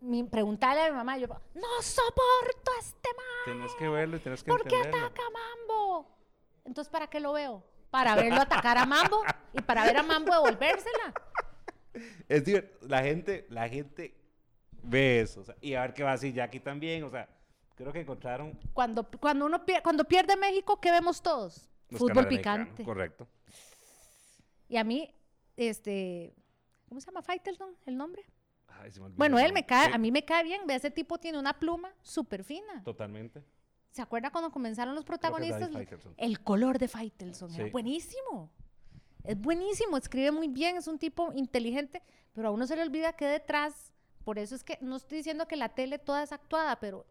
Mi, 0.00 0.24
preguntarle 0.24 0.82
a 0.82 0.90
mi 0.90 0.96
mamá, 0.96 1.16
yo, 1.18 1.28
no 1.28 1.82
soporto 1.82 2.70
a 2.76 2.80
este 2.80 3.08
man. 3.16 3.56
tenés 3.56 3.74
que 3.76 3.88
verlo 3.88 4.16
y 4.16 4.20
tenés 4.20 4.42
que 4.42 4.50
¿Por 4.50 4.64
qué 4.66 4.74
entenderlo. 4.76 5.06
ataca 5.06 5.22
a 5.22 5.30
Mambo? 5.30 6.08
Entonces, 6.64 6.90
¿para 6.90 7.06
qué 7.08 7.20
lo 7.20 7.32
veo? 7.32 7.64
Para 7.90 8.16
verlo 8.16 8.40
atacar 8.40 8.78
a 8.78 8.86
Mambo 8.86 9.22
y 9.52 9.60
para 9.60 9.84
ver 9.84 9.96
a 9.98 10.02
Mambo 10.02 10.32
devolvérsela. 10.32 11.14
Es 12.28 12.44
decir, 12.44 12.76
la 12.80 13.02
gente, 13.02 13.46
la 13.50 13.68
gente 13.68 14.16
ve 14.82 15.20
eso. 15.20 15.42
o 15.42 15.44
sea, 15.44 15.54
y 15.60 15.74
a 15.74 15.82
ver 15.82 15.92
qué 15.94 16.02
va 16.02 16.10
a 16.10 16.12
decir 16.14 16.32
Jackie 16.34 16.58
también. 16.60 17.04
O 17.04 17.10
sea, 17.10 17.28
creo 17.76 17.92
que 17.92 18.00
encontraron 18.00 18.58
Cuando, 18.72 19.08
cuando, 19.10 19.46
uno 19.46 19.64
pier- 19.64 19.82
cuando 19.82 20.04
pierde 20.04 20.36
México, 20.36 20.80
¿qué 20.80 20.90
vemos 20.90 21.22
todos? 21.22 21.68
los 21.90 21.98
Fútbol 21.98 22.26
picante. 22.28 22.84
Correcto. 22.84 23.28
Y 24.68 24.76
a 24.78 24.84
mí, 24.84 25.14
este, 25.56 26.34
¿cómo 26.88 27.00
se 27.00 27.06
llama? 27.06 27.22
Faitelson, 27.22 27.76
el 27.86 27.96
nombre. 27.96 28.22
Ay, 28.68 28.90
se 28.90 28.98
me 29.00 29.06
olvidó 29.06 29.18
Bueno, 29.18 29.38
él 29.38 29.52
me 29.52 29.66
cae, 29.66 29.88
Sí, 29.88 29.92
a 29.94 29.98
mí 29.98 30.10
me 30.10 30.24
cae 30.24 30.42
bien. 30.44 30.62
Ve, 30.66 30.74
ese 30.76 30.90
tipo 30.90 31.18
tiene 31.18 31.38
una 31.38 31.58
pluma 31.58 31.92
súper 32.00 32.44
fina. 32.44 32.82
Totalmente. 32.82 33.44
¿Se 33.90 34.00
acuerda 34.00 34.30
cuando 34.30 34.50
comenzaron 34.50 34.94
los 34.94 35.04
protagonistas? 35.04 35.68
El 36.16 36.40
color 36.42 36.78
de 36.78 36.88
Faitelson 36.88 37.52
era 37.54 37.64
Sí. 37.66 37.70
buenísimo. 37.70 38.50
Es 39.24 39.38
buenísimo, 39.38 39.96
escribe 39.98 40.32
muy 40.32 40.48
bien, 40.48 40.76
es 40.78 40.88
un 40.88 40.98
tipo 40.98 41.32
inteligente, 41.34 42.02
pero 42.32 42.48
a 42.48 42.50
uno 42.50 42.66
se 42.66 42.74
le 42.74 42.82
olvida 42.82 43.12
que 43.12 43.26
detrás, 43.26 43.92
por 44.24 44.38
eso 44.38 44.54
es 44.56 44.64
que 44.64 44.78
no 44.80 44.96
estoy 44.96 45.18
diciendo 45.18 45.46
que 45.46 45.54
la 45.56 45.68
tele 45.68 45.98
toda 46.00 46.22
es 46.24 46.32
actuada, 46.32 46.80
pero 46.80 47.06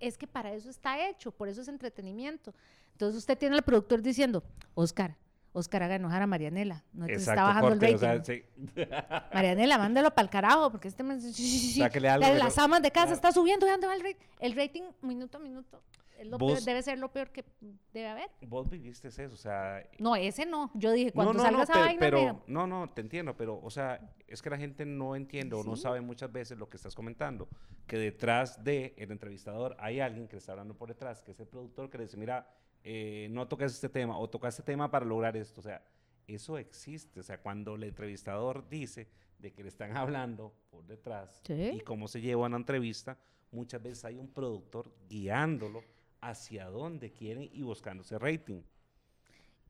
es 0.00 0.18
que 0.18 0.26
para 0.26 0.52
eso 0.52 0.70
está 0.70 1.08
hecho, 1.08 1.30
por 1.30 1.48
eso 1.48 1.60
es 1.60 1.68
entretenimiento. 1.68 2.54
Entonces 2.92 3.18
usted 3.18 3.38
tiene 3.38 3.56
al 3.56 3.62
productor 3.62 4.02
diciendo, 4.02 4.42
Oscar, 4.74 5.16
Oscar 5.52 5.82
haga 5.82 5.96
enojar 5.96 6.22
a 6.22 6.26
Marianela, 6.26 6.84
no 6.92 7.06
te 7.06 7.14
está 7.14 7.42
bajando 7.42 7.70
corte, 7.70 7.88
el 7.88 7.94
o 7.94 7.98
sea, 7.98 8.14
rating. 8.14 8.42
sí. 8.74 8.80
Marianela, 9.34 9.78
mándelo 9.78 10.10
para 10.10 10.22
el 10.22 10.30
carajo, 10.30 10.70
porque 10.70 10.88
este 10.88 11.02
sí, 11.20 11.32
sí, 11.32 11.80
las 11.80 12.58
amas 12.58 12.82
de 12.82 12.90
casa 12.90 13.12
está 13.12 13.32
subiendo, 13.32 13.66
¿y 13.66 13.70
dónde 13.70 13.86
va 13.86 13.94
el 13.94 14.02
rating? 14.02 14.26
El 14.40 14.56
rating 14.56 14.82
minuto 15.02 15.38
a 15.38 15.40
minuto 15.40 15.82
es 16.18 16.26
lo 16.26 16.36
peor- 16.38 16.50
Vos- 16.50 16.64
debe 16.64 16.82
ser 16.82 16.98
lo 16.98 17.10
peor 17.12 17.30
que 17.30 17.44
debe 17.92 18.08
haber. 18.08 18.30
Vos 18.46 18.68
viviste 18.68 19.08
eso, 19.08 19.22
o 19.32 19.36
sea... 19.36 19.82
No, 19.98 20.16
ese 20.16 20.44
no. 20.44 20.70
Yo 20.74 20.92
dije, 20.92 21.12
cuando 21.12 21.32
no, 21.32 21.44
no, 21.50 21.58
no, 21.58 21.64
vaina, 21.66 21.98
pero, 22.00 22.42
no, 22.46 22.66
no, 22.66 22.90
te 22.90 23.00
entiendo, 23.00 23.36
pero, 23.36 23.60
o 23.62 23.70
sea, 23.70 24.14
es 24.26 24.42
que 24.42 24.50
la 24.50 24.58
gente 24.58 24.84
no 24.84 25.14
entiende 25.16 25.54
o 25.54 25.62
no 25.64 25.76
sabe 25.76 26.00
muchas 26.00 26.30
veces 26.32 26.58
lo 26.58 26.68
que 26.68 26.76
estás 26.76 26.94
comentando, 26.94 27.48
que 27.86 27.96
detrás 27.96 28.62
de 28.64 28.94
el 28.98 29.10
entrevistador 29.12 29.76
hay 29.78 30.00
alguien 30.00 30.26
que 30.28 30.34
le 30.36 30.38
está 30.40 30.52
hablando 30.52 30.74
por 30.76 30.88
detrás, 30.88 31.22
que 31.22 31.30
es 31.30 31.40
el 31.40 31.46
productor 31.46 31.88
que 31.88 31.98
le 31.98 32.04
dice, 32.04 32.16
mira, 32.16 32.50
eh, 32.84 33.28
no 33.30 33.46
toques 33.48 33.72
este 33.72 33.88
tema 33.88 34.18
o 34.18 34.28
toca 34.28 34.48
este 34.48 34.62
tema 34.62 34.90
para 34.90 35.04
lograr 35.06 35.36
esto, 35.36 35.60
o 35.60 35.62
sea, 35.64 35.82
eso 36.26 36.58
existe, 36.58 37.20
o 37.20 37.22
sea, 37.22 37.40
cuando 37.40 37.76
el 37.76 37.84
entrevistador 37.84 38.68
dice 38.68 39.08
de 39.38 39.52
que 39.52 39.62
le 39.62 39.68
están 39.68 39.96
hablando 39.96 40.52
por 40.70 40.84
detrás 40.86 41.40
Sí. 41.44 41.54
y 41.74 41.80
cómo 41.80 42.08
se 42.08 42.20
lleva 42.20 42.46
una 42.46 42.56
entrevista, 42.56 43.16
muchas 43.50 43.82
veces 43.82 44.04
hay 44.04 44.18
un 44.18 44.28
productor 44.28 44.92
guiándolo 45.08 45.82
hacia 46.20 46.66
dónde 46.66 47.12
quieren 47.12 47.48
y 47.52 47.62
buscando 47.62 48.02
ese 48.02 48.18
rating. 48.18 48.62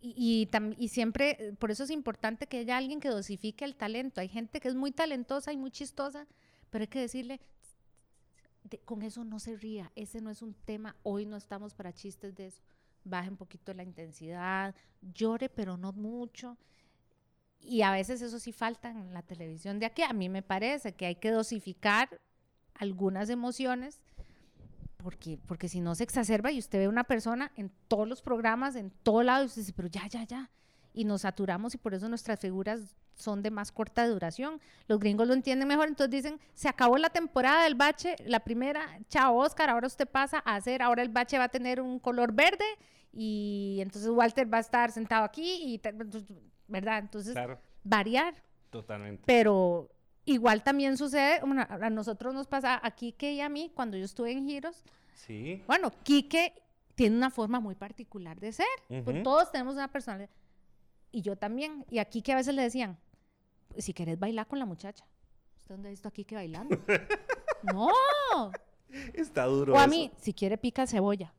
y, 0.01 0.49
y, 0.79 0.89
siempre, 0.89 1.55
por 1.59 1.71
eso 1.73 1.83
es 1.85 1.91
importante 1.91 2.47
que 2.47 2.59
haya 2.59 2.77
alguien 2.77 3.01
que 3.01 3.09
dosifique 3.09 3.65
el 3.65 3.75
talento. 3.75 4.21
Hay 4.21 4.29
gente 4.29 4.61
que 4.61 4.69
es 4.69 4.75
muy 4.77 4.93
talentosa 4.93 5.53
y 5.53 5.57
muy 5.57 5.71
chistosa, 5.73 6.27
pero 6.71 6.83
hay 6.85 6.89
que 6.89 7.01
decirle, 7.01 7.41
"De- 8.65 8.79
con 8.79 9.03
eso 9.03 9.25
no 9.25 9.39
se 9.41 9.57
ría, 9.57 9.91
ese 9.97 10.21
no 10.21 10.31
es 10.31 10.43
un 10.43 10.55
tema, 10.55 10.95
hoy 11.03 11.27
no 11.27 11.37
estamos 11.37 11.75
para 11.75 11.93
chistes 11.93 12.35
de 12.37 12.47
eso. 12.47 12.63
Baje 13.05 13.31
un 13.31 13.37
poquito 13.37 13.75
la 13.75 13.83
intensidad, 13.83 14.75
llore, 15.01 15.49
pero 15.49 15.77
no 15.77 15.93
mucho. 15.93 16.57
Y 17.61 17.83
a 17.83 17.91
veces 17.93 18.23
eso 18.23 18.39
sí 18.39 18.53
falta 18.53 18.91
en 18.91 19.13
la 19.13 19.23
televisión 19.23 19.79
de 19.81 19.87
aquí. 19.87 20.03
A 20.03 20.13
mí 20.13 20.29
me 20.29 20.43
parece 20.43 20.95
que 20.95 21.07
hay 21.07 21.17
que 21.17 21.31
dosificar 21.31 22.21
algunas 22.75 23.31
emociones 23.31 24.01
porque, 24.99 25.39
porque 25.47 25.69
si 25.69 25.81
no 25.81 25.95
se 25.95 26.05
exacerba 26.05 26.53
y 26.53 26.59
usted 26.59 26.79
ve 26.81 26.89
una 26.89 27.05
persona 27.05 27.51
en 27.57 27.71
todos 27.89 28.07
los 28.07 28.21
programas, 28.21 28.77
en 28.77 28.91
todo 29.03 29.23
lado, 29.23 29.45
y 29.45 29.47
usted 29.47 29.63
dice, 29.63 29.73
pero 29.75 29.89
ya, 29.89 30.07
ya, 30.09 30.25
ya. 30.25 30.51
Y 30.93 31.05
nos 31.05 31.23
saturamos 31.23 31.75
y 31.75 31.79
por 31.79 31.95
eso 31.95 32.09
nuestras 32.09 32.41
figuras 32.41 32.97
son 33.15 33.43
de 33.43 33.51
más 33.51 33.71
corta 33.73 34.07
duración. 34.07 34.61
Los 34.89 34.99
gringos 34.99 35.27
lo 35.29 35.35
entienden 35.35 35.69
mejor, 35.69 35.89
entonces 35.89 36.11
dicen, 36.11 36.41
se 36.55 36.69
acabó 36.69 36.99
la 36.99 37.11
temporada 37.11 37.65
del 37.65 37.75
bache, 37.75 38.17
la 38.27 38.41
primera, 38.41 38.99
chao 39.09 39.37
Oscar, 39.37 39.71
ahora 39.71 39.87
usted 39.87 40.09
pasa 40.09 40.43
a 40.45 40.57
hacer, 40.57 40.83
ahora 40.83 41.03
el 41.03 41.09
bache 41.09 41.39
va 41.39 41.45
a 41.45 41.49
tener 41.49 41.81
un 41.81 41.99
color 42.01 42.33
verde 42.33 42.65
y 43.13 43.79
entonces 43.81 44.11
Walter 44.11 44.53
va 44.53 44.59
a 44.59 44.61
estar 44.61 44.91
sentado 44.91 45.25
aquí 45.25 45.75
y, 45.75 45.81
¿verdad? 46.67 46.99
Entonces, 46.99 47.33
Claro, 47.33 47.59
variar 47.85 48.35
totalmente. 48.71 49.23
pero 49.27 49.91
igual 50.33 50.63
también 50.63 50.97
sucede, 50.97 51.41
bueno, 51.41 51.67
a 51.69 51.91
nosotros 51.91 52.35
nos 52.35 52.47
pasa 52.47 52.81
a 52.83 52.91
Kike 52.91 53.33
y 53.33 53.41
a 53.41 53.49
mí 53.49 53.71
cuando 53.75 53.97
yo 53.97 54.05
estuve 54.05 54.33
en 54.33 54.47
Giros. 54.47 54.85
Sí. 55.15 55.63
Bueno, 55.67 55.91
Kike 56.03 56.55
tiene 56.95 57.17
una 57.17 57.31
forma 57.31 57.61
muy 57.61 57.75
particular 57.75 58.39
de 58.41 58.53
ser. 58.53 58.67
pues 59.05 59.23
todos 59.23 59.51
tenemos 59.53 59.75
una 59.75 59.89
personalidad. 59.89 60.31
Y 61.11 61.23
yo 61.23 61.37
también. 61.37 61.85
Y 61.91 61.99
aquí 61.99 62.23
que 62.23 62.33
a 62.33 62.37
veces 62.37 62.55
le 62.55 62.63
decían, 62.63 62.99
si 63.77 63.93
querés 63.95 64.19
bailar 64.19 64.47
con 64.47 64.59
la 64.59 64.67
muchacha. 64.67 65.07
¿Usted 65.57 65.75
dónde 65.75 65.89
ha 65.89 65.91
visto 65.91 66.09
a 66.09 66.11
Kike 66.13 66.35
bailando? 66.35 66.79
no. 67.73 67.91
Está 69.15 69.45
duro. 69.47 69.75
O 69.75 69.77
a 69.79 69.83
eso. 69.83 69.91
mí, 69.91 70.11
si 70.19 70.33
quiere 70.35 70.59
pica 70.59 70.87
cebolla. 70.87 71.33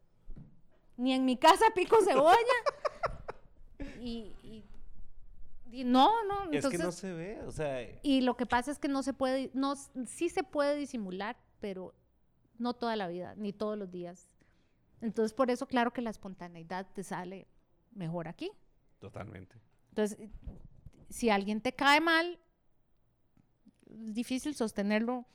Ni 0.98 1.14
en 1.14 1.26
mi 1.26 1.38
casa 1.38 1.66
pico 1.76 1.98
cebolla. 2.04 2.36
y, 4.02 4.34
y- 4.44 4.66
y 5.72 5.84
no, 5.84 6.10
no. 6.26 6.44
Es 6.52 6.56
Entonces, 6.58 6.80
que 6.80 6.84
no 6.86 6.92
se 6.92 7.14
ve, 7.14 7.42
o 7.46 7.52
sea, 7.52 7.82
y 8.04 8.22
lo 8.22 8.36
que 8.38 8.46
pasa 8.46 8.72
es 8.72 8.80
que 8.80 8.88
no 8.88 9.04
se 9.04 9.14
puede, 9.14 9.52
no, 9.54 9.76
sí 10.06 10.30
se 10.30 10.44
puede 10.44 10.76
disimular, 10.76 11.38
pero 11.60 11.94
no 12.58 12.74
toda 12.74 12.96
la 12.96 13.08
vida, 13.08 13.36
ni 13.36 13.54
todos 13.54 13.78
los 13.78 13.90
días. 13.92 14.28
Entonces, 15.02 15.34
por 15.34 15.50
eso, 15.50 15.66
claro 15.68 15.92
que 15.94 16.02
la 16.02 16.10
espontaneidad 16.10 16.88
te 16.94 17.04
sale 17.04 17.48
mejor 17.92 18.28
aquí. 18.28 18.52
totalmente. 19.00 19.56
Entonces, 19.90 20.18
si 21.10 21.30
alguien 21.30 21.62
te 21.62 21.74
cae 21.74 22.02
mal, 22.02 22.38
es 23.90 24.14
difícil 24.14 24.54
sostenerlo 24.56 25.26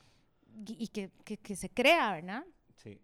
y 0.66 0.88
que, 0.88 1.10
que- 1.24 1.38
que 1.38 1.56
se 1.56 1.68
crea, 1.70 2.12
¿verdad? 2.12 2.44
Sí. 2.76 3.00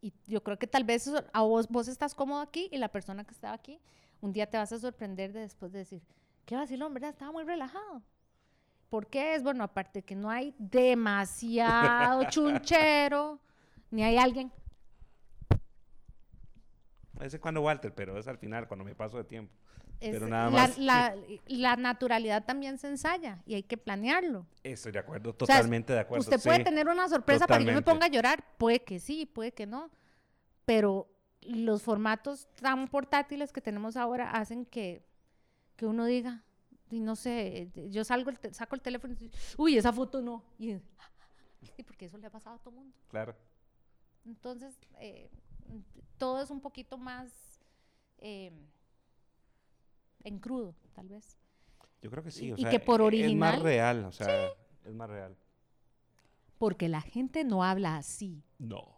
Y 0.00 0.12
yo 0.26 0.42
creo 0.42 0.58
que 0.58 0.66
tal 0.66 0.84
vez 0.84 1.10
a 1.32 1.42
vos, 1.42 1.68
vos 1.68 1.88
estás 1.88 2.14
cómodo 2.14 2.40
aquí 2.40 2.68
y 2.72 2.78
la 2.78 2.88
persona 2.88 3.24
que 3.24 3.32
estaba 3.32 3.54
aquí, 3.54 3.78
un 4.20 4.32
día 4.32 4.48
te 4.48 4.56
vas 4.56 4.72
a 4.72 4.78
sorprender 4.78 5.32
de 5.32 5.40
después 5.40 5.72
de 5.72 5.80
decir, 5.80 6.02
qué 6.44 6.56
vacilón, 6.56 6.92
¿verdad? 6.94 7.10
Estaba 7.10 7.32
muy 7.32 7.44
relajado. 7.44 8.02
¿Por 8.90 9.06
qué 9.08 9.34
es? 9.34 9.42
Bueno, 9.42 9.64
aparte 9.64 10.02
que 10.02 10.14
no 10.14 10.30
hay 10.30 10.54
demasiado 10.58 12.24
chunchero, 12.30 13.40
ni 13.90 14.02
hay 14.04 14.16
alguien. 14.18 14.52
Ese 17.20 17.36
es 17.36 17.40
cuando 17.42 17.62
Walter, 17.62 17.94
pero 17.94 18.18
es 18.18 18.26
al 18.28 18.38
final, 18.38 18.66
cuando 18.68 18.84
me 18.84 18.94
paso 18.94 19.16
de 19.16 19.24
tiempo. 19.24 19.52
es- 20.00 20.10
Pero 20.12 20.28
nada 20.28 20.50
más. 20.50 20.78
La, 20.78 21.14
la 21.46 21.76
naturalidad 21.76 22.44
también 22.44 22.78
se 22.78 22.88
ensaya 22.88 23.42
y 23.46 23.54
hay 23.54 23.62
que 23.62 23.76
planearlo. 23.76 24.46
Estoy 24.62 24.92
de 24.92 24.98
acuerdo, 24.98 25.30
O 25.30 25.46
sea, 25.46 25.56
totalmente 25.56 25.92
de 25.92 26.00
acuerdo. 26.00 26.20
Usted 26.22 26.40
puede 26.42 26.58
sí. 26.58 26.64
tener 26.64 26.88
una 26.88 27.08
sorpresa 27.08 27.46
para 27.46 27.58
que 27.60 27.64
yo 27.66 27.72
me 27.72 27.80
totalmente. 27.80 27.90
ponga 27.90 28.06
a 28.06 28.08
llorar. 28.10 28.44
Puede 28.58 28.80
que 28.80 28.98
sí, 28.98 29.26
puede 29.26 29.52
que 29.52 29.66
no. 29.66 29.90
Pero 30.66 31.08
los 31.42 31.82
formatos 31.82 32.48
tan 32.60 32.88
portátiles 32.88 33.52
que 33.52 33.60
tenemos 33.60 33.96
ahora 33.96 34.30
hacen 34.32 34.64
que, 34.66 35.04
que 35.76 35.86
uno 35.86 36.04
diga, 36.06 36.42
y 36.90 37.00
no 37.00 37.16
sé, 37.16 37.70
yo 37.90 38.04
salgo 38.04 38.30
el 38.30 38.54
saco 38.54 38.74
el 38.74 38.82
teléfono 38.82 39.14
y 39.14 39.16
digo, 39.16 39.34
uy, 39.58 39.76
esa 39.76 39.92
foto 39.92 40.20
no. 40.22 40.44
Y, 40.58 40.72
y 41.76 41.82
porque 41.84 42.06
eso 42.06 42.18
le 42.18 42.26
ha 42.26 42.30
pasado 42.30 42.56
a 42.56 42.58
todo 42.58 42.70
el 42.70 42.76
mundo. 42.76 42.96
Claro. 43.08 43.34
Entonces, 44.24 44.78
eh, 45.00 45.30
todo 46.18 46.42
es 46.42 46.50
un 46.50 46.60
poquito 46.60 46.96
más 46.98 47.32
eh, 48.18 48.52
en 50.22 50.38
crudo, 50.38 50.74
tal 50.94 51.08
vez. 51.08 51.38
Yo 52.02 52.10
creo 52.10 52.22
que 52.22 52.30
sí, 52.30 52.52
o 52.52 52.56
y 52.56 52.62
sea, 52.62 52.70
que 52.70 52.80
por 52.80 53.00
Es 53.00 53.06
original- 53.06 53.36
más 53.36 53.62
real, 53.62 54.04
o 54.04 54.12
sea, 54.12 54.48
es 54.84 54.94
más 54.94 55.08
real. 55.10 55.36
Porque 56.58 56.88
la 56.88 57.00
gente 57.00 57.44
no 57.44 57.64
habla 57.64 57.96
así. 57.96 58.42
No. 58.58 58.94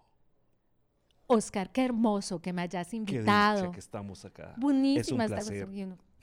Oscar, 1.28 1.72
qué 1.72 1.84
hermoso 1.84 2.40
que 2.40 2.52
me 2.52 2.62
hayas 2.62 2.90
Qué 2.90 2.96
invitado. 2.96 3.62
dicha 3.62 3.72
que 3.72 3.80
estamos 3.80 4.24
acá. 4.24 4.54
Buenísima 4.58 5.24
Es 5.24 5.30
un 5.30 5.36
placer. 5.36 5.68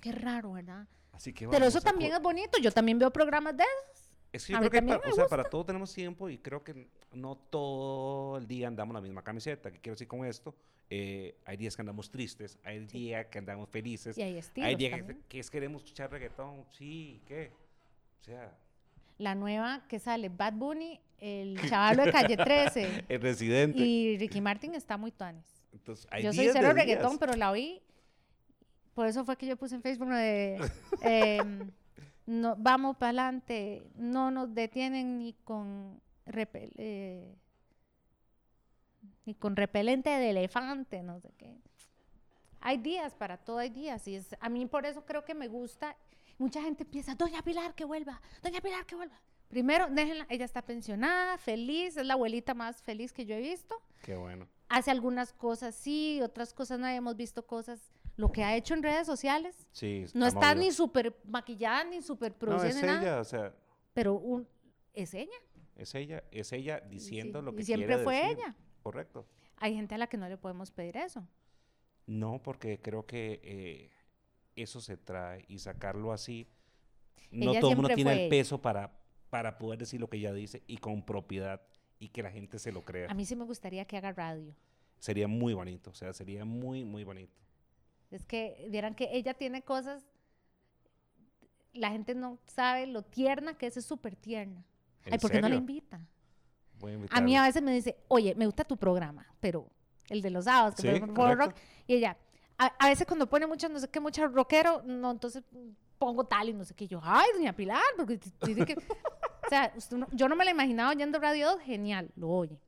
Qué 0.04 0.12
raro, 0.12 0.51
¿verdad? 0.51 0.86
Así 1.14 1.32
que 1.32 1.47
Pero 1.47 1.66
eso 1.66 1.80
también 1.80 2.12
es 2.14 2.22
bonito. 2.22 2.58
Yo 2.60 2.72
también 2.72 2.99
veo 2.99 3.10
programas 3.12 3.56
de 3.56 3.64
esos. 3.64 4.10
Es 4.34 4.45
que 4.45 4.51
yo 4.51 4.58
a 4.58 4.60
creo 4.62 4.72
que 4.72 4.78
también 4.80 4.99
pa- 4.99 5.06
me 5.08 5.12
o 5.14 5.16
sea, 5.16 5.28
para 5.28 5.43
todo 5.45 5.64
tenemos 5.66 5.93
tiempo 5.93 6.28
y 6.28 6.38
creo 6.39 6.62
que 6.64 6.88
no 7.14 7.36
todo 7.38 8.38
el 8.38 8.47
día 8.47 8.68
andamos 8.68 8.93
la 8.93 8.99
misma 9.01 9.22
camiseta. 9.24 9.72
¿Qué 9.72 9.80
quiero 9.80 9.93
decir 9.93 10.08
con 10.08 10.26
esto? 10.26 10.54
Eh, 10.89 11.38
hay 11.45 11.56
días 11.56 11.76
que 11.76 11.82
andamos 11.84 12.10
tristes, 12.12 12.58
hay 12.64 12.86
días 12.86 13.28
que 13.28 13.38
andamos 13.39 13.70
felices, 13.70 14.18
Y 14.18 14.22
hay 14.24 14.38
estilos 14.38 14.68
hay 14.68 14.76
días 14.76 14.91
que, 14.93 14.97
también. 14.97 15.24
que 15.30 15.39
es 15.39 15.49
queremos 15.49 15.84
escuchar 15.84 16.12
reggaetón, 16.12 16.66
sí, 16.72 17.22
¿qué? 17.28 17.51
O 18.22 18.24
sea, 18.26 18.51
La 19.20 19.34
nueva 19.36 19.86
que 19.88 19.99
sale, 19.99 20.28
Bad 20.30 20.54
Bunny, 20.54 20.99
el 21.20 21.56
chavalo 21.70 22.04
de 22.04 22.12
Calle 22.12 22.36
13 22.36 23.06
el 23.10 23.22
residente. 23.22 23.80
y 23.80 24.18
Ricky 24.18 24.41
Martin 24.41 24.76
está 24.76 24.97
muy 24.97 25.12
tuanes. 25.12 25.45
Entonces, 25.72 26.06
hay 26.12 26.24
Yo 26.24 26.34
soy 26.34 26.49
cero 26.51 26.74
días. 26.74 26.76
reggaetón, 26.76 27.18
pero 27.18 27.34
la 27.36 27.49
oí. 27.51 27.82
Por 28.94 29.08
eso 29.08 29.26
fue 29.26 29.36
que 29.38 29.46
yo 29.48 29.58
puse 29.58 29.76
en 29.76 29.82
Facebook 29.82 30.10
lo 30.10 30.16
de 30.16 30.60
em, 31.02 31.72
no, 32.26 32.56
vamos 32.58 32.96
para 32.98 33.10
adelante, 33.10 33.84
no 33.96 34.32
nos 34.32 34.54
detienen 34.54 35.18
ni 35.20 35.34
con 35.44 36.00
repel- 36.26 36.74
eh, 36.78 37.36
ni 39.26 39.34
con 39.36 39.56
repelente 39.56 40.10
de 40.10 40.30
elefante, 40.30 41.02
no 41.04 41.20
sé 41.20 41.32
qué. 41.38 41.56
Hay 42.62 42.78
días 42.78 43.14
para 43.14 43.38
todo, 43.38 43.58
hay 43.58 43.70
días. 43.70 44.08
Y 44.08 44.16
es, 44.16 44.36
a 44.39 44.50
mí 44.50 44.66
por 44.66 44.86
eso 44.86 45.06
creo 45.06 45.26
que 45.26 45.34
me 45.34 45.48
gusta. 45.48 45.96
Mucha 46.38 46.62
gente 46.62 46.84
empieza, 46.84 47.16
Doña 47.16 47.41
Pilar, 47.41 47.74
que 47.76 47.86
vuelva, 47.86 48.22
Doña 48.41 48.62
Pilar, 48.62 48.86
que 48.86 48.96
vuelva. 48.96 49.20
Primero, 49.50 49.88
déjenla, 49.89 50.26
ella 50.30 50.46
está 50.46 50.62
pensionada, 50.64 51.38
feliz, 51.38 51.96
es 51.98 52.06
la 52.06 52.14
abuelita 52.16 52.54
más 52.56 52.82
feliz 52.82 53.14
que 53.14 53.26
yo 53.26 53.36
he 53.36 53.39
visto 53.41 53.80
Qué 54.02 54.16
bueno. 54.16 54.48
hace 54.68 54.89
algunas 54.89 55.32
cosas 55.32 55.76
sí, 55.76 56.22
otras 56.24 56.54
cosas 56.56 56.80
no 56.80 56.88
hemos 56.88 57.16
visto 57.16 57.46
cosas. 57.46 57.91
Lo 58.16 58.32
que 58.32 58.43
ha 58.43 58.55
hecho 58.55 58.74
en 58.76 58.84
redes 58.84 59.07
sociales 59.07 59.68
Sí, 59.72 60.05
no 60.14 60.28
está 60.28 60.49
movido. 60.53 60.66
ni 60.66 60.72
súper 60.72 61.20
maquillada 61.26 61.84
ni 61.86 62.01
súper 62.01 62.32
No, 62.34 62.38
producida 62.38 62.70
es 62.70 62.76
ni 62.76 62.82
nada, 62.84 63.01
ella, 63.01 63.20
o 63.22 63.24
sea, 63.24 63.55
pero 63.93 64.14
un, 64.16 64.47
es 64.93 65.14
ella. 65.14 65.32
es 65.76 65.95
ella, 65.95 66.24
es 66.32 66.51
ella 66.53 66.80
diciendo 66.82 67.39
sí, 67.39 67.45
lo 67.45 67.55
que 67.55 67.61
y 67.61 67.66
siempre 67.66 67.88
quiere 67.88 68.03
fue 68.03 68.16
decir. 68.16 68.38
ella. 68.39 68.55
Correcto. 68.84 69.26
Hay 69.57 69.74
gente 69.76 69.95
a 69.95 69.97
la 69.97 70.07
que 70.07 70.18
no 70.18 70.28
le 70.30 70.38
podemos 70.38 70.70
pedir 70.72 70.97
eso. 70.97 71.28
No, 72.05 72.41
porque 72.43 72.80
creo 72.82 73.05
que 73.05 73.39
eh, 73.43 73.91
eso 74.55 74.82
se 74.82 74.97
trae 74.97 75.45
y 75.47 75.59
sacarlo 75.59 76.11
así. 76.11 76.47
No 77.32 77.51
Ella 77.51 77.61
todo 77.61 77.72
el 77.72 77.78
mundo 77.78 77.95
tiene 77.95 78.26
el 78.26 78.30
peso 78.30 78.61
para, 78.61 78.91
para 79.30 79.57
poder 79.57 79.80
decir 79.80 79.99
lo 79.99 80.07
que 80.09 80.18
ella 80.18 80.34
dice 80.34 80.61
y 80.68 80.78
con 80.78 81.03
propiedad 81.03 81.61
y 81.97 82.09
que 82.09 82.22
la 82.22 82.30
gente 82.30 82.59
se 82.59 82.72
lo 82.72 82.84
crea. 82.84 83.09
A 83.09 83.14
mí 83.14 83.26
sí 83.26 83.36
me 83.36 83.45
gustaría 83.45 83.86
que 83.86 83.97
haga 83.97 84.11
radio. 84.11 84.53
Sería 84.99 85.28
muy 85.28 85.53
bonito, 85.53 85.89
o 85.89 85.93
sea, 85.93 86.14
sería 86.14 86.45
muy, 86.45 86.84
muy 86.86 87.03
bonito. 87.03 87.39
Es 88.14 88.26
que 88.26 88.68
vieran 88.70 88.95
que 88.95 89.09
ella 89.11 89.34
tiene 89.34 89.64
cosas, 89.64 90.05
la 91.74 91.89
gente 91.89 92.16
no 92.16 92.38
sabe 92.45 92.86
lo 92.88 93.01
tierna 93.01 93.57
que 93.57 93.68
es, 93.68 93.78
es 93.78 93.86
súper 93.86 94.16
tierna. 94.16 94.64
¿En 95.05 95.14
Ay, 95.14 95.20
¿por 95.20 95.32
qué 95.32 95.41
no 95.41 95.49
la 95.49 95.55
invita? 95.55 95.99
Voy 96.80 96.93
a 96.93 97.18
A 97.18 97.22
mí 97.22 97.36
a 97.36 97.43
veces 97.43 97.61
me 97.61 97.74
dice, 97.74 97.97
oye, 98.07 98.36
me 98.36 98.45
gusta 98.45 98.64
tu 98.64 98.78
programa, 98.78 99.26
pero 99.39 99.70
el 100.09 100.22
de 100.22 100.30
los 100.30 100.45
sábados, 100.45 100.76
que 100.76 100.82
Sí, 100.82 100.99
correcto. 101.14 101.45
rock, 101.45 101.55
y 101.88 101.95
ella, 101.95 102.18
a, 102.57 102.66
a 102.66 102.89
veces 102.89 103.07
cuando 103.07 103.28
pone 103.28 103.47
mucho, 103.47 103.68
no 103.70 103.80
sé 103.80 103.89
qué, 103.89 103.99
mucho 103.99 104.28
rockero, 104.28 104.84
no, 104.84 105.11
entonces 105.11 105.43
pongo 105.97 106.26
tal 106.26 106.49
y 106.49 106.53
no 106.53 106.66
sé 106.66 106.74
qué, 106.74 106.88
yo, 106.88 106.99
ay, 107.01 107.28
doña 107.34 107.53
Pilar, 107.53 107.82
porque 107.95 108.20
dice 108.45 108.66
que, 108.66 108.74
o 109.45 109.49
sea, 109.49 109.74
usted 109.76 109.97
yo 110.11 110.28
no 110.28 110.36
me 110.36 110.45
la 110.45 110.51
imaginaba 110.51 110.91
oyendo 110.91 111.20
Radio 111.20 111.51
2, 111.51 111.61
genial, 111.61 112.11
lo 112.16 112.30
oye. 112.30 112.59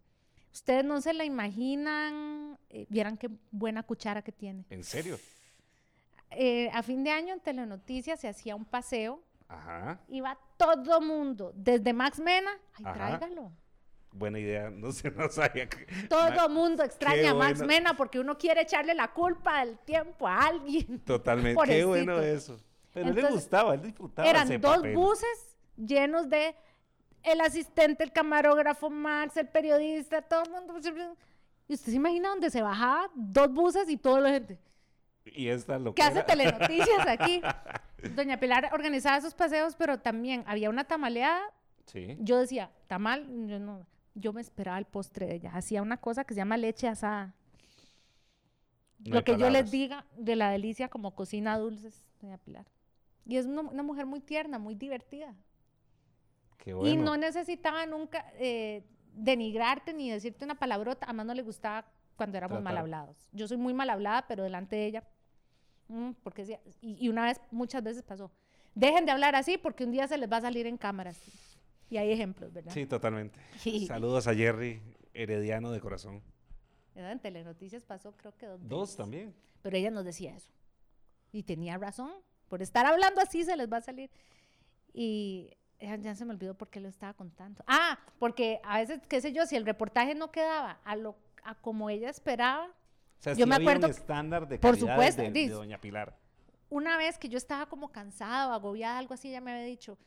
Ustedes 0.56 0.86
no 0.86 1.02
se 1.02 1.14
la 1.14 1.26
imaginan, 1.26 2.58
eh, 2.70 2.86
vieran 2.90 3.18
qué 3.18 3.30
buena 3.52 3.84
cuchara 3.84 4.22
que 4.22 4.32
tiene. 4.32 4.64
¿En 4.70 4.86
serio? 4.86 5.20
Eh, 6.32 6.70
a 6.74 6.82
fin 6.82 7.04
de 7.04 7.12
año 7.12 7.34
en 7.34 7.42
Telenoticias 7.42 8.22
se 8.22 8.30
hacía 8.30 8.56
un 8.56 8.64
paseo, 8.64 9.22
Ajá. 9.50 10.00
iba 10.08 10.38
todo 10.56 11.02
mundo, 11.02 11.52
desde 11.56 11.92
Max 11.92 12.20
Mena, 12.20 12.52
ay, 12.74 12.86
Ajá. 12.86 12.94
tráigalo. 12.94 13.52
Buena 14.14 14.40
idea. 14.40 14.70
No 14.74 14.94
sé, 14.94 15.12
no 15.12 15.28
sabía. 15.28 15.68
que- 15.68 15.86
Todo 16.08 16.48
mundo 16.48 16.84
extraña 16.84 17.32
a 17.32 17.34
Max 17.36 17.60
bueno. 17.60 17.74
Mena 17.74 17.98
porque 17.98 18.22
uno 18.22 18.38
quiere 18.38 18.62
echarle 18.62 18.94
la 18.96 19.12
culpa 19.12 19.60
del 19.66 19.78
tiempo 19.80 20.26
a 20.26 20.38
alguien. 20.40 21.00
Totalmente. 21.06 21.62
Qué 21.66 21.84
bueno 21.84 22.18
eso. 22.22 22.58
Pero 22.94 23.10
él 23.10 23.16
le 23.16 23.20
Entonces, 23.22 23.42
gustaba, 23.44 23.74
él 23.74 23.82
disfrutaba 23.82 24.26
Eran 24.30 24.46
ese 24.48 24.58
dos 24.58 24.78
papel. 24.78 24.96
buses 24.96 25.58
llenos 25.76 26.30
de 26.30 26.56
el 27.26 27.42
asistente, 27.42 28.04
el 28.04 28.12
camarógrafo, 28.12 28.90
Max, 28.90 29.38
el 29.38 29.48
periodista, 29.48 30.22
todo 30.22 30.44
el 30.44 30.52
mundo. 30.52 30.76
Y 31.68 31.74
usted 31.74 31.92
se 31.92 31.96
imagina 31.96 32.30
donde 32.30 32.50
se 32.50 32.62
bajaba 32.62 33.10
dos 33.16 33.52
buses 33.52 33.90
y 33.90 33.98
toda 33.98 34.22
la 34.22 34.30
gente. 34.30 34.60
Y 35.26 35.48
esta 35.48 35.80
lo 35.80 35.96
¿Qué 35.96 36.04
hace 36.04 36.24
Telenoticias 36.24 37.08
aquí? 37.08 37.42
Doña 38.16 38.40
Pilar 38.40 38.70
organizaba 38.74 39.18
esos 39.18 39.34
paseos, 39.34 39.76
pero 39.76 40.00
también 40.00 40.44
había 40.46 40.70
una 40.70 40.84
tamaleada. 40.84 41.42
Sí. 41.88 42.16
Yo 42.20 42.38
decía, 42.38 42.72
tamal, 42.88 43.26
yo 43.48 43.60
no. 43.60 43.88
Yo 44.14 44.32
me 44.32 44.42
esperaba 44.42 44.78
el 44.78 44.86
postre 44.86 45.26
de 45.26 45.36
ella. 45.36 45.52
Hacía 45.54 45.82
una 45.82 45.98
cosa 45.98 46.24
que 46.24 46.34
se 46.36 46.40
llama 46.40 46.58
leche 46.58 46.88
asada. 46.88 47.34
No 49.00 49.16
lo 49.16 49.24
que 49.24 49.38
yo 49.38 49.50
les 49.50 49.72
diga 49.72 50.06
de 50.16 50.36
la 50.36 50.52
delicia 50.52 50.88
como 50.88 51.16
cocina 51.16 51.58
dulces, 51.58 52.06
doña 52.22 52.38
Pilar. 52.38 52.66
Y 53.26 53.38
es 53.38 53.46
una, 53.46 53.62
una 53.62 53.84
mujer 53.84 54.06
muy 54.06 54.20
tierna, 54.20 54.60
muy 54.60 54.76
divertida. 54.76 55.36
Qué 56.58 56.72
Y 56.72 56.74
bueno. 56.74 57.04
no 57.04 57.18
necesitaba 57.18 57.86
nunca 57.86 58.32
eh, 58.38 58.84
denigrarte 59.14 59.94
ni 59.94 60.10
decirte 60.10 60.46
una 60.46 60.56
palabrota. 60.56 61.06
Además, 61.06 61.26
no 61.28 61.34
le 61.34 61.42
gustaba 61.44 61.86
cuando 62.16 62.38
éramos 62.38 62.58
mal 62.58 62.74
Tratar. 62.74 62.80
hablados. 62.80 63.18
Yo 63.32 63.48
soy 63.48 63.58
muy 63.58 63.74
mal 63.74 63.90
hablada, 63.90 64.26
pero 64.28 64.44
delante 64.44 64.76
de 64.76 64.86
ella. 64.88 65.04
mm, 65.88 66.12
porque 66.24 66.60
y, 66.82 67.06
y 67.06 67.10
una 67.10 67.26
vez, 67.26 67.40
muchas 67.52 67.84
veces 67.84 68.04
pasó. 68.04 68.32
Dejen 68.74 69.06
de 69.06 69.12
hablar 69.12 69.36
así 69.36 69.58
porque 69.58 69.84
un 69.86 69.92
día 69.92 70.08
se 70.08 70.18
les 70.18 70.32
va 70.32 70.38
a 70.38 70.42
salir 70.42 70.66
en 70.68 70.78
cámaras. 70.78 71.20
Y 71.90 71.98
hay 71.98 72.12
ejemplos, 72.12 72.52
¿verdad? 72.52 72.74
Sí, 72.74 72.86
totalmente. 72.88 73.40
Sí. 73.60 73.86
Saludos 73.86 74.28
a 74.28 74.34
Jerry, 74.34 74.82
herediano 75.14 75.72
de 75.72 75.80
corazón. 75.80 76.22
En 76.96 77.20
Telenoticias 77.20 77.84
pasó 77.84 78.14
creo 78.14 78.36
que 78.36 78.48
dos 78.48 78.60
Dos 78.68 78.82
veces. 78.90 78.98
también. 78.98 79.36
Pero 79.62 79.78
ella 79.78 79.92
nos 79.92 80.04
decía 80.06 80.36
eso. 80.36 80.52
Y 81.32 81.44
tenía 81.44 81.78
razón. 81.78 82.12
Por 82.48 82.62
estar 82.62 82.86
hablando 82.86 83.22
así 83.22 83.44
se 83.44 83.56
les 83.56 83.72
va 83.72 83.78
a 83.78 83.82
salir. 83.82 84.10
Y 84.94 85.52
ya, 85.80 86.16
se 86.16 86.26
me 86.26 86.34
olvidó 86.34 86.56
por 86.56 86.70
qué 86.70 86.80
lo 86.80 86.90
estaba 86.90 87.14
contando. 87.14 87.64
Ah, 87.68 88.00
porque 88.20 88.60
a 88.64 88.80
veces, 88.80 89.02
qué 89.08 89.22
sé 89.22 89.32
yo, 89.34 89.46
si 89.46 89.56
el 89.56 89.66
reportaje 89.66 90.16
no 90.16 90.32
quedaba 90.32 90.80
a 90.84 90.96
lo 90.96 91.16
a 91.44 91.54
como 91.56 91.90
ella 91.92 92.10
esperaba. 92.10 92.66
O 92.66 93.22
sea, 93.22 93.34
Yo 93.34 93.46
sí 93.46 93.50
me 93.50 93.56
había 93.56 93.70
acuerdo- 93.72 93.88
un 93.88 93.92
estándar 93.92 94.48
de 94.48 94.58
por 94.58 94.78
supuesto, 94.78 95.22
de, 95.22 95.50
Doña 95.50 95.80
Pilar. 95.80 96.18
Una 96.70 96.98
vez 96.98 97.18
que 97.20 97.30
yo 97.30 97.38
estaba 97.38 97.68
como 97.68 97.92
cansada 97.92 98.48
o 98.50 98.54
agobiada, 98.54 98.98
algo 98.98 99.14
así, 99.14 99.30
ella 99.30 99.42
me 99.42 99.52
había 99.52 99.64
dicho, 99.66 99.98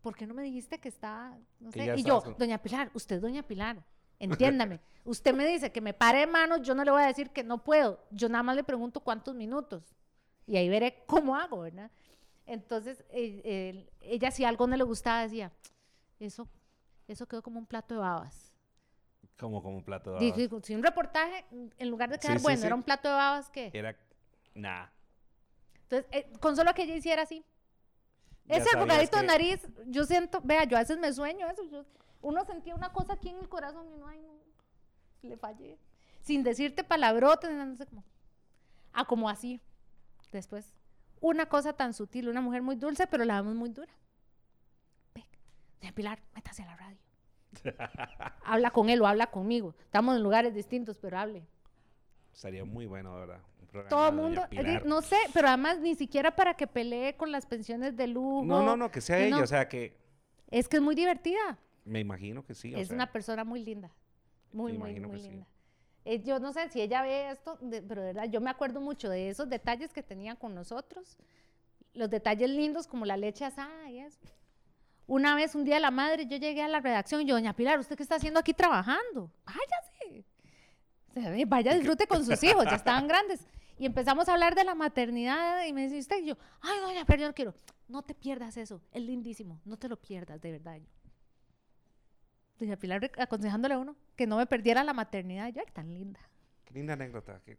¿por 0.00 0.16
qué 0.16 0.26
no 0.26 0.32
me 0.34 0.42
dijiste 0.42 0.78
que 0.80 0.88
estaba, 0.88 1.36
no 1.60 1.70
Que 1.70 1.84
sé? 1.84 1.94
Y 2.00 2.02
yo, 2.04 2.22
con- 2.22 2.36
doña 2.38 2.58
Pilar, 2.58 2.90
usted 2.94 3.16
es 3.16 3.22
doña 3.22 3.42
Pilar, 3.42 3.84
entiéndame. 4.18 4.80
usted 5.04 5.34
me 5.34 5.46
dice 5.46 5.70
que 5.72 5.80
me 5.82 5.92
pare 5.92 6.20
de 6.20 6.26
manos, 6.26 6.62
yo 6.62 6.74
no 6.74 6.84
le 6.84 6.90
voy 6.90 7.02
a 7.02 7.06
decir 7.06 7.30
que 7.30 7.44
no 7.44 7.62
puedo. 7.62 8.02
Yo 8.10 8.28
nada 8.30 8.42
más 8.42 8.56
le 8.56 8.64
pregunto 8.64 9.00
cuántos 9.00 9.34
minutos. 9.34 9.94
Y 10.46 10.56
ahí 10.56 10.68
veré 10.70 11.04
cómo 11.06 11.36
hago, 11.36 11.60
¿verdad? 11.60 11.90
Entonces, 12.48 13.04
eh, 13.10 13.42
eh, 13.44 13.90
ella 14.00 14.30
si 14.30 14.44
algo 14.44 14.66
no 14.66 14.76
le 14.76 14.82
gustaba, 14.84 15.20
decía, 15.22 15.52
eso, 16.18 16.48
eso 17.06 17.26
quedó 17.26 17.42
como 17.42 17.58
un 17.58 17.66
plato 17.66 17.94
de 17.94 18.00
babas. 18.00 18.54
Como, 19.38 19.62
como 19.62 19.76
un 19.76 19.84
plato 19.84 20.10
de 20.10 20.16
babas. 20.16 20.36
digo, 20.36 20.60
si 20.62 20.74
un 20.74 20.82
reportaje, 20.82 21.44
en 21.50 21.90
lugar 21.90 22.08
de 22.10 22.18
quedar 22.18 22.38
sí, 22.38 22.42
bueno, 22.42 22.60
sí. 22.60 22.66
era 22.66 22.74
un 22.74 22.82
plato 22.82 23.08
de 23.08 23.14
babas, 23.14 23.50
¿qué? 23.50 23.70
Era. 23.72 23.94
Nah. 24.54 24.86
Entonces, 25.82 26.06
eh, 26.10 26.32
con 26.40 26.56
solo 26.56 26.72
que 26.74 26.82
ella 26.84 26.96
hiciera 26.96 27.22
así. 27.22 27.44
Ya 28.46 28.56
Ese 28.56 28.70
sabías 28.70 28.76
arrugadito 28.76 29.16
de 29.18 29.22
que- 29.22 29.26
nariz, 29.26 29.68
yo 29.86 30.04
siento, 30.04 30.40
vea, 30.42 30.64
yo 30.64 30.76
a 30.76 30.80
veces 30.80 30.98
me 30.98 31.12
sueño 31.12 31.46
eso. 31.50 31.62
yo- 31.64 31.84
uno 32.22 32.44
sentía 32.46 32.74
una 32.74 32.92
cosa 32.92 33.12
aquí 33.12 33.28
en 33.28 33.38
el 33.38 33.48
corazón 33.48 33.86
y 33.92 33.96
no, 33.98 34.06
ay, 34.08 34.20
no, 34.22 34.32
le 35.28 35.36
fallé. 35.36 35.78
Sin 36.22 36.42
decirte 36.42 36.82
palabrotas, 36.82 37.50
no 37.52 37.76
sé 37.76 37.86
cómo. 37.86 38.02
Ah, 38.92 39.04
como 39.04 39.28
así. 39.28 39.60
Después, 40.32 40.74
una 41.20 41.46
cosa 41.46 41.72
tan 41.72 41.92
sutil, 41.94 42.28
una 42.28 42.40
mujer 42.40 42.62
muy 42.62 42.76
dulce, 42.76 43.06
pero 43.06 43.24
la 43.24 43.40
vemos 43.40 43.54
muy 43.56 43.70
dura. 43.70 43.92
Ve, 45.14 45.24
doña 45.80 45.92
Pilar, 45.92 46.22
métase 46.34 46.62
a 46.62 46.66
la 46.66 46.76
radio. 46.76 46.98
habla 48.44 48.70
con 48.70 48.88
él 48.90 49.00
o 49.02 49.06
habla 49.06 49.28
conmigo. 49.28 49.74
Estamos 49.80 50.16
en 50.16 50.22
lugares 50.22 50.54
distintos, 50.54 50.98
pero 50.98 51.18
hable. 51.18 51.46
Sería 52.32 52.64
muy 52.64 52.86
bueno, 52.86 53.14
¿verdad? 53.14 53.40
Un 53.72 53.88
Todo 53.88 54.08
el 54.08 54.14
mundo, 54.14 54.42
Pilar. 54.48 54.86
no 54.86 55.02
sé, 55.02 55.16
pero 55.34 55.48
además 55.48 55.80
ni 55.80 55.94
siquiera 55.94 56.34
para 56.36 56.54
que 56.54 56.66
pelee 56.66 57.16
con 57.16 57.32
las 57.32 57.46
pensiones 57.46 57.96
de 57.96 58.06
lujo. 58.06 58.44
No, 58.44 58.62
no, 58.62 58.76
no, 58.76 58.90
que 58.90 59.00
sea 59.00 59.18
ella. 59.18 59.36
no. 59.36 59.42
O 59.42 59.46
sea, 59.46 59.68
que 59.68 59.96
Es 60.50 60.68
que 60.68 60.76
es 60.76 60.82
muy 60.82 60.94
divertida. 60.94 61.58
me 61.84 62.00
imagino 62.00 62.44
que 62.44 62.54
sí. 62.54 62.74
o 62.74 62.78
es 62.78 62.88
sea, 62.88 62.94
una 62.94 63.10
persona 63.12 63.44
muy 63.44 63.64
linda. 63.64 63.90
Muy, 64.52 64.72
Me 64.72 64.78
muy, 64.78 64.90
imagino 64.90 65.08
muy 65.08 65.16
que 65.18 65.22
sí. 65.30 65.44
Eh, 66.10 66.22
yo 66.24 66.38
no 66.38 66.54
sé 66.54 66.70
si 66.70 66.80
ella 66.80 67.02
ve 67.02 67.28
esto, 67.28 67.58
pero 67.60 68.00
de 68.00 68.14
verdad, 68.14 68.30
yo 68.30 68.40
me 68.40 68.48
acuerdo 68.48 68.80
mucho 68.80 69.10
de 69.10 69.28
esos 69.28 69.46
detalles 69.46 69.92
que 69.92 70.02
tenía 70.02 70.36
con 70.36 70.54
nosotros. 70.54 71.18
Los 71.92 72.08
detalles 72.08 72.48
lindos 72.48 72.86
como 72.86 73.04
la 73.04 73.18
leche 73.18 73.44
asada 73.44 73.90
y 73.90 73.98
eso. 73.98 74.18
Una 75.06 75.34
vez, 75.34 75.54
un 75.54 75.64
día 75.64 75.78
la 75.78 75.90
madre, 75.90 76.24
yo 76.24 76.38
llegué 76.38 76.62
a 76.62 76.68
la 76.68 76.80
redacción 76.80 77.20
y 77.20 77.26
yo, 77.26 77.34
doña 77.34 77.54
Pilar, 77.54 77.78
¿usted 77.78 77.94
qué 77.94 78.02
está 78.02 78.14
haciendo 78.14 78.40
aquí 78.40 78.54
trabajando? 78.54 79.30
Váyase. 79.44 80.24
Vaya, 81.46 81.74
disfrute 81.74 82.06
con 82.06 82.24
sus 82.24 82.42
hijos, 82.42 82.64
ya 82.64 82.76
estaban 82.76 83.06
grandes. 83.06 83.46
Y 83.78 83.84
empezamos 83.84 84.30
a 84.30 84.32
hablar 84.32 84.54
de 84.54 84.64
la 84.64 84.74
maternidad 84.74 85.62
y 85.66 85.74
me 85.74 85.82
dice 85.82 85.98
usted, 85.98 86.22
y 86.22 86.28
yo, 86.28 86.38
ay, 86.62 86.80
doña 86.80 87.04
Pilar, 87.04 87.20
yo 87.20 87.26
no 87.26 87.34
quiero. 87.34 87.54
No 87.86 88.00
te 88.00 88.14
pierdas 88.14 88.56
eso, 88.56 88.80
es 88.92 89.02
lindísimo, 89.02 89.60
no 89.66 89.76
te 89.76 89.90
lo 89.90 89.98
pierdas, 89.98 90.40
de 90.40 90.52
verdad. 90.52 90.76
Yo, 90.76 90.86
Doña 92.58 92.76
Pilar 92.76 93.10
aconsejándole 93.18 93.74
a 93.74 93.78
uno 93.78 93.96
que 94.16 94.26
no 94.26 94.36
me 94.36 94.46
perdiera 94.46 94.82
la 94.84 94.92
maternidad. 94.92 95.48
Yo, 95.52 95.62
ay, 95.64 95.72
tan 95.72 95.92
linda. 95.94 96.20
Qué 96.64 96.74
linda 96.74 96.94
anécdota. 96.94 97.40
qué- 97.44 97.56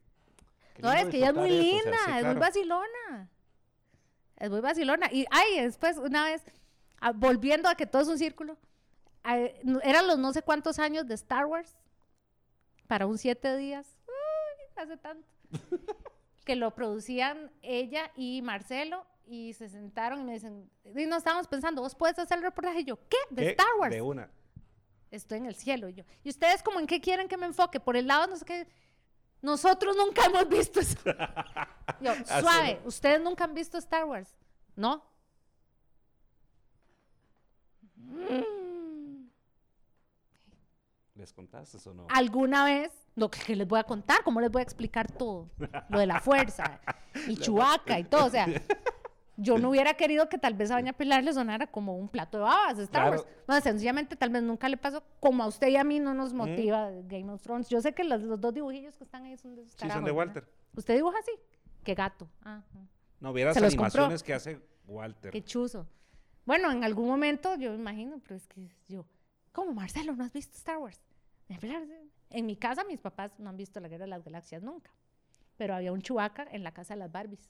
qué 0.76 0.82
No, 0.82 0.92
es 0.92 1.08
que 1.10 1.18
ella 1.18 1.30
es 1.30 1.34
muy 1.34 1.50
linda, 1.50 1.78
esto, 1.78 1.90
o 1.90 1.94
sea, 2.06 2.14
sí, 2.14 2.20
es 2.20 2.26
muy 2.26 2.36
vacilona. 2.36 3.30
Es 4.38 4.50
muy 4.50 4.62
vacilona. 4.62 5.10
Y, 5.12 5.26
ay, 5.32 5.62
después, 5.62 5.98
una 5.98 6.26
vez, 6.26 6.44
volviendo 7.16 7.70
a 7.70 7.76
que 7.76 7.86
todo 7.86 8.02
es 8.02 8.08
un 8.08 8.18
círculo, 8.18 8.58
no- 9.64 9.82
eran 9.82 10.08
los 10.08 10.18
no 10.18 10.32
sé 10.34 10.42
cuántos 10.42 10.80
años 10.80 11.08
de 11.08 11.16
Star 11.16 11.46
Wars 11.46 11.76
para 12.88 13.06
un 13.08 13.18
siete 13.18 13.56
días. 13.58 13.98
Uy, 14.08 14.82
hace 14.84 14.98
tanto. 14.98 15.28
que 16.46 16.56
lo 16.56 16.74
producían 16.74 17.52
ella 17.62 18.12
y 18.16 18.42
Marcelo 18.42 19.06
y 19.28 19.54
se 19.54 19.70
sentaron 19.70 20.22
y 20.22 20.24
me 20.24 20.34
dicen, 20.34 20.70
y 20.84 21.06
no 21.06 21.18
estábamos 21.18 21.48
pensando, 21.48 21.82
vos 21.84 21.94
puedes 21.94 22.18
hacer 22.18 22.38
el 22.40 22.44
reportaje. 22.44 22.80
Y 22.82 22.86
yo, 22.86 22.98
¿qué? 23.08 23.18
De 23.30 23.44
¿Qué? 23.44 23.50
Star 23.52 23.68
Wars 23.80 23.94
De 23.94 24.02
una. 24.02 24.30
Estoy 25.12 25.40
en 25.40 25.46
el 25.46 25.56
cielo. 25.56 25.90
Y 25.90 25.94
yo, 25.94 26.04
¿y 26.24 26.30
ustedes 26.30 26.64
como 26.64 26.80
en 26.80 26.88
qué 26.88 27.02
quieren 27.02 27.28
que 27.28 27.38
me 27.38 27.46
enfoque? 27.46 27.80
Por 27.80 27.98
el 27.98 28.08
lado, 28.08 28.28
no 28.28 28.36
sé 28.36 28.46
qué. 28.46 28.68
Nosotros 29.42 29.96
nunca 29.96 30.26
hemos 30.26 30.48
visto 30.50 30.80
eso. 30.80 30.98
Yo, 32.02 32.14
suave, 32.26 32.82
ustedes 32.86 33.22
nunca 33.22 33.46
han 33.46 33.54
visto 33.54 33.78
Star 33.78 34.06
Wars, 34.06 34.36
¿no? 34.76 35.04
Mm, 37.96 39.30
¿Les 41.16 41.34
contaste 41.34 41.78
o 41.90 41.94
no? 41.94 42.08
¿Alguna 42.10 42.66
vez? 42.66 42.92
Lo 43.16 43.30
que, 43.30 43.40
que 43.40 43.56
les 43.56 43.68
voy 43.68 43.80
a 43.80 43.84
contar, 43.84 44.24
¿cómo 44.24 44.40
les 44.40 44.52
voy 44.52 44.62
a 44.62 44.64
explicar 44.64 45.12
todo? 45.12 45.50
Lo 45.90 46.00
de 46.00 46.06
la 46.06 46.20
fuerza, 46.22 46.82
y 47.28 47.36
Chubaca 47.38 48.00
y 48.00 48.04
todo. 48.06 48.26
O 48.26 48.30
sea, 48.30 48.46
yo 49.42 49.58
no 49.58 49.70
hubiera 49.70 49.94
querido 49.96 50.28
que 50.30 50.38
tal 50.38 50.54
vez 50.54 50.70
a 50.72 50.76
Doña 50.76 50.94
Pilar 50.94 51.24
le 51.24 51.34
sonara 51.34 51.68
como 51.68 51.96
un 51.98 52.10
plato 52.10 52.38
de 52.38 52.44
babas 52.44 52.78
de 52.78 52.84
Star 52.84 53.04
Claro. 53.08 53.22
Wars. 53.24 53.28
No, 53.48 53.62
sencillamente 53.62 54.16
tal 54.16 54.30
vez 54.30 54.44
nunca 54.44 54.68
le 54.70 54.78
pasó, 54.78 55.04
como 55.20 55.44
a 55.44 55.48
usted 55.48 55.68
y 55.70 55.78
a 55.78 55.84
mí 55.84 56.00
no 56.00 56.14
nos 56.14 56.34
motiva 56.34 56.90
Game 57.06 57.32
of 57.32 57.42
Thrones. 57.42 57.70
Yo 57.70 57.82
sé 57.82 57.94
que 57.94 58.04
los, 58.04 58.22
los 58.22 58.40
dos 58.40 58.54
dibujillos 58.54 58.98
que 58.98 59.04
están 59.04 59.24
ahí 59.26 59.38
son 59.38 59.56
de 59.56 59.62
esos 59.64 59.74
Sí, 59.80 59.90
son 59.90 60.04
de. 60.04 60.12
Walter. 60.12 60.48
¿Usted 60.76 60.96
dibuja 60.96 61.18
así? 61.20 61.32
Qué 61.84 61.94
gato. 61.96 62.28
Ah. 62.44 62.62
No, 63.20 63.34
vieras 63.34 63.54
compró. 63.56 63.68
animaciones 63.68 64.24
que 64.24 64.34
hace 64.34 64.60
Walter. 64.88 65.32
Qué 65.32 65.44
chuzo. 65.44 65.88
Bueno, 66.46 66.72
en 66.72 66.84
algún 66.84 67.08
momento 67.08 67.56
yo 67.56 67.70
me 67.72 67.76
imagino, 67.78 68.20
pero 68.24 68.36
es 68.36 68.48
que 68.48 68.70
yo, 68.88 69.06
¿cómo 69.52 69.74
Marcelo? 69.74 70.16
¿No 70.16 70.24
has 70.24 70.34
visto 70.34 70.56
Star 70.58 70.78
Wars? 70.78 71.00
En 72.30 72.46
mi 72.46 72.56
casa 72.56 72.84
mis 72.84 73.00
papás 73.00 73.32
no 73.40 73.50
han 73.50 73.58
visto 73.58 73.80
la 73.80 73.88
Guerra 73.88 74.06
de 74.06 74.10
las 74.10 74.24
Galaxias 74.24 74.62
nunca, 74.64 74.92
pero 75.58 75.74
había 75.76 75.92
un 75.92 76.02
Chewbacca 76.02 76.48
en 76.52 76.64
la 76.64 76.72
casa 76.72 76.94
de 76.94 77.00
las 77.00 77.12
Barbies. 77.12 77.50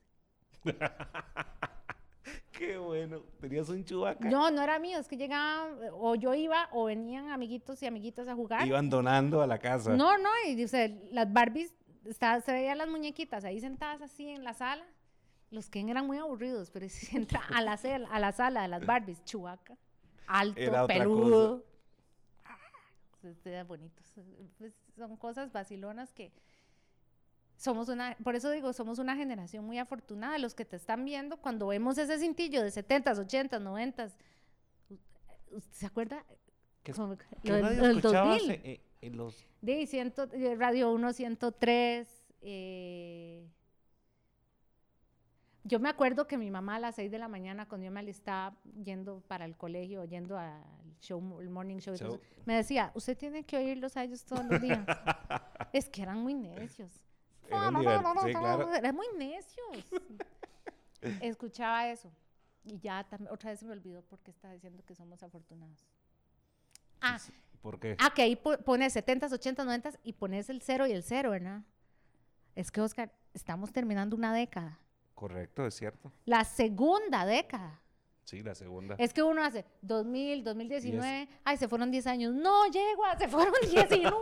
Qué 2.60 2.78
bueno. 2.78 3.22
¿Tenías 3.40 3.70
un 3.70 3.86
chubaca? 3.86 4.30
No, 4.30 4.52
no 4.52 4.62
era 4.62 4.80
mío, 4.80 5.00
es 5.00 5.08
que 5.08 5.16
llegaban, 5.16 5.78
o 5.94 6.14
yo 6.16 6.34
iba, 6.34 6.68
o 6.74 6.84
venían 6.84 7.30
amiguitos 7.30 7.82
y 7.82 7.86
amiguitas 7.86 8.28
a 8.28 8.36
jugar. 8.36 8.68
Iban 8.68 8.90
donando 8.90 9.42
a 9.42 9.48
la 9.48 9.58
casa. 9.60 9.96
No, 9.96 10.18
no, 10.18 10.30
y 10.46 10.56
dice, 10.56 11.08
las 11.12 11.32
Barbies, 11.32 11.74
está, 12.04 12.42
se 12.42 12.52
veían 12.52 12.78
las 12.78 12.90
muñequitas 12.90 13.46
ahí 13.46 13.62
sentadas 13.62 14.02
así 14.02 14.28
en 14.28 14.44
la 14.44 14.54
sala. 14.54 14.84
Los 15.52 15.70
Ken 15.70 15.88
eran 15.88 16.06
muy 16.06 16.18
aburridos, 16.18 16.70
pero 16.70 16.90
si 16.90 17.16
entra 17.16 17.42
a 17.56 17.62
la, 17.62 17.78
cel- 17.78 18.08
a 18.12 18.20
la 18.20 18.34
sala 18.34 18.64
de 18.64 18.68
las 18.68 18.86
Barbies, 18.86 19.24
Chubaca, 19.24 19.78
alto, 20.28 20.60
Era 20.60 20.84
otra 20.84 20.96
peludo. 20.98 21.64
Ah, 22.44 22.58
Eran 23.46 23.68
bonitos. 23.70 24.06
Pues, 24.58 24.74
son 24.98 25.16
cosas 25.16 25.54
vacilonas 25.54 26.12
que 26.12 26.34
somos 27.60 27.90
una, 27.90 28.16
por 28.24 28.36
eso 28.38 28.50
digo, 28.52 28.72
somos 28.72 29.00
una 29.00 29.16
generación 29.18 29.66
muy 29.66 29.78
afortunada. 29.80 30.38
Los 30.38 30.54
que 30.56 30.64
te 30.64 30.78
están 30.78 31.04
viendo, 31.04 31.38
cuando 31.38 31.68
vemos 31.68 31.98
ese 31.98 32.18
cintillo 32.18 32.64
de 32.64 32.70
70s, 32.70 33.18
80s, 33.28 33.62
90s, 33.62 34.14
¿se 35.72 35.86
acuerda? 35.86 36.26
¿Qué, 36.84 36.94
Como- 36.94 37.18
qué 37.18 37.52
lo 37.52 37.60
radio 37.62 37.86
escuchabas 37.90 38.38
2000. 38.40 38.52
en, 38.52 38.66
en- 38.66 38.82
en 39.02 39.18
los... 39.18 39.46
De 39.62 39.86
ciento, 39.88 40.30
eh, 40.32 40.56
Radio 40.56 40.92
1, 40.94 41.12
103. 41.14 42.26
eh, 42.42 43.46
yo 45.66 45.80
me 45.80 45.90
acuerdo 45.90 46.26
que 46.28 46.38
mi 46.38 46.50
mamá 46.50 46.78
a 46.78 46.80
las 46.80 46.96
6 46.96 47.12
de 47.12 47.20
la 47.20 47.28
mañana, 47.28 47.68
cuando 47.68 47.86
yo 47.86 47.92
me 47.92 48.00
alistaba 48.00 48.58
yendo 48.84 49.22
para 49.28 49.44
el 49.46 49.56
colegio, 49.58 50.04
yendo 50.06 50.38
al 50.38 50.64
show, 51.02 51.40
el 51.42 51.50
morning 51.50 51.78
show, 51.78 51.94
me 52.46 52.56
decía, 52.56 52.92
usted 52.96 53.18
tiene 53.18 53.44
que 53.46 53.58
oírlos 53.58 53.96
a 53.98 54.04
ellos 54.06 54.24
todos 54.24 54.46
los 54.46 54.62
días. 54.62 54.80
es 55.74 55.90
que 55.90 56.02
eran 56.02 56.20
muy 56.22 56.34
necios. 56.34 57.02
Eran 57.50 57.74
diver- 57.76 58.24
sí, 58.26 58.32
claro. 58.34 58.74
Eran 58.74 58.96
muy 58.96 59.08
necios. 59.18 59.86
Escuchaba 61.22 61.90
eso. 61.90 62.12
Y 62.64 62.80
ya 62.80 63.06
otra 63.30 63.52
vez 63.52 63.60
se 63.60 63.66
me 63.66 63.72
olvidó 63.74 64.02
porque 64.04 64.32
estaba 64.32 64.54
diciendo 64.54 64.84
que 64.86 64.96
somos 64.96 65.24
afortunados. 65.24 65.86
Ah, 67.02 67.18
¿Por 67.62 67.80
qué? 67.80 67.96
Ah, 68.00 68.12
que 68.14 68.22
ahí 68.22 68.36
po- 68.36 68.58
pones 68.60 68.96
70s, 68.96 69.32
80s, 69.32 69.66
90s 69.66 70.00
y 70.04 70.14
pones 70.14 70.50
el 70.50 70.62
0 70.62 70.88
y 70.88 70.92
el 70.92 71.04
0, 71.04 71.32
¿verdad? 71.32 71.62
Es 72.56 72.72
que, 72.72 72.82
Oscar, 72.82 73.12
estamos 73.34 73.72
terminando 73.72 74.16
una 74.16 74.34
década. 74.34 74.80
Correcto, 75.16 75.66
es 75.66 75.76
cierto. 75.76 76.12
La 76.26 76.44
segunda 76.44 77.26
década. 77.26 77.80
Sí, 78.26 78.44
la 78.44 78.54
segunda. 78.54 78.96
Es 79.00 79.14
que 79.14 79.24
uno 79.24 79.44
hace 79.44 79.66
2000, 79.82 80.44
2019, 80.44 81.28
ay, 81.44 81.58
se 81.58 81.68
fueron 81.68 81.90
10 81.90 82.06
años. 82.08 82.34
No, 82.34 82.68
yegua, 82.68 83.18
se 83.18 83.28
fueron 83.28 83.54
19. 83.72 84.16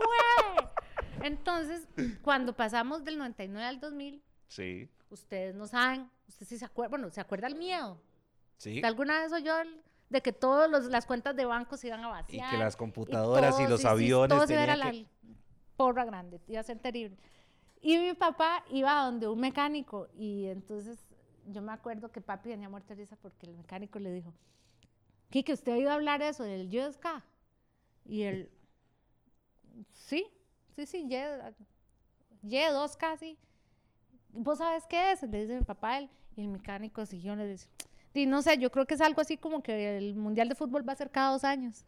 Entonces, 1.22 1.88
cuando 2.22 2.54
pasamos 2.54 3.04
del 3.04 3.18
99 3.18 3.66
al 3.66 3.80
2000, 3.80 4.22
Sí, 4.48 4.88
ustedes 5.10 5.54
no 5.54 5.66
saben, 5.66 6.10
ustedes 6.26 6.48
sí 6.48 6.58
se 6.58 6.64
acuerdan, 6.64 6.90
bueno, 6.90 7.10
¿se 7.10 7.20
acuerda 7.20 7.46
el 7.46 7.54
miedo? 7.54 8.00
sí. 8.56 8.76
¿Usted 8.76 8.84
alguna 8.84 9.20
vez 9.20 9.32
oyó 9.32 9.58
el 9.60 9.82
de 10.08 10.22
que 10.22 10.32
todas 10.32 10.86
las 10.86 11.06
cuentas 11.06 11.36
de 11.36 11.44
banco 11.44 11.76
se 11.76 11.88
iban 11.88 12.04
a 12.04 12.08
vaciar. 12.08 12.48
Y 12.48 12.50
que 12.50 12.56
las 12.56 12.76
computadoras 12.76 13.60
y, 13.60 13.66
los 13.66 13.84
aviones. 13.84 14.36
todo 14.36 14.54
era 14.54 14.76
la 14.76 14.92
porra 15.76 16.04
grande, 16.04 16.40
iba 16.46 16.60
a 16.60 16.64
ser 16.64 16.78
terrible. 16.78 17.18
Y 17.80 17.96
mi 17.98 18.14
papá 18.14 18.64
iba 18.70 19.00
a 19.00 19.04
donde 19.04 19.28
un 19.28 19.38
mecánico 19.38 20.08
y 20.14 20.46
entonces 20.46 20.98
yo 21.46 21.62
me 21.62 21.72
acuerdo 21.72 22.10
que 22.10 22.20
papi 22.20 22.50
tenía 22.50 22.68
muerto 22.68 22.88
de 22.88 22.96
risa 22.96 23.16
porque 23.16 23.46
el 23.46 23.54
mecánico 23.54 23.98
le 23.98 24.12
dijo, 24.12 24.34
que 25.30 25.52
¿usted 25.52 25.72
ha 25.72 25.76
oído 25.76 25.90
hablar 25.92 26.22
eso 26.22 26.42
del 26.42 26.68
USK? 26.68 27.06
Y 28.06 28.22
él, 28.22 28.50
sí, 29.92 30.26
sí, 30.86 31.06
sí, 31.08 31.34
Y2 32.44 32.96
casi. 32.96 33.38
¿Vos 34.30 34.58
sabes 34.58 34.86
qué 34.86 35.12
es? 35.12 35.22
Le 35.22 35.42
dice 35.42 35.56
mi 35.56 35.64
papá, 35.64 35.98
él, 35.98 36.10
y 36.36 36.42
el 36.42 36.48
mecánico 36.48 37.04
siguió, 37.06 37.34
le 37.34 37.46
dice, 37.46 37.68
y 38.14 38.26
no 38.26 38.42
sé, 38.42 38.58
yo 38.58 38.70
creo 38.70 38.86
que 38.86 38.94
es 38.94 39.00
algo 39.00 39.20
así 39.20 39.36
como 39.36 39.62
que 39.62 39.96
el 39.96 40.14
Mundial 40.14 40.48
de 40.48 40.54
Fútbol 40.54 40.88
va 40.88 40.92
a 40.92 40.96
ser 40.96 41.10
cada 41.10 41.32
dos 41.32 41.44
años. 41.44 41.84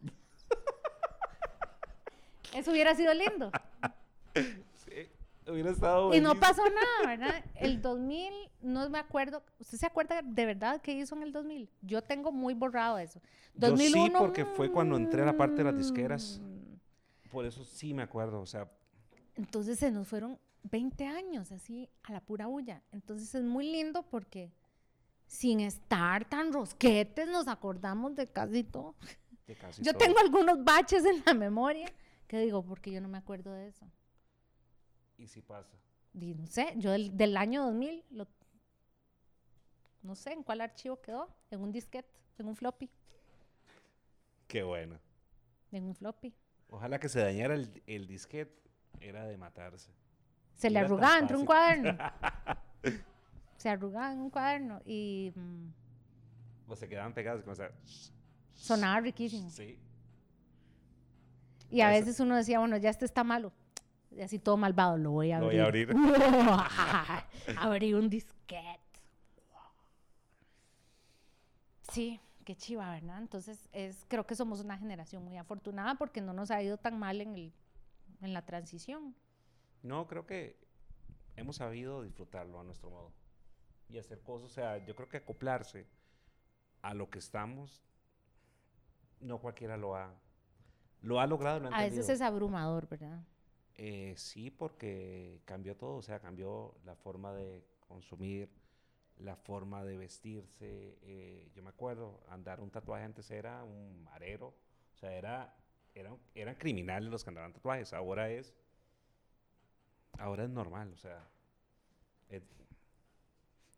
Eso 2.53 2.71
hubiera 2.71 2.95
sido 2.95 3.13
lindo. 3.13 3.51
Sí, 4.33 5.09
hubiera 5.47 5.71
estado 5.71 6.13
Y 6.13 6.21
no 6.21 6.35
pasó 6.35 6.63
nada, 6.63 7.17
¿verdad? 7.17 7.45
El 7.55 7.81
2000, 7.81 8.33
no 8.61 8.89
me 8.89 8.99
acuerdo. 8.99 9.43
¿Usted 9.59 9.77
se 9.77 9.85
acuerda 9.85 10.21
de 10.21 10.45
verdad 10.45 10.81
qué 10.81 10.93
hizo 10.93 11.15
en 11.15 11.23
el 11.23 11.31
2000? 11.31 11.69
Yo 11.81 12.01
tengo 12.01 12.31
muy 12.31 12.53
borrado 12.53 12.97
eso. 12.97 13.21
2001, 13.55 13.97
Yo 13.97 14.03
sí, 14.03 14.11
porque 14.17 14.45
fue 14.45 14.71
cuando 14.71 14.95
entré 14.95 15.21
a 15.21 15.25
la 15.25 15.37
parte 15.37 15.57
de 15.57 15.63
las 15.65 15.77
disqueras. 15.77 16.39
Mm. 16.41 17.29
Por 17.29 17.45
eso 17.45 17.63
sí 17.63 17.93
me 17.93 18.03
acuerdo, 18.03 18.41
o 18.41 18.45
sea. 18.45 18.69
Entonces 19.35 19.79
se 19.79 19.91
nos 19.91 20.07
fueron 20.07 20.39
20 20.63 21.05
años 21.07 21.51
así 21.51 21.89
a 22.03 22.13
la 22.13 22.21
pura 22.21 22.47
bulla. 22.47 22.83
Entonces 22.91 23.33
es 23.33 23.43
muy 23.43 23.71
lindo 23.71 24.03
porque 24.03 24.51
sin 25.25 25.59
estar 25.59 26.27
tan 26.27 26.51
rosquetes 26.51 27.27
nos 27.27 27.47
acordamos 27.47 28.15
de 28.15 28.27
casi 28.27 28.63
todo. 28.63 28.95
Yo 29.81 29.93
tengo 29.93 30.19
algunos 30.19 30.63
baches 30.63 31.03
en 31.03 31.23
la 31.25 31.33
memoria 31.33 31.91
¿Qué 32.31 32.39
digo? 32.39 32.63
Porque 32.63 32.89
yo 32.93 33.01
no 33.01 33.09
me 33.09 33.17
acuerdo 33.17 33.51
de 33.51 33.67
eso. 33.67 33.85
¿Y 35.17 35.27
si 35.27 35.41
pasa? 35.41 35.77
no 36.13 36.47
sé, 36.47 36.73
yo 36.77 36.91
del, 36.91 37.35
año 37.35 37.63
2000, 37.63 38.05
lo, 38.11 38.25
no 40.01 40.15
sé 40.15 40.31
en 40.31 40.41
cuál 40.41 40.61
archivo 40.61 41.01
quedó, 41.01 41.27
en 41.49 41.59
un 41.59 41.73
disquete, 41.73 42.17
en 42.37 42.47
un 42.47 42.55
floppy. 42.55 42.89
Qué 44.47 44.63
bueno. 44.63 44.97
En 45.73 45.83
un 45.83 45.93
floppy. 45.93 46.33
Ojalá 46.69 47.01
que 47.01 47.09
se 47.09 47.19
dañara 47.19 47.53
el, 47.53 47.83
el 47.85 48.07
disquete, 48.07 48.70
era 48.99 49.25
de 49.25 49.37
matarse. 49.37 49.91
Se 50.55 50.69
le 50.69 50.79
arrugaba 50.79 51.17
entre 51.17 51.37
un 51.37 51.45
cuaderno. 51.45 51.97
se 53.57 53.69
arrugaba 53.69 54.11
en 54.11 54.19
un 54.19 54.29
cuaderno 54.29 54.81
y... 54.85 55.31
Mm, 55.35 55.69
o 56.67 56.75
se 56.75 56.87
quedaban 56.87 57.13
pegados, 57.13 57.43
como 57.43 57.55
sea... 57.55 57.71
Sonaba 58.53 58.99
riquísimo. 59.01 59.49
Sí. 59.49 59.79
Y 61.71 61.81
a 61.81 61.89
veces 61.89 62.19
uno 62.19 62.35
decía, 62.35 62.59
bueno, 62.59 62.77
ya 62.77 62.89
este 62.89 63.05
está 63.05 63.23
malo. 63.23 63.51
Y 64.11 64.21
así 64.21 64.39
todo 64.39 64.57
malvado, 64.57 64.97
lo 64.97 65.11
voy 65.11 65.31
a 65.31 65.37
abrir. 65.37 65.51
Lo 65.51 65.55
voy 65.55 65.59
a 65.59 65.65
abrir. 65.65 65.95
abrí 67.57 67.93
un 67.93 68.09
disquete. 68.09 68.79
Sí, 71.91 72.19
qué 72.45 72.55
chiva, 72.55 72.89
¿verdad? 72.91 73.19
Entonces, 73.19 73.69
es, 73.71 74.05
creo 74.07 74.25
que 74.25 74.35
somos 74.35 74.61
una 74.61 74.77
generación 74.77 75.23
muy 75.23 75.37
afortunada 75.37 75.95
porque 75.95 76.21
no 76.21 76.33
nos 76.33 76.51
ha 76.51 76.61
ido 76.61 76.77
tan 76.77 76.99
mal 76.99 77.21
en, 77.21 77.35
el, 77.35 77.53
en 78.21 78.33
la 78.33 78.45
transición. 78.45 79.15
No, 79.83 80.07
creo 80.07 80.25
que 80.25 80.57
hemos 81.35 81.57
sabido 81.57 82.03
disfrutarlo 82.03 82.59
a 82.59 82.63
nuestro 82.63 82.89
modo 82.89 83.11
y 83.89 83.97
hacer 83.97 84.21
cosas. 84.21 84.51
O 84.51 84.53
sea, 84.53 84.83
yo 84.85 84.95
creo 84.95 85.09
que 85.09 85.17
acoplarse 85.17 85.87
a 86.81 86.93
lo 86.93 87.09
que 87.09 87.19
estamos, 87.19 87.83
no 89.19 89.39
cualquiera 89.39 89.77
lo 89.77 89.95
ha, 89.95 90.13
lo 91.01 91.19
ha 91.19 91.27
logrado, 91.27 91.59
lo 91.59 91.69
ha 91.69 91.77
A 91.77 91.83
veces 91.83 92.09
es 92.09 92.21
abrumador, 92.21 92.87
¿verdad? 92.87 93.23
Eh, 93.75 94.13
sí, 94.17 94.51
porque 94.51 95.41
cambió 95.45 95.75
todo, 95.75 95.97
o 95.97 96.01
sea, 96.01 96.19
cambió 96.19 96.75
la 96.85 96.95
forma 96.95 97.33
de 97.33 97.63
consumir, 97.87 98.49
la 99.17 99.35
forma 99.35 99.83
de 99.83 99.97
vestirse. 99.97 100.97
Eh, 101.01 101.51
yo 101.53 101.63
me 101.63 101.69
acuerdo, 101.69 102.23
andar 102.29 102.59
un 102.59 102.69
tatuaje 102.69 103.03
antes 103.03 103.29
era 103.31 103.63
un 103.63 104.03
marero, 104.03 104.47
o 104.93 104.97
sea, 104.97 105.13
era, 105.13 105.55
eran 105.93 106.55
criminales 106.55 107.09
los 107.09 107.23
que 107.23 107.29
andaban 107.29 107.53
tatuajes, 107.53 107.93
ahora 107.93 108.29
es, 108.29 108.53
ahora 110.17 110.43
es 110.43 110.49
normal, 110.49 110.91
o 110.93 110.97
sea. 110.97 111.27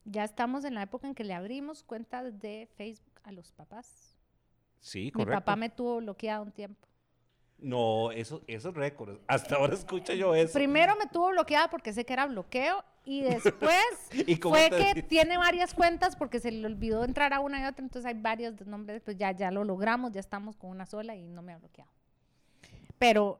ya 0.05 0.23
estamos 0.23 0.65
en 0.65 0.75
la 0.75 0.83
época 0.83 1.07
en 1.07 1.15
que 1.15 1.23
le 1.23 1.33
abrimos 1.33 1.83
cuentas 1.83 2.39
de 2.39 2.67
Facebook 2.75 3.19
a 3.23 3.31
los 3.31 3.51
papás. 3.51 4.17
Sí, 4.79 5.11
correcto. 5.11 5.31
Mi 5.31 5.39
papá 5.39 5.55
me 5.55 5.69
tuvo 5.69 5.97
bloqueado 5.97 6.43
un 6.43 6.51
tiempo. 6.51 6.87
No, 7.57 8.11
eso, 8.11 8.43
esos 8.47 8.73
récords. 8.73 9.19
Hasta 9.27 9.55
ahora 9.55 9.73
escucho 9.73 10.13
yo 10.13 10.35
eso. 10.35 10.53
Primero 10.53 10.95
me 10.97 11.07
tuvo 11.07 11.29
bloqueada 11.29 11.69
porque 11.69 11.93
sé 11.93 12.05
que 12.05 12.11
era 12.11 12.25
bloqueo 12.25 12.83
y 13.05 13.21
después 13.21 13.85
fue 14.41 14.69
que 14.69 15.03
tiene 15.03 15.37
varias 15.37 15.73
cuentas 15.73 16.17
porque 16.17 16.41
se 16.41 16.51
le 16.51 16.65
olvidó 16.65 17.05
entrar 17.05 17.33
a 17.33 17.39
una 17.39 17.61
y 17.61 17.65
otra, 17.65 17.83
entonces 17.83 18.05
hay 18.05 18.19
varios 18.19 18.59
nombres, 18.67 19.01
pues 19.01 19.17
ya, 19.17 19.31
ya 19.31 19.51
lo 19.51 19.63
logramos, 19.63 20.11
ya 20.11 20.19
estamos 20.19 20.57
con 20.57 20.69
una 20.69 20.85
sola 20.85 21.15
y 21.15 21.23
no 21.23 21.41
me 21.41 21.53
ha 21.53 21.57
bloqueado. 21.57 21.89
Pero 22.97 23.39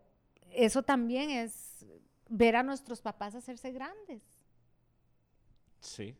eso 0.51 0.83
también 0.83 1.29
es 1.29 1.85
ver 2.29 2.55
a 2.55 2.63
nuestros 2.63 3.01
papás 3.01 3.35
hacerse 3.35 3.71
grandes. 3.71 4.23
Sí. 5.79 6.17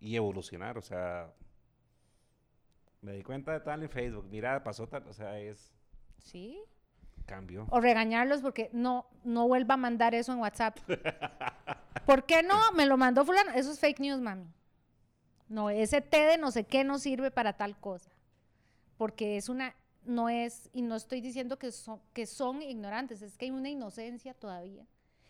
Y 0.00 0.16
evolucionar, 0.16 0.78
o 0.78 0.82
sea, 0.82 1.32
me 3.00 3.12
di 3.12 3.22
cuenta 3.22 3.52
de 3.52 3.60
tal 3.60 3.82
en 3.82 3.90
Facebook, 3.90 4.26
mira, 4.30 4.62
pasó 4.62 4.88
tal, 4.88 5.06
o 5.08 5.12
sea, 5.12 5.38
es... 5.38 5.72
Sí. 6.18 6.60
Cambio. 7.26 7.66
O 7.70 7.80
regañarlos 7.80 8.40
porque 8.40 8.70
no, 8.72 9.06
no 9.22 9.46
vuelva 9.46 9.74
a 9.74 9.76
mandar 9.76 10.14
eso 10.14 10.32
en 10.32 10.38
WhatsApp. 10.38 10.78
¿Por 12.06 12.24
qué 12.24 12.42
no? 12.42 12.56
Me 12.74 12.86
lo 12.86 12.96
mandó 12.96 13.24
fulano. 13.26 13.50
Eso 13.52 13.70
es 13.70 13.78
fake 13.78 14.00
news, 14.00 14.20
mami. 14.20 14.46
No, 15.48 15.68
ese 15.68 16.00
té 16.00 16.24
de 16.24 16.38
no 16.38 16.50
sé 16.50 16.64
qué 16.64 16.84
no 16.84 16.98
sirve 16.98 17.30
para 17.30 17.52
tal 17.52 17.78
cosa. 17.78 18.10
Porque 18.96 19.36
es 19.36 19.50
una, 19.50 19.74
no 20.04 20.28
es, 20.28 20.70
y 20.72 20.82
no 20.82 20.96
estoy 20.96 21.20
diciendo 21.20 21.58
que 21.58 21.72
son, 21.72 22.00
que 22.12 22.26
son 22.26 22.62
ignorantes, 22.62 23.22
es 23.22 23.36
que 23.36 23.46
hay 23.46 23.50
una 23.50 23.68
inocencia 23.68 24.34
todavía. 24.34 24.86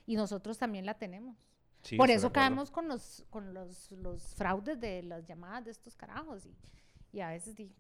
Y 0.07 0.17
nosotros 0.17 0.59
también 0.59 0.87
la 0.87 0.95
tenemos. 0.95 1.37
Por 1.97 2.11
eso 2.11 2.33
caemos 2.33 2.71
con 2.71 2.89
los, 2.89 3.25
con 3.31 3.55
los, 3.55 3.91
los, 3.93 4.35
fraudes 4.35 4.79
de 4.81 5.03
las 5.03 5.25
llamadas 5.27 5.65
de 5.65 5.71
estos 5.71 5.97
carajos. 5.97 6.45
Y, 6.45 6.55
y 7.13 7.21
a 7.21 7.29
veces 7.29 7.55
digo, 7.55 7.73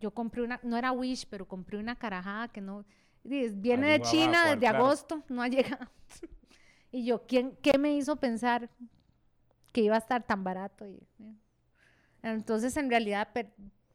yo 0.00 0.10
compré 0.12 0.42
una, 0.42 0.58
no 0.62 0.76
era 0.76 0.92
Wish, 0.92 1.26
pero 1.28 1.46
compré 1.46 1.78
una 1.78 1.96
carajada 1.96 2.48
que 2.48 2.60
no, 2.60 2.84
viene 3.22 3.90
de 3.90 4.00
China 4.00 4.54
desde 4.54 4.66
agosto, 4.66 5.22
no 5.28 5.42
ha 5.42 5.48
llegado. 5.48 5.88
y 6.90 7.04
yo, 7.04 7.26
¿quién, 7.26 7.56
¿qué 7.62 7.78
me 7.78 7.94
hizo 7.94 8.16
pensar 8.16 8.68
que 9.72 9.82
iba 9.82 9.94
a 9.94 9.98
estar 9.98 10.24
tan 10.24 10.42
barato? 10.42 10.86
Y, 10.86 10.96
eh. 11.20 11.34
Entonces, 12.22 12.76
en 12.76 12.88
realidad, 12.88 13.28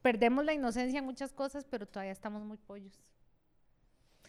perdemos 0.08 0.46
la 0.46 0.54
inocencia 0.54 1.00
en 1.00 1.06
muchas 1.06 1.34
cosas, 1.34 1.66
pero 1.70 1.86
todavía 1.86 2.14
estamos 2.14 2.42
muy 2.42 2.56
pollos. 2.56 2.98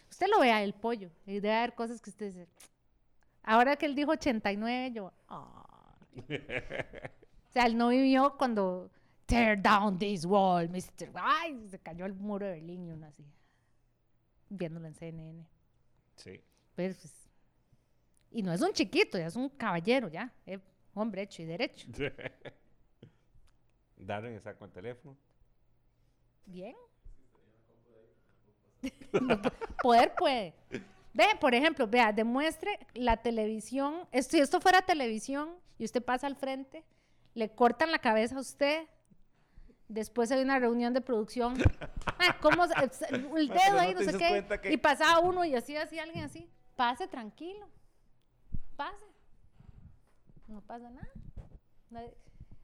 Usted 0.09 0.27
lo 0.27 0.41
vea, 0.41 0.61
el 0.61 0.73
pollo, 0.73 1.09
y 1.25 1.35
debe 1.35 1.55
haber 1.55 1.73
cosas 1.73 2.01
que 2.01 2.09
usted 2.09 2.33
dice. 2.33 2.49
Ahora 3.43 3.77
que 3.77 3.85
él 3.85 3.95
dijo 3.95 4.11
89, 4.11 4.91
yo, 4.91 5.13
o 5.29 5.65
sea, 7.51 7.65
él 7.65 7.77
no 7.77 7.87
vivió 7.87 8.35
cuando 8.37 8.91
tear 9.25 9.61
down 9.61 9.97
this 9.97 10.25
wall, 10.25 10.67
Mr. 10.67 11.11
Ay, 11.13 11.65
se 11.69 11.79
cayó 11.79 12.05
el 12.05 12.13
muro 12.13 12.45
de 12.45 12.55
Berlín 12.55 12.85
y 12.85 12.91
uno 12.91 13.05
así 13.05 13.25
viéndolo 14.49 14.85
en 14.85 14.95
CNN. 14.95 15.45
Sí. 16.17 16.43
Pues, 16.75 16.97
pues, 16.97 17.29
y 18.31 18.43
no 18.43 18.51
es 18.51 18.61
un 18.61 18.73
chiquito, 18.73 19.17
ya 19.17 19.27
es 19.27 19.37
un 19.37 19.47
caballero, 19.47 20.09
ya. 20.09 20.33
Es 20.45 20.59
hombre 20.93 21.21
hecho 21.21 21.41
y 21.41 21.45
derecho. 21.45 21.87
Darren 23.95 24.33
está 24.33 24.57
con 24.57 24.67
el 24.67 24.73
teléfono. 24.73 25.28
Bien. 26.45 26.75
Poder 29.81 30.13
puede. 30.15 30.53
Ve, 31.13 31.25
por 31.39 31.53
ejemplo, 31.53 31.87
vea, 31.87 32.13
demuestre 32.13 32.79
la 32.93 33.17
televisión. 33.17 34.07
Si 34.11 34.39
esto 34.39 34.61
fuera 34.61 34.81
televisión 34.81 35.55
y 35.77 35.85
usted 35.85 36.03
pasa 36.03 36.27
al 36.27 36.35
frente, 36.35 36.83
le 37.33 37.49
cortan 37.49 37.91
la 37.91 37.99
cabeza 37.99 38.37
a 38.37 38.39
usted, 38.39 38.87
Después 39.89 40.31
hay 40.31 40.43
una 40.43 40.59
reunión 40.59 40.93
de 40.93 41.01
producción. 41.01 41.55
Ah, 42.05 42.37
¿Cómo? 42.39 42.63
El 43.35 43.47
dedo 43.47 43.79
ahí, 43.79 43.95
no, 43.95 44.01
sé 44.01 44.15
qué. 44.17 44.71
Y 44.71 44.77
pasaba 44.77 45.19
uno 45.19 45.43
y 45.43 45.55
así, 45.55 45.75
así, 45.75 45.97
alguien 45.97 46.25
así. 46.25 46.47
Pase 46.75 47.07
tranquilo. 47.07 47.67
Pase. 48.75 49.05
No 50.47 50.61
pasa 50.61 50.91
nada. 50.91 51.09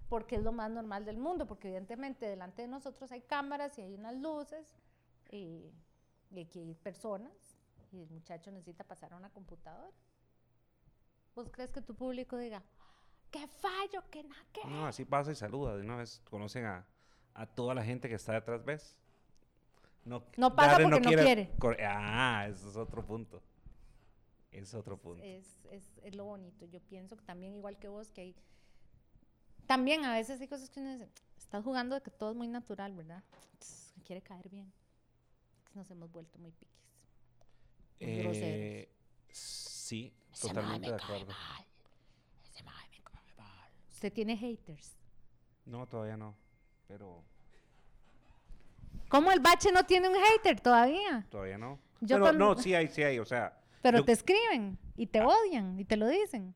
Porque 0.10 0.36
es 0.36 0.44
lo 0.44 0.52
más 0.52 0.70
normal 0.72 1.06
del 1.06 1.18
mundo. 1.18 1.48
Porque 1.48 1.68
evidentemente 1.68 2.28
delante 2.28 2.62
de 2.62 2.68
nosotros 2.68 3.12
hay 3.12 3.22
cámaras 3.22 3.78
y 3.78 3.82
hay 3.82 3.94
unas 3.94 4.16
luces. 4.16 4.76
Y, 5.32 5.72
aquí 6.32 6.60
hay 6.60 6.74
personas. 6.76 7.58
Y 7.92 8.02
el 8.02 8.10
muchacho 8.10 8.52
necesita 8.52 8.84
pasar 8.84 9.14
a 9.14 9.18
una 9.18 9.30
computadora. 9.30 9.92
¿Vos 11.36 11.50
crees 11.50 11.72
que 11.72 11.82
tu 11.82 11.96
público 11.96 12.38
diga, 12.38 12.64
qué 13.30 13.48
fallo, 13.48 14.04
qué 14.10 14.24
nada, 14.24 14.46
qué? 14.54 14.62
No, 14.66 14.88
así 14.88 15.04
pasa 15.06 15.32
y 15.32 15.36
saluda. 15.36 15.76
De 15.76 15.82
una 15.82 15.98
vez 15.98 16.22
conocen 16.30 16.66
a 16.66 16.86
a 17.36 17.46
toda 17.46 17.76
la 17.76 17.84
gente 17.84 18.10
que 18.10 18.16
está 18.16 18.34
detrás, 18.34 18.64
¿ves? 18.66 18.98
No, 20.06 20.24
pasa 20.56 20.78
porque 20.82 21.00
no 21.02 21.10
quiere. 21.10 21.52
Ah, 21.82 22.48
ese 22.50 22.70
es 22.70 22.76
otro 22.76 23.06
punto. 23.06 23.42
Es 24.52 24.74
otro 24.74 24.98
punto. 24.98 25.22
Es, 25.24 25.58
es, 25.72 26.00
es, 26.04 26.16
lo 26.16 26.26
bonito. 26.26 26.66
Yo 26.66 26.80
pienso 26.80 27.18
que 27.18 27.26
también, 27.26 27.56
igual 27.56 27.78
que 27.78 27.90
vos, 27.90 28.12
que 28.12 28.22
hay. 28.22 28.36
También 29.68 30.06
a 30.06 30.14
veces 30.14 30.40
hay 30.40 30.48
cosas 30.48 30.70
que 30.70 30.80
uno 30.80 30.94
dice, 30.94 31.10
estás 31.38 31.64
jugando 31.64 31.96
de 31.96 32.02
que 32.02 32.12
todo 32.12 32.32
es 32.32 32.36
muy 32.36 32.48
natural, 32.48 32.94
¿verdad? 32.96 33.24
quiere 34.06 34.22
caer 34.22 34.48
bien. 34.50 34.72
Nos 35.74 35.90
hemos 35.92 36.12
vuelto 36.12 36.38
muy 36.40 36.52
piquis. 36.52 36.76
Eh, 38.00 38.90
sí, 39.30 40.14
totalmente 40.40 40.90
de 40.90 40.96
acuerdo. 40.96 41.34
¿Usted 43.92 44.14
tiene 44.14 44.38
haters? 44.38 44.96
No, 45.66 45.88
todavía 45.88 46.18
no. 46.18 46.36
Pero. 46.88 47.24
¿Cómo 49.10 49.32
el 49.32 49.40
bache 49.40 49.72
no 49.72 49.86
tiene 49.86 50.10
un 50.10 50.16
hater 50.16 50.60
todavía? 50.60 51.26
Todavía 51.30 51.58
no. 51.58 51.80
pero 52.06 52.34
no, 52.34 52.56
sí 52.58 52.76
hay, 52.76 52.88
sí 52.88 53.04
hay, 53.04 53.20
o 53.20 53.26
sea. 53.26 53.58
Pero 53.92 54.04
te 54.04 54.12
escriben 54.14 54.80
y 54.96 55.08
te 55.08 55.22
odian 55.22 55.80
y 55.80 55.86
te 55.86 55.96
lo 55.96 56.08
dicen. 56.08 56.56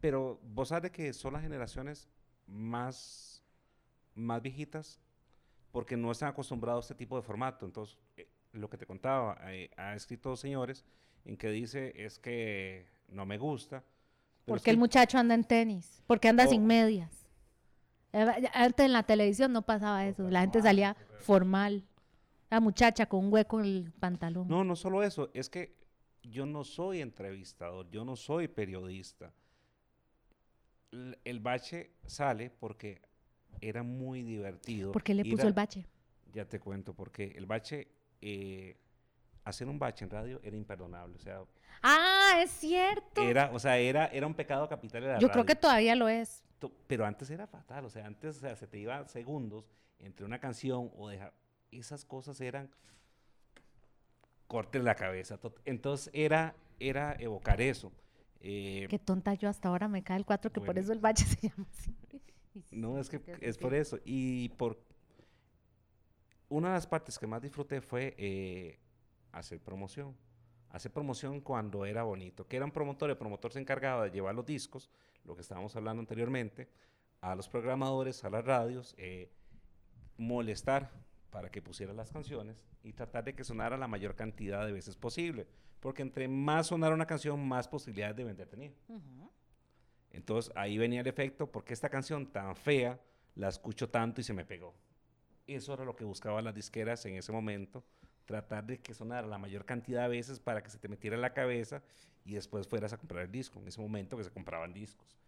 pero 0.00 0.38
vos 0.42 0.68
sabes 0.68 0.90
que 0.90 1.12
son 1.12 1.32
las 1.32 1.42
generaciones 1.42 2.08
más, 2.46 3.42
más 4.14 4.42
viejitas 4.42 5.00
porque 5.72 5.96
no 5.96 6.10
están 6.12 6.28
acostumbrados 6.28 6.84
a 6.84 6.86
este 6.86 6.94
tipo 6.94 7.16
de 7.16 7.22
formato. 7.22 7.64
Entonces, 7.64 7.98
eh, 8.16 8.28
lo 8.52 8.68
que 8.68 8.76
te 8.76 8.86
contaba, 8.86 9.38
eh, 9.50 9.70
ha 9.76 9.94
escrito 9.94 10.36
señores 10.36 10.84
en 11.24 11.36
que 11.36 11.48
dice 11.48 11.92
es 11.96 12.18
que 12.18 12.86
no 13.08 13.24
me 13.24 13.38
gusta. 13.38 13.82
Porque 14.44 14.70
el 14.70 14.78
muchacho 14.78 15.18
anda 15.18 15.34
en 15.34 15.44
tenis, 15.44 16.02
porque 16.06 16.28
anda 16.28 16.46
sin 16.46 16.66
medias. 16.66 17.26
Eh, 18.12 18.26
antes 18.52 18.86
en 18.86 18.92
la 18.92 19.02
televisión 19.02 19.52
no 19.52 19.62
pasaba 19.62 20.06
eso, 20.06 20.28
la 20.30 20.42
gente 20.42 20.60
salía 20.60 20.96
formal. 21.20 21.82
La 22.50 22.60
muchacha 22.60 23.06
con 23.06 23.24
un 23.24 23.32
hueco 23.32 23.58
en 23.58 23.66
el 23.66 23.92
pantalón. 23.98 24.46
No, 24.48 24.64
no 24.64 24.76
solo 24.76 25.02
eso, 25.02 25.30
es 25.34 25.50
que 25.50 25.85
yo 26.30 26.46
no 26.46 26.64
soy 26.64 27.00
entrevistador, 27.00 27.88
yo 27.90 28.04
no 28.04 28.16
soy 28.16 28.48
periodista. 28.48 29.32
El, 31.24 31.40
bache 31.40 31.90
sale 32.06 32.50
porque 32.50 33.02
era 33.60 33.82
muy 33.82 34.22
divertido. 34.22 34.92
¿Por 34.92 35.02
qué 35.02 35.14
le 35.14 35.24
puso 35.24 35.46
el 35.46 35.52
bache? 35.52 35.86
Ya 36.32 36.46
te 36.46 36.58
cuento, 36.60 36.94
porque 36.94 37.34
el 37.36 37.46
bache, 37.46 37.88
eh, 38.20 38.76
hacer 39.44 39.68
un 39.68 39.78
bache 39.78 40.04
en 40.04 40.10
radio 40.10 40.40
era 40.42 40.56
imperdonable. 40.56 41.16
O 41.16 41.18
sea, 41.18 41.40
ah, 41.82 42.40
es 42.42 42.50
cierto. 42.50 43.22
Era, 43.22 43.50
o 43.52 43.58
sea, 43.58 43.78
era, 43.78 44.06
era 44.06 44.26
un 44.26 44.34
pecado 44.34 44.68
capital 44.68 45.02
de 45.02 45.08
la 45.08 45.18
Yo 45.18 45.30
creo 45.30 45.44
que 45.44 45.56
todavía 45.56 45.94
lo 45.94 46.08
es. 46.08 46.42
Pero 46.86 47.04
antes 47.04 47.30
era 47.30 47.46
fatal, 47.46 47.84
o 47.84 47.90
sea, 47.90 48.06
antes 48.06 48.36
se 48.36 48.66
te 48.66 48.78
iba 48.78 49.06
segundos 49.08 49.70
entre 49.98 50.24
una 50.24 50.38
canción 50.38 50.90
o 50.96 51.08
dejar. 51.08 51.34
Esas 51.70 52.04
cosas 52.04 52.40
eran 52.40 52.70
corte 54.46 54.78
la 54.78 54.94
cabeza. 54.94 55.38
Entonces 55.64 56.10
era, 56.12 56.54
era 56.78 57.16
evocar 57.18 57.60
eso. 57.60 57.92
Eh, 58.40 58.86
Qué 58.88 58.98
tonta 58.98 59.34
yo 59.34 59.48
hasta 59.48 59.68
ahora 59.68 59.88
me 59.88 60.02
cae 60.02 60.18
el 60.18 60.24
4, 60.24 60.52
que 60.52 60.60
por 60.60 60.78
eso 60.78 60.92
el 60.92 61.00
bache 61.00 61.24
se 61.26 61.48
llama 61.48 61.66
así. 61.70 61.94
No, 62.70 62.98
es 62.98 63.08
que 63.08 63.20
es 63.40 63.58
por 63.58 63.74
eso. 63.74 63.98
Y 64.04 64.50
por 64.50 64.78
una 66.48 66.68
de 66.68 66.74
las 66.74 66.86
partes 66.86 67.18
que 67.18 67.26
más 67.26 67.42
disfruté 67.42 67.80
fue 67.80 68.14
eh, 68.18 68.78
hacer 69.32 69.60
promoción. 69.60 70.16
Hacer 70.70 70.92
promoción 70.92 71.40
cuando 71.40 71.86
era 71.86 72.02
bonito. 72.02 72.46
Que 72.46 72.56
era 72.56 72.64
un 72.64 72.72
promotor, 72.72 73.10
el 73.10 73.16
promotor 73.16 73.52
se 73.52 73.60
encargaba 73.60 74.04
de 74.04 74.10
llevar 74.10 74.34
los 74.34 74.46
discos, 74.46 74.90
lo 75.24 75.34
que 75.34 75.42
estábamos 75.42 75.74
hablando 75.76 76.00
anteriormente, 76.00 76.68
a 77.20 77.34
los 77.34 77.48
programadores, 77.48 78.24
a 78.24 78.30
las 78.30 78.44
radios, 78.44 78.94
eh, 78.98 79.30
molestar 80.18 80.90
para 81.36 81.50
que 81.50 81.60
pusiera 81.60 81.92
las 81.92 82.10
canciones 82.10 82.62
y 82.82 82.94
tratar 82.94 83.22
de 83.22 83.34
que 83.34 83.44
sonara 83.44 83.76
la 83.76 83.86
mayor 83.86 84.14
cantidad 84.14 84.64
de 84.64 84.72
veces 84.72 84.96
posible. 84.96 85.46
Porque 85.80 86.00
entre 86.00 86.28
más 86.28 86.68
sonara 86.68 86.94
una 86.94 87.04
canción, 87.04 87.46
más 87.46 87.68
posibilidades 87.68 88.16
de 88.16 88.24
vender 88.24 88.48
tenía. 88.48 88.72
Entonces 90.12 90.50
ahí 90.56 90.78
venía 90.78 91.02
el 91.02 91.06
efecto, 91.06 91.52
porque 91.52 91.74
esta 91.74 91.90
canción 91.90 92.32
tan 92.32 92.56
fea 92.56 92.98
la 93.34 93.48
escucho 93.48 93.90
tanto 93.90 94.22
y 94.22 94.24
se 94.24 94.32
me 94.32 94.46
pegó. 94.46 94.74
Eso 95.46 95.74
era 95.74 95.84
lo 95.84 95.94
que 95.94 96.06
buscaban 96.06 96.42
las 96.42 96.54
disqueras 96.54 97.04
en 97.04 97.16
ese 97.16 97.32
momento, 97.32 97.84
tratar 98.24 98.64
de 98.64 98.80
que 98.80 98.94
sonara 98.94 99.26
la 99.26 99.36
mayor 99.36 99.66
cantidad 99.66 100.04
de 100.04 100.16
veces 100.16 100.40
para 100.40 100.62
que 100.62 100.70
se 100.70 100.78
te 100.78 100.88
metiera 100.88 101.16
en 101.16 101.20
la 101.20 101.34
cabeza 101.34 101.82
y 102.24 102.32
después 102.32 102.66
fueras 102.66 102.94
a 102.94 102.96
comprar 102.96 103.26
el 103.26 103.30
disco, 103.30 103.58
en 103.58 103.68
ese 103.68 103.82
momento 103.82 104.16
que 104.16 104.24
se 104.24 104.30
compraban 104.30 104.72
discos. 104.72 105.18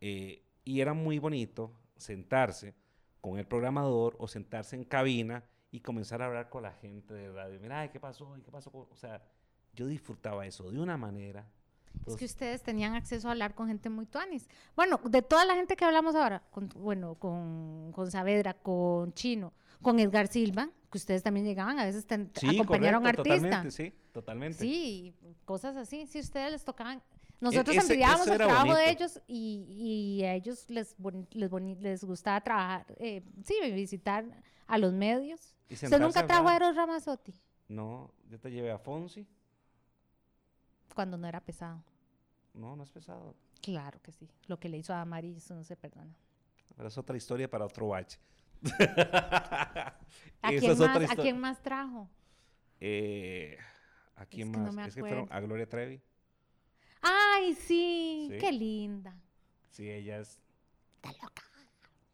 Eh, 0.00 0.42
y 0.64 0.80
era 0.80 0.94
muy 0.94 1.18
bonito 1.18 1.70
sentarse 1.98 2.74
con 3.20 3.38
el 3.38 3.46
programador 3.46 4.16
o 4.18 4.28
sentarse 4.28 4.76
en 4.76 4.84
cabina 4.84 5.44
y 5.70 5.80
comenzar 5.80 6.22
a 6.22 6.26
hablar 6.26 6.48
con 6.48 6.62
la 6.62 6.72
gente 6.72 7.14
de 7.14 7.30
radio. 7.30 7.60
Mira, 7.60 7.90
¿qué 7.90 8.00
pasó? 8.00 8.34
¿Qué 8.44 8.50
pasó? 8.50 8.70
O 8.90 8.96
sea, 8.96 9.22
yo 9.74 9.86
disfrutaba 9.86 10.46
eso 10.46 10.70
de 10.70 10.80
una 10.80 10.96
manera. 10.96 11.46
es 12.06 12.16
que 12.16 12.24
ustedes 12.24 12.62
tenían 12.62 12.94
acceso 12.94 13.28
a 13.28 13.32
hablar 13.32 13.54
con 13.54 13.68
gente 13.68 13.88
muy 13.88 14.06
tuanis. 14.06 14.48
Bueno, 14.74 15.00
de 15.04 15.22
toda 15.22 15.44
la 15.44 15.54
gente 15.54 15.76
que 15.76 15.84
hablamos 15.84 16.14
ahora, 16.14 16.42
con, 16.50 16.68
bueno, 16.76 17.14
con, 17.14 17.92
con 17.92 18.10
Saavedra, 18.10 18.54
con 18.54 19.12
Chino, 19.14 19.52
con 19.80 19.98
Edgar 19.98 20.26
Silva, 20.26 20.70
que 20.90 20.98
ustedes 20.98 21.22
también 21.22 21.46
llegaban, 21.46 21.78
a 21.78 21.84
veces 21.84 22.04
acompañaron 22.04 23.06
artistas. 23.06 23.40
Totalmente, 23.40 23.70
sí, 23.70 23.94
totalmente. 24.12 24.58
Sí, 24.58 25.14
cosas 25.44 25.76
así. 25.76 26.06
Si 26.06 26.18
ustedes 26.18 26.50
les 26.50 26.64
tocaban, 26.64 27.00
nosotros 27.40 27.76
e 27.76 27.80
envidiábamos 27.80 28.26
el 28.26 28.36
trabajo 28.36 28.74
de 28.74 28.90
ellos 28.90 29.20
y, 29.26 30.22
a 30.24 30.34
ellos 30.34 30.68
les, 30.68 30.94
les, 31.32 31.50
les 31.80 32.04
gustaba 32.04 32.40
trabajar, 32.40 32.86
eh, 32.98 33.22
sí, 33.44 33.54
visitar 33.72 34.24
a 34.66 34.78
los 34.78 34.92
medios. 34.92 35.54
¿Usted 35.70 36.00
nunca 36.00 36.26
trajo 36.26 36.48
a 36.48 36.56
Eros 36.56 36.76
Ramazotti? 36.76 37.34
No, 37.68 38.12
yo 38.28 38.38
te 38.38 38.50
llevé 38.50 38.70
a 38.70 38.78
Fonsi. 38.78 39.26
Cuando 40.94 41.16
no 41.16 41.26
era 41.26 41.40
pesado. 41.40 41.82
No, 42.52 42.76
no 42.76 42.82
es 42.82 42.90
pesado. 42.90 43.34
Claro 43.62 44.00
que 44.02 44.12
sí. 44.12 44.28
Lo 44.46 44.58
que 44.58 44.68
le 44.68 44.78
hizo 44.78 44.92
a 44.92 45.04
Mari, 45.04 45.36
eso 45.36 45.54
no 45.54 45.64
se 45.64 45.76
perdona. 45.76 46.14
Pero 46.76 46.88
es 46.88 46.98
otra 46.98 47.16
historia 47.16 47.48
para 47.48 47.64
otro 47.64 47.88
bache. 47.88 48.18
¿A, 50.42 50.50
quién 50.58 50.78
más, 50.78 51.10
¿A 51.10 51.16
quién 51.16 51.38
más 51.38 51.62
trajo? 51.62 52.10
Eh, 52.80 53.56
¿A 54.16 54.26
quién 54.26 54.50
más? 54.50 54.88
es 54.88 54.94
que 54.94 55.00
fueron 55.00 55.28
a 55.30 55.40
Gloria 55.40 55.68
Trevi. 55.68 56.02
¡Ay, 57.00 57.54
sí! 57.54 58.30
¡Qué 58.38 58.52
linda! 58.52 59.16
Sí, 59.70 59.90
ella 59.90 60.18
es... 60.18 60.40
Está 60.96 61.12
loca. 61.22 61.42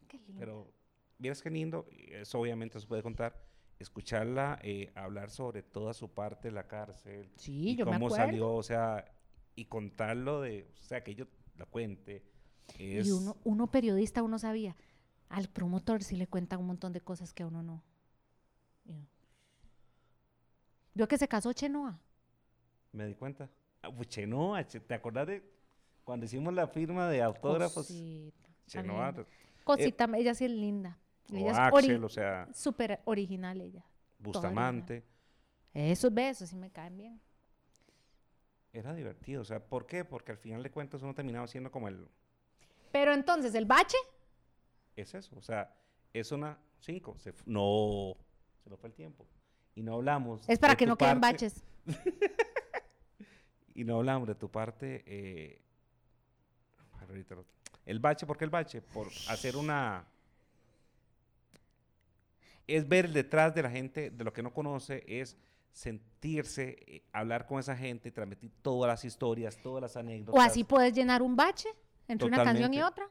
¡Qué 0.07 0.17
linda! 0.19 0.39
Pero, 0.39 0.71
miras 1.17 1.41
qué 1.41 1.49
lindo, 1.49 1.85
eso 2.09 2.39
obviamente 2.39 2.79
se 2.79 2.87
puede 2.87 3.03
contar, 3.03 3.41
escucharla 3.79 4.59
eh, 4.63 4.91
hablar 4.95 5.29
sobre 5.29 5.63
toda 5.63 5.93
su 5.93 6.09
parte 6.09 6.47
de 6.47 6.53
la 6.53 6.67
cárcel. 6.67 7.29
Sí, 7.35 7.75
yo 7.75 7.85
cómo 7.85 8.09
salió, 8.09 8.53
o 8.53 8.63
sea, 8.63 9.05
y 9.55 9.65
contarlo 9.65 10.41
de, 10.41 10.71
o 10.79 10.83
sea, 10.83 11.03
que 11.03 11.15
yo 11.15 11.25
la 11.57 11.65
cuente. 11.65 12.23
Y 12.77 13.09
uno, 13.11 13.37
uno 13.43 13.71
periodista, 13.71 14.23
uno 14.23 14.39
sabía, 14.39 14.75
al 15.29 15.49
promotor 15.49 16.03
sí 16.03 16.15
le 16.15 16.27
cuentan 16.27 16.59
un 16.59 16.67
montón 16.67 16.93
de 16.93 17.01
cosas 17.01 17.33
que 17.33 17.43
a 17.43 17.47
uno 17.47 17.63
no. 17.63 17.83
¿Vio 20.93 21.07
que 21.07 21.17
se 21.17 21.27
casó 21.27 21.53
Chenoa? 21.53 21.99
Me 22.91 23.05
di 23.05 23.13
cuenta. 23.13 23.49
Ah, 23.87 24.03
Chenoa, 24.05 24.63
¿te 24.63 24.93
acordás 24.93 25.27
de 25.27 25.43
cuando 26.03 26.25
hicimos 26.25 26.53
la 26.53 26.67
firma 26.67 27.09
de 27.09 27.21
autógrafos? 27.21 27.87
Cosita, 27.87 28.49
Chenoa. 28.67 29.13
Cosita, 29.63 30.05
eh, 30.05 30.19
ella 30.19 30.33
sí 30.33 30.45
es 30.45 30.51
linda. 30.51 30.97
Ella 31.31 31.51
es 31.51 31.57
Axel, 31.57 32.03
o 32.03 32.09
sea. 32.09 32.47
Súper 32.53 33.01
original 33.05 33.59
ella. 33.61 33.85
Bustamante. 34.19 35.03
Esos 35.73 36.13
besos 36.13 36.49
sí 36.49 36.55
me 36.55 36.71
caen 36.71 36.97
bien. 36.97 37.21
Era 38.73 38.93
divertido, 38.93 39.41
o 39.41 39.45
sea, 39.45 39.59
¿por 39.63 39.85
qué? 39.85 40.05
Porque 40.05 40.31
al 40.31 40.37
final 40.37 40.63
de 40.63 40.71
cuentas 40.71 41.01
uno 41.01 41.13
terminaba 41.13 41.47
siendo 41.47 41.71
como 41.71 41.87
el... 41.87 42.07
Pero 42.91 43.13
entonces, 43.13 43.53
¿el 43.55 43.65
bache? 43.65 43.97
Es 44.95 45.13
eso, 45.13 45.35
o 45.37 45.41
sea, 45.41 45.75
es 46.13 46.31
una 46.31 46.59
cinco. 46.79 47.15
no, 47.45 48.15
se 48.63 48.69
nos 48.69 48.79
fue 48.79 48.89
el 48.89 48.95
tiempo. 48.95 49.25
Y 49.75 49.83
no 49.83 49.95
hablamos... 49.95 50.47
Es 50.47 50.59
para 50.59 50.75
que 50.75 50.85
no 50.85 50.97
queden 50.97 51.21
baches. 51.21 51.63
y 53.77 53.85
no 53.85 53.97
hablamos 53.97 54.27
de 54.27 54.35
tu 54.35 54.49
parte... 54.49 55.03
Eh, 55.05 55.61
el 57.85 57.99
bache, 57.99 58.25
¿por 58.25 58.37
qué 58.37 58.43
el 58.43 58.49
bache? 58.49 58.81
Por 58.81 59.07
hacer 59.29 59.55
una 59.55 60.05
es 62.65 62.87
ver 62.87 63.09
detrás 63.09 63.55
de 63.55 63.61
la 63.61 63.69
gente, 63.69 64.09
de 64.09 64.23
lo 64.23 64.33
que 64.33 64.43
no 64.43 64.51
conoce, 64.53 65.05
es 65.07 65.37
sentirse, 65.71 66.75
eh, 66.87 67.03
hablar 67.13 67.45
con 67.45 67.59
esa 67.59 67.77
gente, 67.77 68.11
transmitir 68.11 68.51
todas 68.61 68.89
las 68.89 69.05
historias, 69.05 69.57
todas 69.61 69.81
las 69.81 69.95
anécdotas. 69.95 70.37
O 70.37 70.43
así 70.43 70.63
puedes 70.63 70.93
llenar 70.93 71.21
un 71.21 71.35
bache 71.35 71.69
entre 72.07 72.27
una 72.27 72.43
canción 72.43 72.73
y 72.73 72.81
otra. 72.81 73.07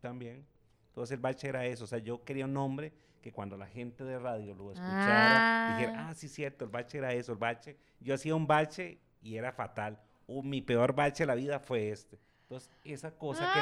También. 0.00 0.46
Entonces 0.88 1.14
el 1.14 1.20
bache 1.20 1.48
era 1.48 1.66
eso, 1.66 1.84
o 1.84 1.86
sea, 1.88 1.98
yo 1.98 2.22
quería 2.24 2.44
un 2.44 2.52
nombre 2.52 2.92
que 3.20 3.32
cuando 3.32 3.56
la 3.56 3.66
gente 3.66 4.04
de 4.04 4.18
radio 4.18 4.54
lo 4.54 4.70
escuchara, 4.70 5.76
dijera, 5.78 5.98
ah, 5.98 6.08
ah 6.10 6.14
sí, 6.14 6.28
cierto, 6.28 6.66
el 6.66 6.70
bache 6.70 6.98
era 6.98 7.12
eso, 7.14 7.32
el 7.32 7.38
bache. 7.38 7.76
Yo 7.98 8.14
hacía 8.14 8.34
un 8.34 8.46
bache 8.46 9.00
y 9.24 9.36
era 9.36 9.50
fatal. 9.52 9.98
O 10.28 10.42
mi 10.42 10.62
peor 10.62 10.94
bache 10.94 11.24
de 11.24 11.26
la 11.26 11.34
vida 11.34 11.58
fue 11.58 11.90
este. 11.90 12.18
Entonces, 12.42 12.70
esa 12.84 13.10
cosa 13.10 13.50
que, 13.52 13.60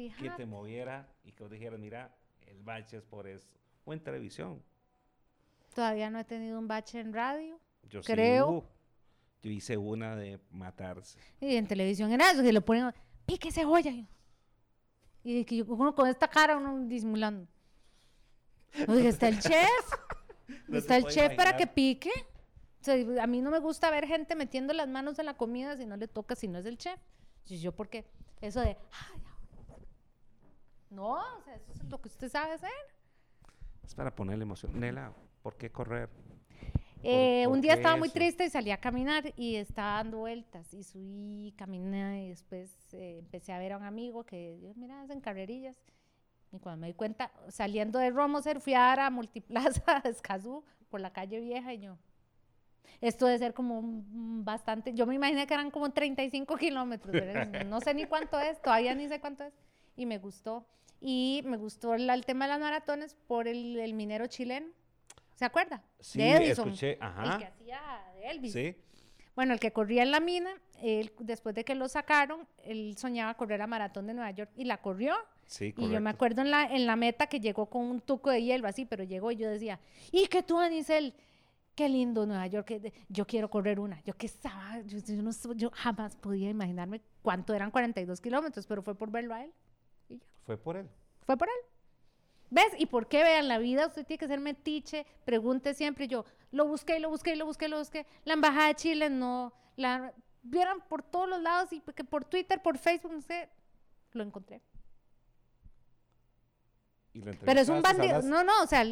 te, 0.00 0.10
ah, 0.10 0.16
que 0.20 0.30
te 0.30 0.46
moviera 0.46 1.08
y 1.24 1.32
que 1.32 1.42
os 1.42 1.50
dijera, 1.50 1.76
mira, 1.76 2.14
el 2.46 2.62
bache 2.62 2.98
es 2.98 3.02
por 3.02 3.26
eso. 3.26 3.48
O 3.84 3.92
en 3.92 4.00
televisión. 4.00 4.62
Todavía 5.74 6.08
no 6.10 6.18
he 6.20 6.24
tenido 6.24 6.58
un 6.58 6.68
bache 6.68 7.00
en 7.00 7.12
radio. 7.12 7.58
Yo 7.88 8.02
sí 8.02 8.12
Creo. 8.12 8.48
hubo. 8.48 8.68
yo 9.42 9.50
hice 9.50 9.76
una 9.76 10.16
de 10.16 10.38
matarse. 10.50 11.18
Y 11.40 11.56
en 11.56 11.66
televisión 11.66 12.12
era 12.12 12.30
eso, 12.30 12.42
que 12.42 12.52
le 12.52 12.60
ponen, 12.60 12.92
pique 13.26 13.50
cebolla. 13.52 13.92
Y- 15.24 15.44
que 15.44 15.56
yo, 15.56 15.64
uno 15.66 15.94
con 15.94 16.08
esta 16.08 16.28
cara, 16.28 16.56
uno 16.56 16.78
disimulando. 16.86 17.46
Oye, 18.88 19.08
está 19.08 19.28
el 19.28 19.38
chef. 19.40 19.68
No 20.68 20.78
está 20.78 20.96
el 20.96 21.06
chef 21.06 21.34
para 21.34 21.56
que 21.56 21.64
imaginar. 21.64 21.74
pique. 21.74 22.10
Sea, 22.86 23.22
a 23.22 23.26
mí 23.26 23.42
no 23.42 23.50
me 23.50 23.58
gusta 23.58 23.90
ver 23.90 24.06
gente 24.06 24.34
metiendo 24.36 24.72
las 24.72 24.88
manos 24.88 25.18
en 25.18 25.26
la 25.26 25.34
comida 25.36 25.76
si 25.76 25.86
no 25.86 25.96
le 25.96 26.06
toca, 26.08 26.36
si 26.36 26.46
no 26.48 26.58
es 26.58 26.66
el 26.66 26.78
chef. 26.78 27.00
Y 27.48 27.58
yo, 27.58 27.72
porque 27.72 28.04
eso 28.40 28.60
de. 28.60 28.76
"Ay, 28.92 29.20
ya". 29.22 29.76
No, 30.90 31.14
o 31.14 31.42
sea, 31.44 31.54
eso 31.56 31.72
es 31.72 31.84
lo 31.90 32.00
que 32.00 32.08
usted 32.08 32.28
sabe 32.30 32.52
hacer. 32.52 32.70
Es 33.84 33.94
para 33.94 34.14
ponerle 34.14 34.44
emoción. 34.44 34.78
Nela, 34.78 35.12
¿por 35.42 35.56
qué 35.56 35.70
correr? 35.70 36.08
Eh, 37.02 37.42
por 37.44 37.54
un 37.54 37.60
día 37.60 37.74
estaba 37.74 37.96
muy 37.96 38.08
eso? 38.08 38.14
triste 38.14 38.44
y 38.44 38.50
salí 38.50 38.70
a 38.70 38.78
caminar 38.80 39.32
y 39.36 39.56
estaba 39.56 39.94
dando 39.96 40.18
vueltas 40.18 40.72
y 40.74 40.82
subí, 40.82 41.54
caminé 41.56 42.26
y 42.26 42.28
después 42.30 42.70
eh, 42.94 43.18
empecé 43.18 43.52
a 43.52 43.58
ver 43.58 43.72
a 43.72 43.76
un 43.78 43.84
amigo 43.84 44.24
que, 44.24 44.58
yo, 44.60 44.72
mira, 44.74 45.02
hacen 45.02 45.20
carrerillas. 45.20 45.76
Y 46.52 46.58
cuando 46.58 46.80
me 46.80 46.86
di 46.88 46.94
cuenta, 46.94 47.30
saliendo 47.48 47.98
de 47.98 48.10
Romoser, 48.10 48.60
fui 48.60 48.74
a 48.74 48.80
dar 48.80 49.00
a 49.00 49.10
Multiplaza 49.10 50.00
de 50.02 50.10
Escazú 50.10 50.64
por 50.88 51.00
la 51.00 51.12
calle 51.12 51.40
vieja 51.40 51.74
y 51.74 51.80
yo, 51.80 51.98
esto 53.00 53.26
debe 53.26 53.38
ser 53.38 53.54
como 53.54 53.82
bastante, 54.44 54.94
yo 54.94 55.06
me 55.06 55.14
imaginé 55.14 55.46
que 55.46 55.54
eran 55.54 55.70
como 55.70 55.90
35 55.90 56.56
kilómetros, 56.56 57.14
no 57.66 57.80
sé 57.80 57.94
ni 57.94 58.04
cuánto 58.06 58.38
es, 58.40 58.60
todavía 58.62 58.94
ni 58.94 59.08
sé 59.08 59.20
cuánto 59.20 59.44
es, 59.44 59.52
y 59.96 60.06
me 60.06 60.18
gustó. 60.18 60.66
Y 61.00 61.42
me 61.44 61.56
gustó 61.58 61.94
el, 61.94 62.08
el 62.08 62.24
tema 62.24 62.46
de 62.46 62.52
las 62.52 62.60
maratones 62.60 63.14
por 63.26 63.48
el, 63.48 63.78
el 63.78 63.92
minero 63.92 64.26
chileno, 64.28 64.66
¿se 65.34 65.44
acuerda? 65.44 65.82
Sí, 66.00 66.18
de 66.18 66.36
Edison. 66.36 66.68
escuché, 66.68 66.92
El 66.92 66.98
que 66.98 67.04
ajá. 67.04 67.34
hacía 67.36 67.80
de 68.14 68.30
Elvis. 68.30 68.52
Sí. 68.54 68.76
Bueno, 69.34 69.52
el 69.52 69.60
que 69.60 69.70
corría 69.72 70.02
en 70.02 70.10
la 70.10 70.20
mina, 70.20 70.50
él, 70.80 71.12
después 71.18 71.54
de 71.54 71.64
que 71.64 71.74
lo 71.74 71.88
sacaron, 71.88 72.48
él 72.64 72.96
soñaba 72.96 73.34
correr 73.34 73.60
a 73.60 73.66
Maratón 73.66 74.06
de 74.06 74.14
Nueva 74.14 74.30
York 74.30 74.50
y 74.56 74.64
la 74.64 74.78
corrió. 74.78 75.14
Sí, 75.46 75.66
Y 75.76 75.82
yo 75.82 75.86
me 75.88 75.88
correcto. 75.90 76.08
acuerdo 76.08 76.40
en 76.42 76.50
la, 76.50 76.64
en 76.64 76.86
la 76.86 76.96
meta 76.96 77.26
que 77.26 77.38
llegó 77.38 77.66
con 77.66 77.82
un 77.84 78.00
tuco 78.00 78.30
de 78.30 78.42
hielo 78.42 78.66
así, 78.66 78.86
pero 78.86 79.04
llegó 79.04 79.30
y 79.30 79.36
yo 79.36 79.50
decía, 79.50 79.78
¿y 80.10 80.26
que 80.28 80.42
tú, 80.42 80.58
Anisel? 80.58 81.12
Qué 81.76 81.88
lindo 81.90 82.24
Nueva 82.26 82.46
York, 82.46 82.68
de- 82.68 82.92
yo 83.08 83.26
quiero 83.26 83.48
correr 83.50 83.78
una. 83.78 84.02
Yo 84.02 84.14
que 84.14 84.26
estaba, 84.26 84.80
yo, 84.86 84.98
yo 84.98 85.22
no, 85.22 85.30
yo 85.54 85.70
jamás 85.74 86.16
podía 86.16 86.48
imaginarme 86.48 87.02
cuánto 87.22 87.52
eran 87.54 87.70
42 87.70 88.20
kilómetros, 88.20 88.66
pero 88.66 88.82
fue 88.82 88.94
por 88.94 89.10
verlo 89.10 89.34
a 89.34 89.44
él. 89.44 89.52
Y 90.08 90.16
ya, 90.18 90.24
Fue 90.46 90.56
por 90.56 90.76
él. 90.78 90.88
fue 91.26 91.36
por 91.36 91.48
él. 91.48 91.54
¿Ves? 92.48 92.68
¿Y 92.78 92.86
por 92.86 93.08
qué 93.08 93.22
vean 93.22 93.46
la 93.48 93.58
vida? 93.58 93.86
Usted 93.86 94.06
tiene 94.06 94.18
que 94.18 94.26
ser 94.26 94.40
metiche, 94.40 95.04
pregunte 95.24 95.74
siempre. 95.74 96.08
Yo 96.08 96.24
lo 96.50 96.66
busqué, 96.66 96.98
lo 96.98 97.10
busqué, 97.10 97.36
lo 97.36 97.44
busqué, 97.44 97.68
lo 97.68 97.78
busqué. 97.78 98.06
La 98.24 98.32
embajada 98.34 98.68
de 98.68 98.74
Chile 98.76 99.10
no, 99.10 99.52
la 99.76 100.14
vieron 100.42 100.80
por 100.88 101.02
todos 101.02 101.28
los 101.28 101.42
lados 101.42 101.72
y 101.74 101.80
que 101.80 102.04
por 102.04 102.24
Twitter, 102.24 102.62
por 102.62 102.78
Facebook, 102.78 103.12
no 103.12 103.20
sé, 103.20 103.50
lo 104.12 104.22
encontré. 104.22 104.62
Y 107.12 107.20
lo 107.20 107.32
Pero 107.44 107.60
es 107.60 107.68
un 107.68 107.82
bandido. 107.82 108.22
No, 108.22 108.44
no, 108.44 108.62
o 108.62 108.66
sea, 108.66 108.84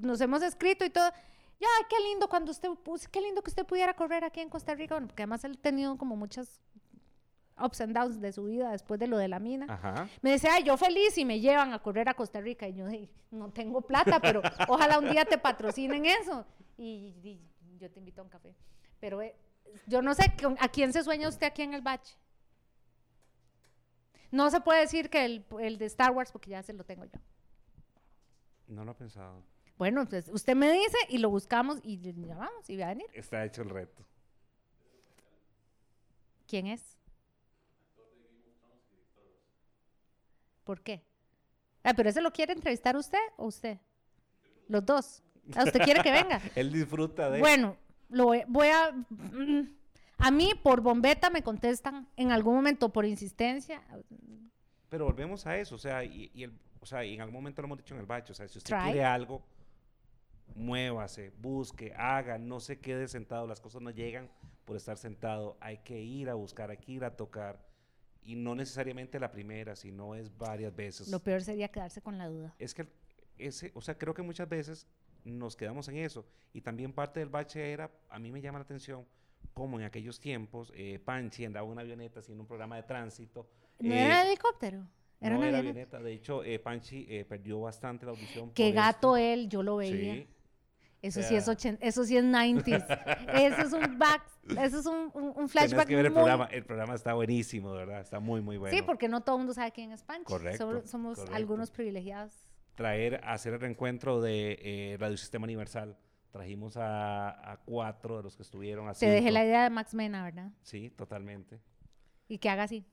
nos 0.00 0.20
hemos 0.20 0.42
escrito 0.42 0.84
y 0.84 0.90
todo. 0.90 1.10
Ya, 1.62 1.68
qué 1.88 1.96
lindo 2.08 2.28
cuando 2.28 2.50
usted, 2.50 2.68
qué 3.12 3.20
lindo 3.20 3.40
que 3.40 3.50
usted 3.50 3.64
pudiera 3.64 3.94
correr 3.94 4.24
aquí 4.24 4.40
en 4.40 4.48
Costa 4.48 4.74
Rica. 4.74 4.94
Bueno, 4.96 5.06
porque 5.06 5.22
además 5.22 5.44
él 5.44 5.56
ha 5.58 5.62
tenido 5.62 5.96
como 5.96 6.16
muchas 6.16 6.60
ups 7.56 7.80
and 7.82 7.94
downs 7.96 8.20
de 8.20 8.32
su 8.32 8.44
vida 8.44 8.72
después 8.72 8.98
de 8.98 9.06
lo 9.06 9.16
de 9.16 9.28
la 9.28 9.38
mina. 9.38 9.66
Ajá. 9.68 10.08
Me 10.22 10.32
decía, 10.32 10.54
ay, 10.54 10.64
yo 10.64 10.76
feliz 10.76 11.16
y 11.18 11.24
me 11.24 11.38
llevan 11.38 11.72
a 11.72 11.78
correr 11.80 12.08
a 12.08 12.14
Costa 12.14 12.40
Rica. 12.40 12.66
Y 12.66 12.74
yo, 12.74 12.88
"Ey, 12.88 13.08
no 13.30 13.50
tengo 13.52 13.80
plata, 13.82 14.18
pero 14.20 14.42
ojalá 14.68 14.98
un 14.98 15.08
día 15.10 15.24
te 15.24 15.38
patrocinen 15.38 16.04
eso. 16.04 16.44
Y, 16.76 17.14
y 17.22 17.40
yo 17.78 17.88
te 17.92 18.00
invito 18.00 18.22
a 18.22 18.24
un 18.24 18.30
café. 18.30 18.56
Pero 18.98 19.22
eh, 19.22 19.36
yo 19.86 20.02
no 20.02 20.14
sé, 20.14 20.32
¿con- 20.42 20.56
¿a 20.58 20.68
quién 20.68 20.92
se 20.92 21.04
sueña 21.04 21.28
usted 21.28 21.46
aquí 21.46 21.62
en 21.62 21.74
el 21.74 21.82
bache? 21.82 22.16
No 24.32 24.50
se 24.50 24.60
puede 24.60 24.80
decir 24.80 25.10
que 25.10 25.24
el, 25.24 25.44
el 25.60 25.78
de 25.78 25.86
Star 25.86 26.10
Wars, 26.10 26.32
porque 26.32 26.50
ya 26.50 26.62
se 26.62 26.72
lo 26.72 26.82
tengo 26.84 27.04
yo. 27.04 27.20
No 28.66 28.84
lo 28.84 28.92
he 28.92 28.94
pensado. 28.94 29.44
Bueno, 29.78 30.06
pues 30.08 30.28
usted 30.28 30.54
me 30.54 30.70
dice 30.72 30.96
y 31.08 31.18
lo 31.18 31.30
buscamos 31.30 31.78
y 31.82 31.98
le 31.98 32.12
llamamos 32.26 32.68
y 32.70 32.76
va 32.76 32.86
a 32.86 32.88
venir. 32.90 33.06
Está 33.14 33.44
hecho 33.44 33.62
el 33.62 33.70
reto. 33.70 34.04
¿Quién 36.46 36.66
es? 36.66 36.96
¿Por 40.64 40.80
qué? 40.82 41.02
Ah, 41.82 41.94
pero 41.94 42.08
ese 42.10 42.20
lo 42.20 42.30
quiere 42.32 42.52
entrevistar 42.52 42.96
usted 42.96 43.18
o 43.36 43.46
usted? 43.46 43.78
Los 44.68 44.84
dos. 44.86 45.22
Ah, 45.56 45.64
¿Usted 45.64 45.80
quiere 45.82 46.02
que 46.02 46.12
venga? 46.12 46.40
Él 46.54 46.72
disfruta 46.72 47.30
de 47.30 47.40
Bueno, 47.40 47.76
lo 48.10 48.26
voy, 48.26 48.42
voy 48.46 48.68
a... 48.68 48.92
mm, 48.92 49.74
A 50.18 50.30
mí 50.30 50.52
por 50.62 50.80
bombeta 50.80 51.30
me 51.30 51.42
contestan 51.42 52.06
en 52.16 52.30
algún 52.30 52.54
momento 52.54 52.90
por 52.92 53.04
insistencia. 53.04 53.82
Pero 54.88 55.06
volvemos 55.06 55.46
a 55.46 55.56
eso, 55.58 55.74
o 55.74 55.78
sea, 55.78 56.04
y, 56.04 56.30
y 56.34 56.44
el, 56.44 56.52
o 56.80 56.86
sea, 56.86 57.04
y 57.04 57.14
en 57.14 57.22
algún 57.22 57.34
momento 57.34 57.60
lo 57.62 57.66
hemos 57.66 57.78
dicho 57.78 57.94
en 57.94 58.00
el 58.00 58.06
bacho, 58.06 58.32
o 58.32 58.36
sea, 58.36 58.46
si 58.46 58.58
usted 58.58 58.74
Try. 58.76 58.84
quiere 58.84 59.04
algo, 59.04 59.42
muévase, 60.54 61.32
busque, 61.38 61.92
haga, 61.96 62.38
no 62.38 62.60
se 62.60 62.80
quede 62.80 63.08
sentado, 63.08 63.46
las 63.46 63.60
cosas 63.60 63.82
no 63.82 63.90
llegan 63.90 64.30
por 64.64 64.76
estar 64.76 64.96
sentado, 64.96 65.56
hay 65.60 65.78
que 65.78 66.00
ir 66.00 66.28
a 66.28 66.34
buscar, 66.34 66.70
hay 66.70 66.78
que 66.78 66.92
ir 66.92 67.04
a 67.04 67.16
tocar, 67.16 67.64
y 68.22 68.36
no 68.36 68.54
necesariamente 68.54 69.18
la 69.18 69.32
primera, 69.32 69.74
sino 69.74 70.14
es 70.14 70.36
varias 70.36 70.74
veces. 70.74 71.08
Lo 71.08 71.20
peor 71.20 71.42
sería 71.42 71.68
quedarse 71.68 72.00
con 72.00 72.18
la 72.18 72.28
duda. 72.28 72.54
es 72.58 72.74
que 72.74 72.86
ese, 73.38 73.72
o 73.74 73.80
sea, 73.80 73.98
creo 73.98 74.14
que 74.14 74.22
muchas 74.22 74.48
veces 74.48 74.86
nos 75.24 75.56
quedamos 75.56 75.88
en 75.88 75.96
eso. 75.96 76.26
Y 76.52 76.60
también 76.60 76.92
parte 76.92 77.20
del 77.20 77.28
bache 77.28 77.72
era, 77.72 77.90
a 78.08 78.18
mí 78.18 78.30
me 78.30 78.40
llama 78.40 78.58
la 78.58 78.64
atención, 78.64 79.06
como 79.54 79.78
en 79.78 79.84
aquellos 79.84 80.20
tiempos, 80.20 80.72
eh, 80.74 80.98
Panchi 81.04 81.44
andaba 81.44 81.66
en 81.66 81.72
una 81.72 81.82
avioneta 81.82 82.20
haciendo 82.20 82.42
un 82.42 82.46
programa 82.46 82.76
de 82.76 82.84
tránsito. 82.84 83.48
¿No 83.80 83.92
eh, 83.92 84.06
era 84.06 84.22
helicóptero? 84.22 84.86
Era 85.20 85.34
no 85.34 85.38
una 85.38 85.48
era 85.48 85.58
avioneta. 85.58 85.98
avioneta. 85.98 86.02
De 86.02 86.12
hecho, 86.12 86.44
eh, 86.44 86.58
Panchi 86.58 87.06
perdió 87.28 87.60
bastante 87.60 88.06
la 88.06 88.12
audición. 88.12 88.52
Qué 88.52 88.72
gato 88.72 89.16
esto. 89.16 89.16
él, 89.16 89.48
yo 89.48 89.62
lo 89.62 89.76
veía. 89.76 90.14
Sí. 90.14 90.28
Eso 91.02 91.18
O 91.20 91.22
sí 91.24 91.34
es 91.34 91.44
sea- 91.44 91.52
80, 91.54 91.84
eso 91.84 92.04
sí 92.04 92.16
es 92.16 92.24
90s. 92.24 92.86
eso 93.34 93.62
es 93.62 93.72
un 93.72 93.98
back, 93.98 94.22
eso 94.58 94.78
es 94.78 94.86
un, 94.86 95.10
un, 95.14 95.32
un 95.36 95.48
flashback 95.48 95.88
que 95.88 95.96
ver 95.96 96.06
el 96.06 96.12
muy- 96.12 96.18
programa. 96.20 96.44
El 96.46 96.64
programa 96.64 96.94
está 96.94 97.12
buenísimo, 97.14 97.72
de 97.72 97.78
¿verdad? 97.78 98.00
Está 98.00 98.20
muy, 98.20 98.40
muy 98.40 98.56
bueno. 98.56 98.76
Sí, 98.76 98.82
porque 98.82 99.08
no 99.08 99.20
todo 99.20 99.34
el 99.36 99.40
mundo 99.40 99.52
sabe 99.52 99.72
quién 99.72 99.90
es 99.90 100.04
Pancho. 100.04 100.24
Correcto, 100.26 100.58
Solo 100.64 100.86
somos 100.86 101.16
correcto. 101.18 101.36
algunos 101.36 101.70
privilegiados. 101.72 102.32
Traer, 102.76 103.20
hacer 103.24 103.52
el 103.54 103.60
reencuentro 103.60 104.20
de 104.20 104.58
eh, 104.62 104.96
Radio 104.98 105.16
Sistema 105.16 105.44
Universal. 105.44 105.98
Trajimos 106.30 106.76
a, 106.78 107.52
a 107.52 107.56
cuatro 107.58 108.16
de 108.18 108.22
los 108.22 108.36
que 108.36 108.42
estuvieron. 108.42 108.88
A 108.88 108.94
Te 108.94 109.06
dejé 109.06 109.30
la 109.32 109.44
idea 109.44 109.64
de 109.64 109.70
Max 109.70 109.92
Mena, 109.94 110.24
¿verdad? 110.24 110.50
Sí, 110.62 110.88
totalmente. 110.88 111.60
Y 112.28 112.38
que 112.38 112.48
haga 112.48 112.62
así. 112.62 112.86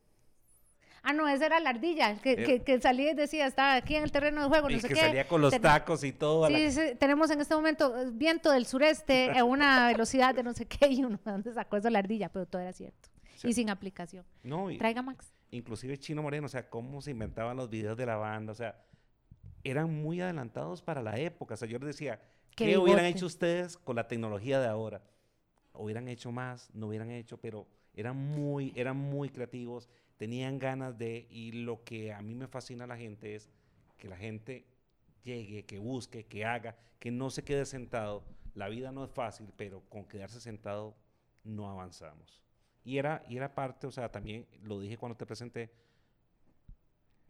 Ah, 1.04 1.14
no, 1.14 1.28
esa 1.28 1.46
era 1.46 1.60
la 1.60 1.70
ardilla, 1.70 2.18
que, 2.22 2.34
Eh. 2.34 2.44
que, 2.44 2.64
que 2.64 2.80
salía 2.82 3.12
y 3.12 3.16
decía, 3.16 3.48
estaba 3.48 3.76
aquí 3.76 3.96
en 3.96 4.04
el 4.04 4.12
terreno 4.12 4.42
de 4.42 4.48
juego, 4.50 4.70
no 4.70 4.76
y 4.76 4.80
sé 4.80 4.88
que 4.90 4.96
qué. 4.96 5.00
salía 5.00 5.28
con 5.28 5.42
los 5.42 5.52
Te- 5.52 5.60
tacos 5.60 6.04
y 6.04 6.12
todo. 6.12 6.46
a 6.46 6.50
la- 6.50 6.58
Sí, 6.58 6.72
sí, 6.72 6.82
tenemos 7.00 7.30
en 7.32 7.42
este 7.42 7.56
momento 7.56 7.98
eh, 7.98 8.10
viento 8.12 8.52
del 8.52 8.66
sureste 8.66 9.32
a 9.40 9.44
una 9.44 9.88
velocidad 9.88 10.36
de 10.36 10.44
no 10.44 10.54
sé 10.54 10.66
qué, 10.66 10.88
y 10.88 11.04
uno, 11.04 11.20
¿de 11.24 11.32
dónde 11.32 11.54
sacó 11.54 11.78
eso 11.78 11.90
la 11.90 12.00
ardilla? 12.00 12.30
Pero 12.30 12.46
todo 12.46 12.62
era 12.62 12.74
cierto. 12.74 13.10
Sí. 13.38 13.48
Y 13.50 13.54
sin 13.54 13.70
aplicación. 13.70 14.26
No, 14.44 14.70
y- 14.70 14.78
Traiga 14.78 15.02
Max. 15.02 15.32
inclusive 15.52 15.98
Chino 15.98 16.22
Moreno, 16.22 16.46
o 16.46 16.50
sea, 16.50 16.70
cómo 16.70 17.02
se 17.02 17.12
inventaban 17.12 17.56
los 17.58 17.70
videos 17.70 17.96
de 17.98 18.06
la 18.06 18.18
banda, 18.18 18.52
o 18.52 18.56
sea, 18.56 18.76
eran 19.64 19.94
muy 20.02 20.22
adelantados 20.22 20.82
para 20.82 21.02
la 21.02 21.18
época. 21.20 21.54
O 21.54 21.58
sea, 21.58 21.68
yo 21.68 21.80
les 21.80 21.88
decía, 21.88 22.20
Qué 22.56 22.66
¿qué, 22.66 22.78
hubieran 22.78 23.06
hecho 23.06 23.26
ustedes 23.26 23.78
con 23.78 23.96
la 23.96 24.08
tecnología 24.08 24.60
de 24.60 24.68
ahora? 24.68 25.02
Hubieran 25.74 26.08
hecho 26.10 26.32
más, 26.32 26.70
no 26.74 26.88
hubieran 26.88 27.10
hecho, 27.12 27.38
pero 27.38 27.66
eran 27.94 28.18
muy, 28.18 28.74
eran 28.76 28.98
muy 28.98 29.30
creativos, 29.30 29.88
tenían 30.20 30.60
ganas 30.60 30.98
de, 30.98 31.26
y 31.30 31.54
lo 31.54 31.82
que 31.86 32.12
a 32.12 32.22
mí 32.22 32.36
me 32.36 32.48
fascina 32.50 32.84
a 32.84 32.88
la 32.88 32.98
gente 32.98 33.36
es 33.36 33.50
que 33.98 34.10
la 34.10 34.18
gente 34.18 34.66
llegue, 35.24 35.64
que 35.64 35.80
busque, 35.80 36.26
que 36.26 36.44
haga, 36.44 36.76
que 37.00 37.10
no 37.10 37.30
se 37.30 37.46
quede 37.46 37.66
sentado. 37.66 38.26
La 38.54 38.68
vida 38.68 38.92
no 38.92 39.06
es 39.06 39.12
fácil, 39.12 39.48
pero 39.56 39.80
con 39.88 40.04
quedarse 40.04 40.42
sentado 40.42 40.94
no 41.46 41.70
avanzamos. 41.72 42.42
Y 42.84 42.98
era, 42.98 43.24
y 43.30 43.38
era 43.38 43.56
parte, 43.56 43.88
o 43.88 43.92
sea, 43.92 44.12
también 44.12 44.46
lo 44.62 44.82
dije 44.82 44.98
cuando 44.98 45.16
te 45.16 45.26
presenté, 45.26 45.72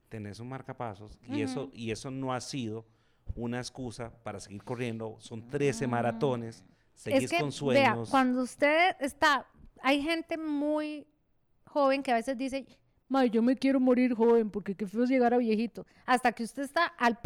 tenés 0.10 0.40
un 0.40 0.50
marcapasos 0.50 1.20
y, 1.28 1.42
eso, 1.42 1.70
y 1.72 1.92
eso 1.92 2.10
no 2.10 2.34
ha 2.34 2.42
sido 2.42 2.88
una 3.36 3.60
excusa 3.60 4.12
para 4.24 4.40
seguir 4.40 4.64
corriendo. 4.64 5.18
Son 5.20 5.48
13 5.48 5.86
Mm. 5.86 5.92
maratones, 5.92 6.66
seguís 6.96 7.26
es 7.26 7.30
que, 7.30 7.38
con 7.38 7.50
vea, 7.50 7.54
sueños. 7.92 8.10
cuando 8.10 8.42
usted 8.42 8.96
está, 9.00 9.46
hay 9.84 10.02
gente 10.02 10.40
muy 10.40 11.06
joven 11.70 12.04
que 12.04 12.12
a 12.12 12.16
veces 12.16 12.38
dice, 12.38 12.66
May, 13.08 13.30
yo 13.32 13.42
me 13.42 13.56
quiero 13.56 13.80
morir 13.80 14.14
joven 14.14 14.52
porque 14.52 14.76
qué 14.76 14.86
feo 14.86 15.04
llegar 15.06 15.34
a 15.34 15.38
viejito. 15.38 15.86
Hasta 16.06 16.32
que 16.32 16.44
usted 16.44 16.62
está, 16.64 16.86
al, 16.86 17.18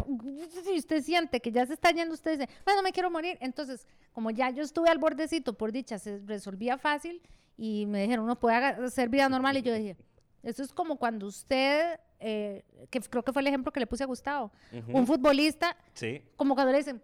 si 0.64 0.78
usted 0.78 1.02
siente 1.02 1.40
que 1.40 1.52
ya 1.52 1.66
se 1.66 1.74
está 1.74 1.90
yendo, 1.90 2.14
usted 2.14 2.38
dice, 2.38 2.48
bueno, 2.64 2.82
me 2.82 2.90
quiero 2.90 3.10
morir. 3.10 3.36
Entonces, 3.40 3.86
como 4.12 4.30
ya 4.30 4.48
yo 4.50 4.62
estuve 4.62 4.88
al 4.88 4.96
bordecito, 4.98 5.52
por 5.52 5.72
dicha, 5.72 5.98
se 5.98 6.20
resolvía 6.20 6.78
fácil 6.78 7.20
y 7.58 7.84
me 7.86 8.00
dijeron, 8.02 8.24
uno 8.24 8.38
puede 8.40 8.56
hacer 8.56 9.10
vida 9.10 9.28
normal. 9.28 9.58
Y 9.58 9.62
yo 9.62 9.74
dije, 9.74 9.96
Eso 10.42 10.62
es 10.62 10.72
como 10.72 10.96
cuando 10.96 11.26
usted, 11.26 11.98
eh, 12.18 12.64
que 12.90 13.00
creo 13.00 13.22
que 13.22 13.32
fue 13.32 13.42
el 13.42 13.48
ejemplo 13.48 13.70
que 13.72 13.80
le 13.80 13.86
puse 13.86 14.04
a 14.04 14.06
Gustavo, 14.06 14.52
Ujú. 14.72 14.96
un 14.98 15.06
futbolista, 15.06 15.76
Sí. 15.94 16.22
como 16.36 16.54
cuando 16.54 16.72
le 16.72 16.78
dicen, 16.78 17.02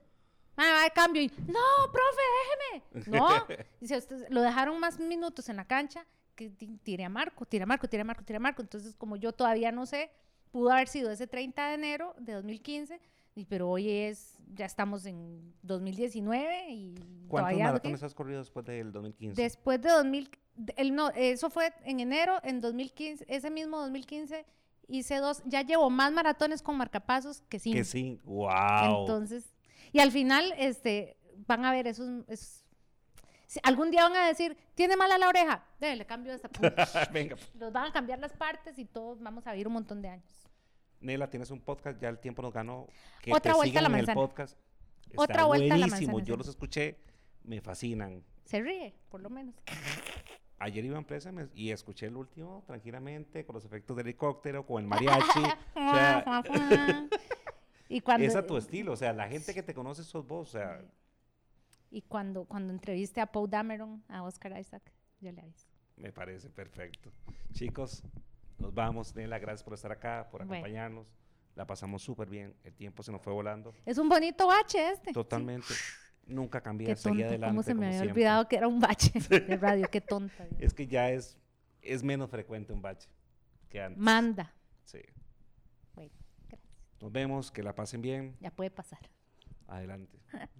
ah, 0.56 0.72
va 0.78 0.82
de 0.84 0.90
cambio, 0.90 1.20
y 1.22 1.28
no, 1.46 1.60
profe, 1.92 2.22
déjeme. 2.40 2.82
No, 3.22 3.46
dice, 3.80 3.96
usted, 3.98 4.26
lo 4.30 4.40
dejaron 4.42 4.78
más 4.80 4.98
minutos 4.98 5.48
en 5.50 5.56
la 5.56 5.64
cancha 5.66 6.06
que 6.48 7.04
a 7.04 7.08
Marco, 7.08 7.44
tire 7.46 7.64
a 7.64 7.66
Marco, 7.66 7.88
tire 7.88 8.00
a 8.02 8.04
Marco, 8.04 8.24
tire 8.24 8.36
a 8.38 8.40
Marco. 8.40 8.62
Entonces, 8.62 8.96
como 8.96 9.16
yo 9.16 9.32
todavía 9.32 9.70
no 9.72 9.84
sé, 9.86 10.10
pudo 10.50 10.70
haber 10.70 10.88
sido 10.88 11.10
ese 11.10 11.26
30 11.26 11.68
de 11.68 11.74
enero 11.74 12.14
de 12.18 12.32
2015, 12.34 13.00
y- 13.34 13.44
pero 13.44 13.68
hoy 13.68 13.88
es, 13.90 14.36
ya 14.54 14.64
estamos 14.66 15.06
en 15.06 15.54
2019 15.62 16.70
y 16.70 16.94
¿Cuántos 17.28 17.58
maratones 17.60 18.02
has 18.02 18.14
corrido 18.14 18.40
después 18.40 18.66
del 18.66 18.90
2015? 18.92 19.40
Después 19.40 19.80
de 19.80 19.90
2000, 19.90 20.30
de- 20.56 20.74
el, 20.76 20.94
no, 20.94 21.10
eso 21.10 21.50
fue 21.50 21.72
en 21.84 22.00
enero, 22.00 22.38
en 22.42 22.60
2015, 22.60 23.24
ese 23.28 23.50
mismo 23.50 23.78
2015 23.78 24.44
hice 24.88 25.16
dos, 25.18 25.42
ya 25.46 25.62
llevo 25.62 25.88
más 25.90 26.12
maratones 26.12 26.62
con 26.62 26.76
marcapasos 26.76 27.42
que 27.42 27.60
cinco. 27.60 27.76
que 27.76 27.84
sí. 27.84 28.18
¡Wow! 28.24 29.00
Entonces, 29.02 29.54
y 29.92 30.00
al 30.00 30.10
final, 30.10 30.52
este, 30.58 31.16
van 31.46 31.64
a 31.64 31.70
ver 31.72 31.86
esos, 31.86 32.24
esos- 32.28 32.59
si 33.50 33.58
algún 33.64 33.90
día 33.90 34.04
van 34.04 34.14
a 34.14 34.28
decir, 34.28 34.56
tiene 34.76 34.94
mala 34.94 35.18
la 35.18 35.28
oreja, 35.28 35.64
le 35.80 36.06
cambio 36.06 36.32
esta 36.32 36.48
punta. 36.48 36.86
Venga. 37.12 37.34
Los 37.58 37.72
van 37.72 37.86
a 37.86 37.92
cambiar 37.92 38.20
las 38.20 38.32
partes 38.32 38.78
y 38.78 38.84
todos 38.84 39.20
vamos 39.20 39.44
a 39.44 39.50
vivir 39.50 39.66
un 39.66 39.72
montón 39.72 40.00
de 40.00 40.08
años. 40.08 40.46
Nela, 41.00 41.28
tienes 41.28 41.50
un 41.50 41.60
podcast, 41.60 42.00
ya 42.00 42.10
el 42.10 42.20
tiempo 42.20 42.42
nos 42.42 42.52
ganó. 42.52 42.86
Que 43.20 43.32
Otra 43.32 43.50
te 43.50 43.56
vuelta 43.56 43.80
a 43.80 43.82
la 43.82 43.88
sigan 43.88 43.92
en 43.94 43.98
el 43.98 44.06
manzana. 44.06 44.14
podcast. 44.14 44.56
Está 45.08 45.20
Otra 45.20 45.44
vuelta 45.46 45.74
a 45.74 45.78
la 45.78 45.86
buenísimo. 45.88 46.12
manzana, 46.12 46.28
Yo 46.28 46.34
sí. 46.34 46.38
los 46.38 46.46
escuché, 46.48 47.00
me 47.42 47.60
fascinan. 47.60 48.22
Se 48.44 48.60
ríe, 48.60 48.94
por 49.08 49.20
lo 49.20 49.30
menos. 49.30 49.56
Ayer 50.60 50.84
iba 50.84 50.96
en 50.96 51.04
presa 51.04 51.32
me- 51.32 51.48
y 51.52 51.72
escuché 51.72 52.06
el 52.06 52.16
último 52.16 52.62
tranquilamente 52.68 53.44
con 53.44 53.54
los 53.54 53.64
efectos 53.64 53.96
de 53.96 54.02
helicóptero, 54.02 54.64
con 54.64 54.80
el 54.80 54.88
mariachi. 54.88 55.40
o 55.74 55.94
sea, 55.94 56.44
y 57.88 58.00
cuando, 58.00 58.24
es 58.28 58.36
a 58.36 58.46
tu 58.46 58.56
estilo. 58.56 58.92
O 58.92 58.96
sea, 58.96 59.12
la 59.12 59.26
gente 59.26 59.52
que 59.52 59.64
te 59.64 59.74
conoce 59.74 60.04
sos 60.04 60.24
vos. 60.24 60.50
O 60.50 60.52
sea, 60.52 60.80
y 61.90 62.02
cuando, 62.02 62.44
cuando 62.44 62.72
entreviste 62.72 63.20
a 63.20 63.26
Paul 63.26 63.50
Dameron, 63.50 64.02
a 64.08 64.22
Oscar 64.22 64.58
Isaac, 64.58 64.82
yo 65.20 65.32
le 65.32 65.40
aviso. 65.40 65.66
me 65.96 66.12
parece 66.12 66.48
perfecto. 66.50 67.10
Chicos, 67.52 68.02
nos 68.58 68.72
vamos. 68.72 69.14
Nela, 69.14 69.38
gracias 69.38 69.62
por 69.64 69.74
estar 69.74 69.92
acá, 69.92 70.28
por 70.30 70.40
Bueno. 70.40 70.54
acompañarnos. 70.54 71.06
La 71.56 71.66
pasamos 71.66 72.02
súper 72.02 72.28
bien. 72.30 72.54
El 72.64 72.74
tiempo 72.74 73.02
se 73.02 73.10
nos 73.12 73.20
fue 73.20 73.32
volando. 73.32 73.74
Es 73.84 73.98
un 73.98 74.08
bonito 74.08 74.46
bache 74.46 74.90
este. 74.92 75.08
sí. 75.10 75.12
Totalmente. 75.12 75.74
Nunca 76.26 76.60
cambié, 76.60 76.86
Qué 76.88 76.94
tonto, 76.94 77.24
adelante. 77.24 77.46
cómo 77.48 77.62
se 77.64 77.74
me 77.74 77.78
como 77.80 77.86
había 77.88 77.98
siempre. 77.98 78.12
olvidado 78.12 78.48
que 78.48 78.56
era 78.56 78.68
un 78.68 78.78
bache 78.78 79.12
de 79.28 79.56
radio, 79.56 79.88
qué 79.90 80.00
tonta. 80.00 80.44
Dios. 80.46 80.56
Es 80.60 80.74
que 80.74 80.86
ya 80.86 81.10
es, 81.10 81.36
es 81.82 82.04
menos 82.04 82.30
frecuente 82.30 82.72
un 82.72 82.80
bache 82.80 83.08
que 83.68 83.82
antes. 83.82 83.98
Manda. 84.00 84.54
Sí. 84.84 85.00
Bueno, 85.94 86.12
gracias. 86.48 86.70
Nos 87.00 87.10
vemos, 87.10 87.50
que 87.50 87.62
la 87.64 87.74
pasen 87.74 88.00
bien. 88.00 88.36
Ya 88.40 88.50
puede 88.52 88.70
pasar. 88.70 89.00
Adelante. 89.66 90.18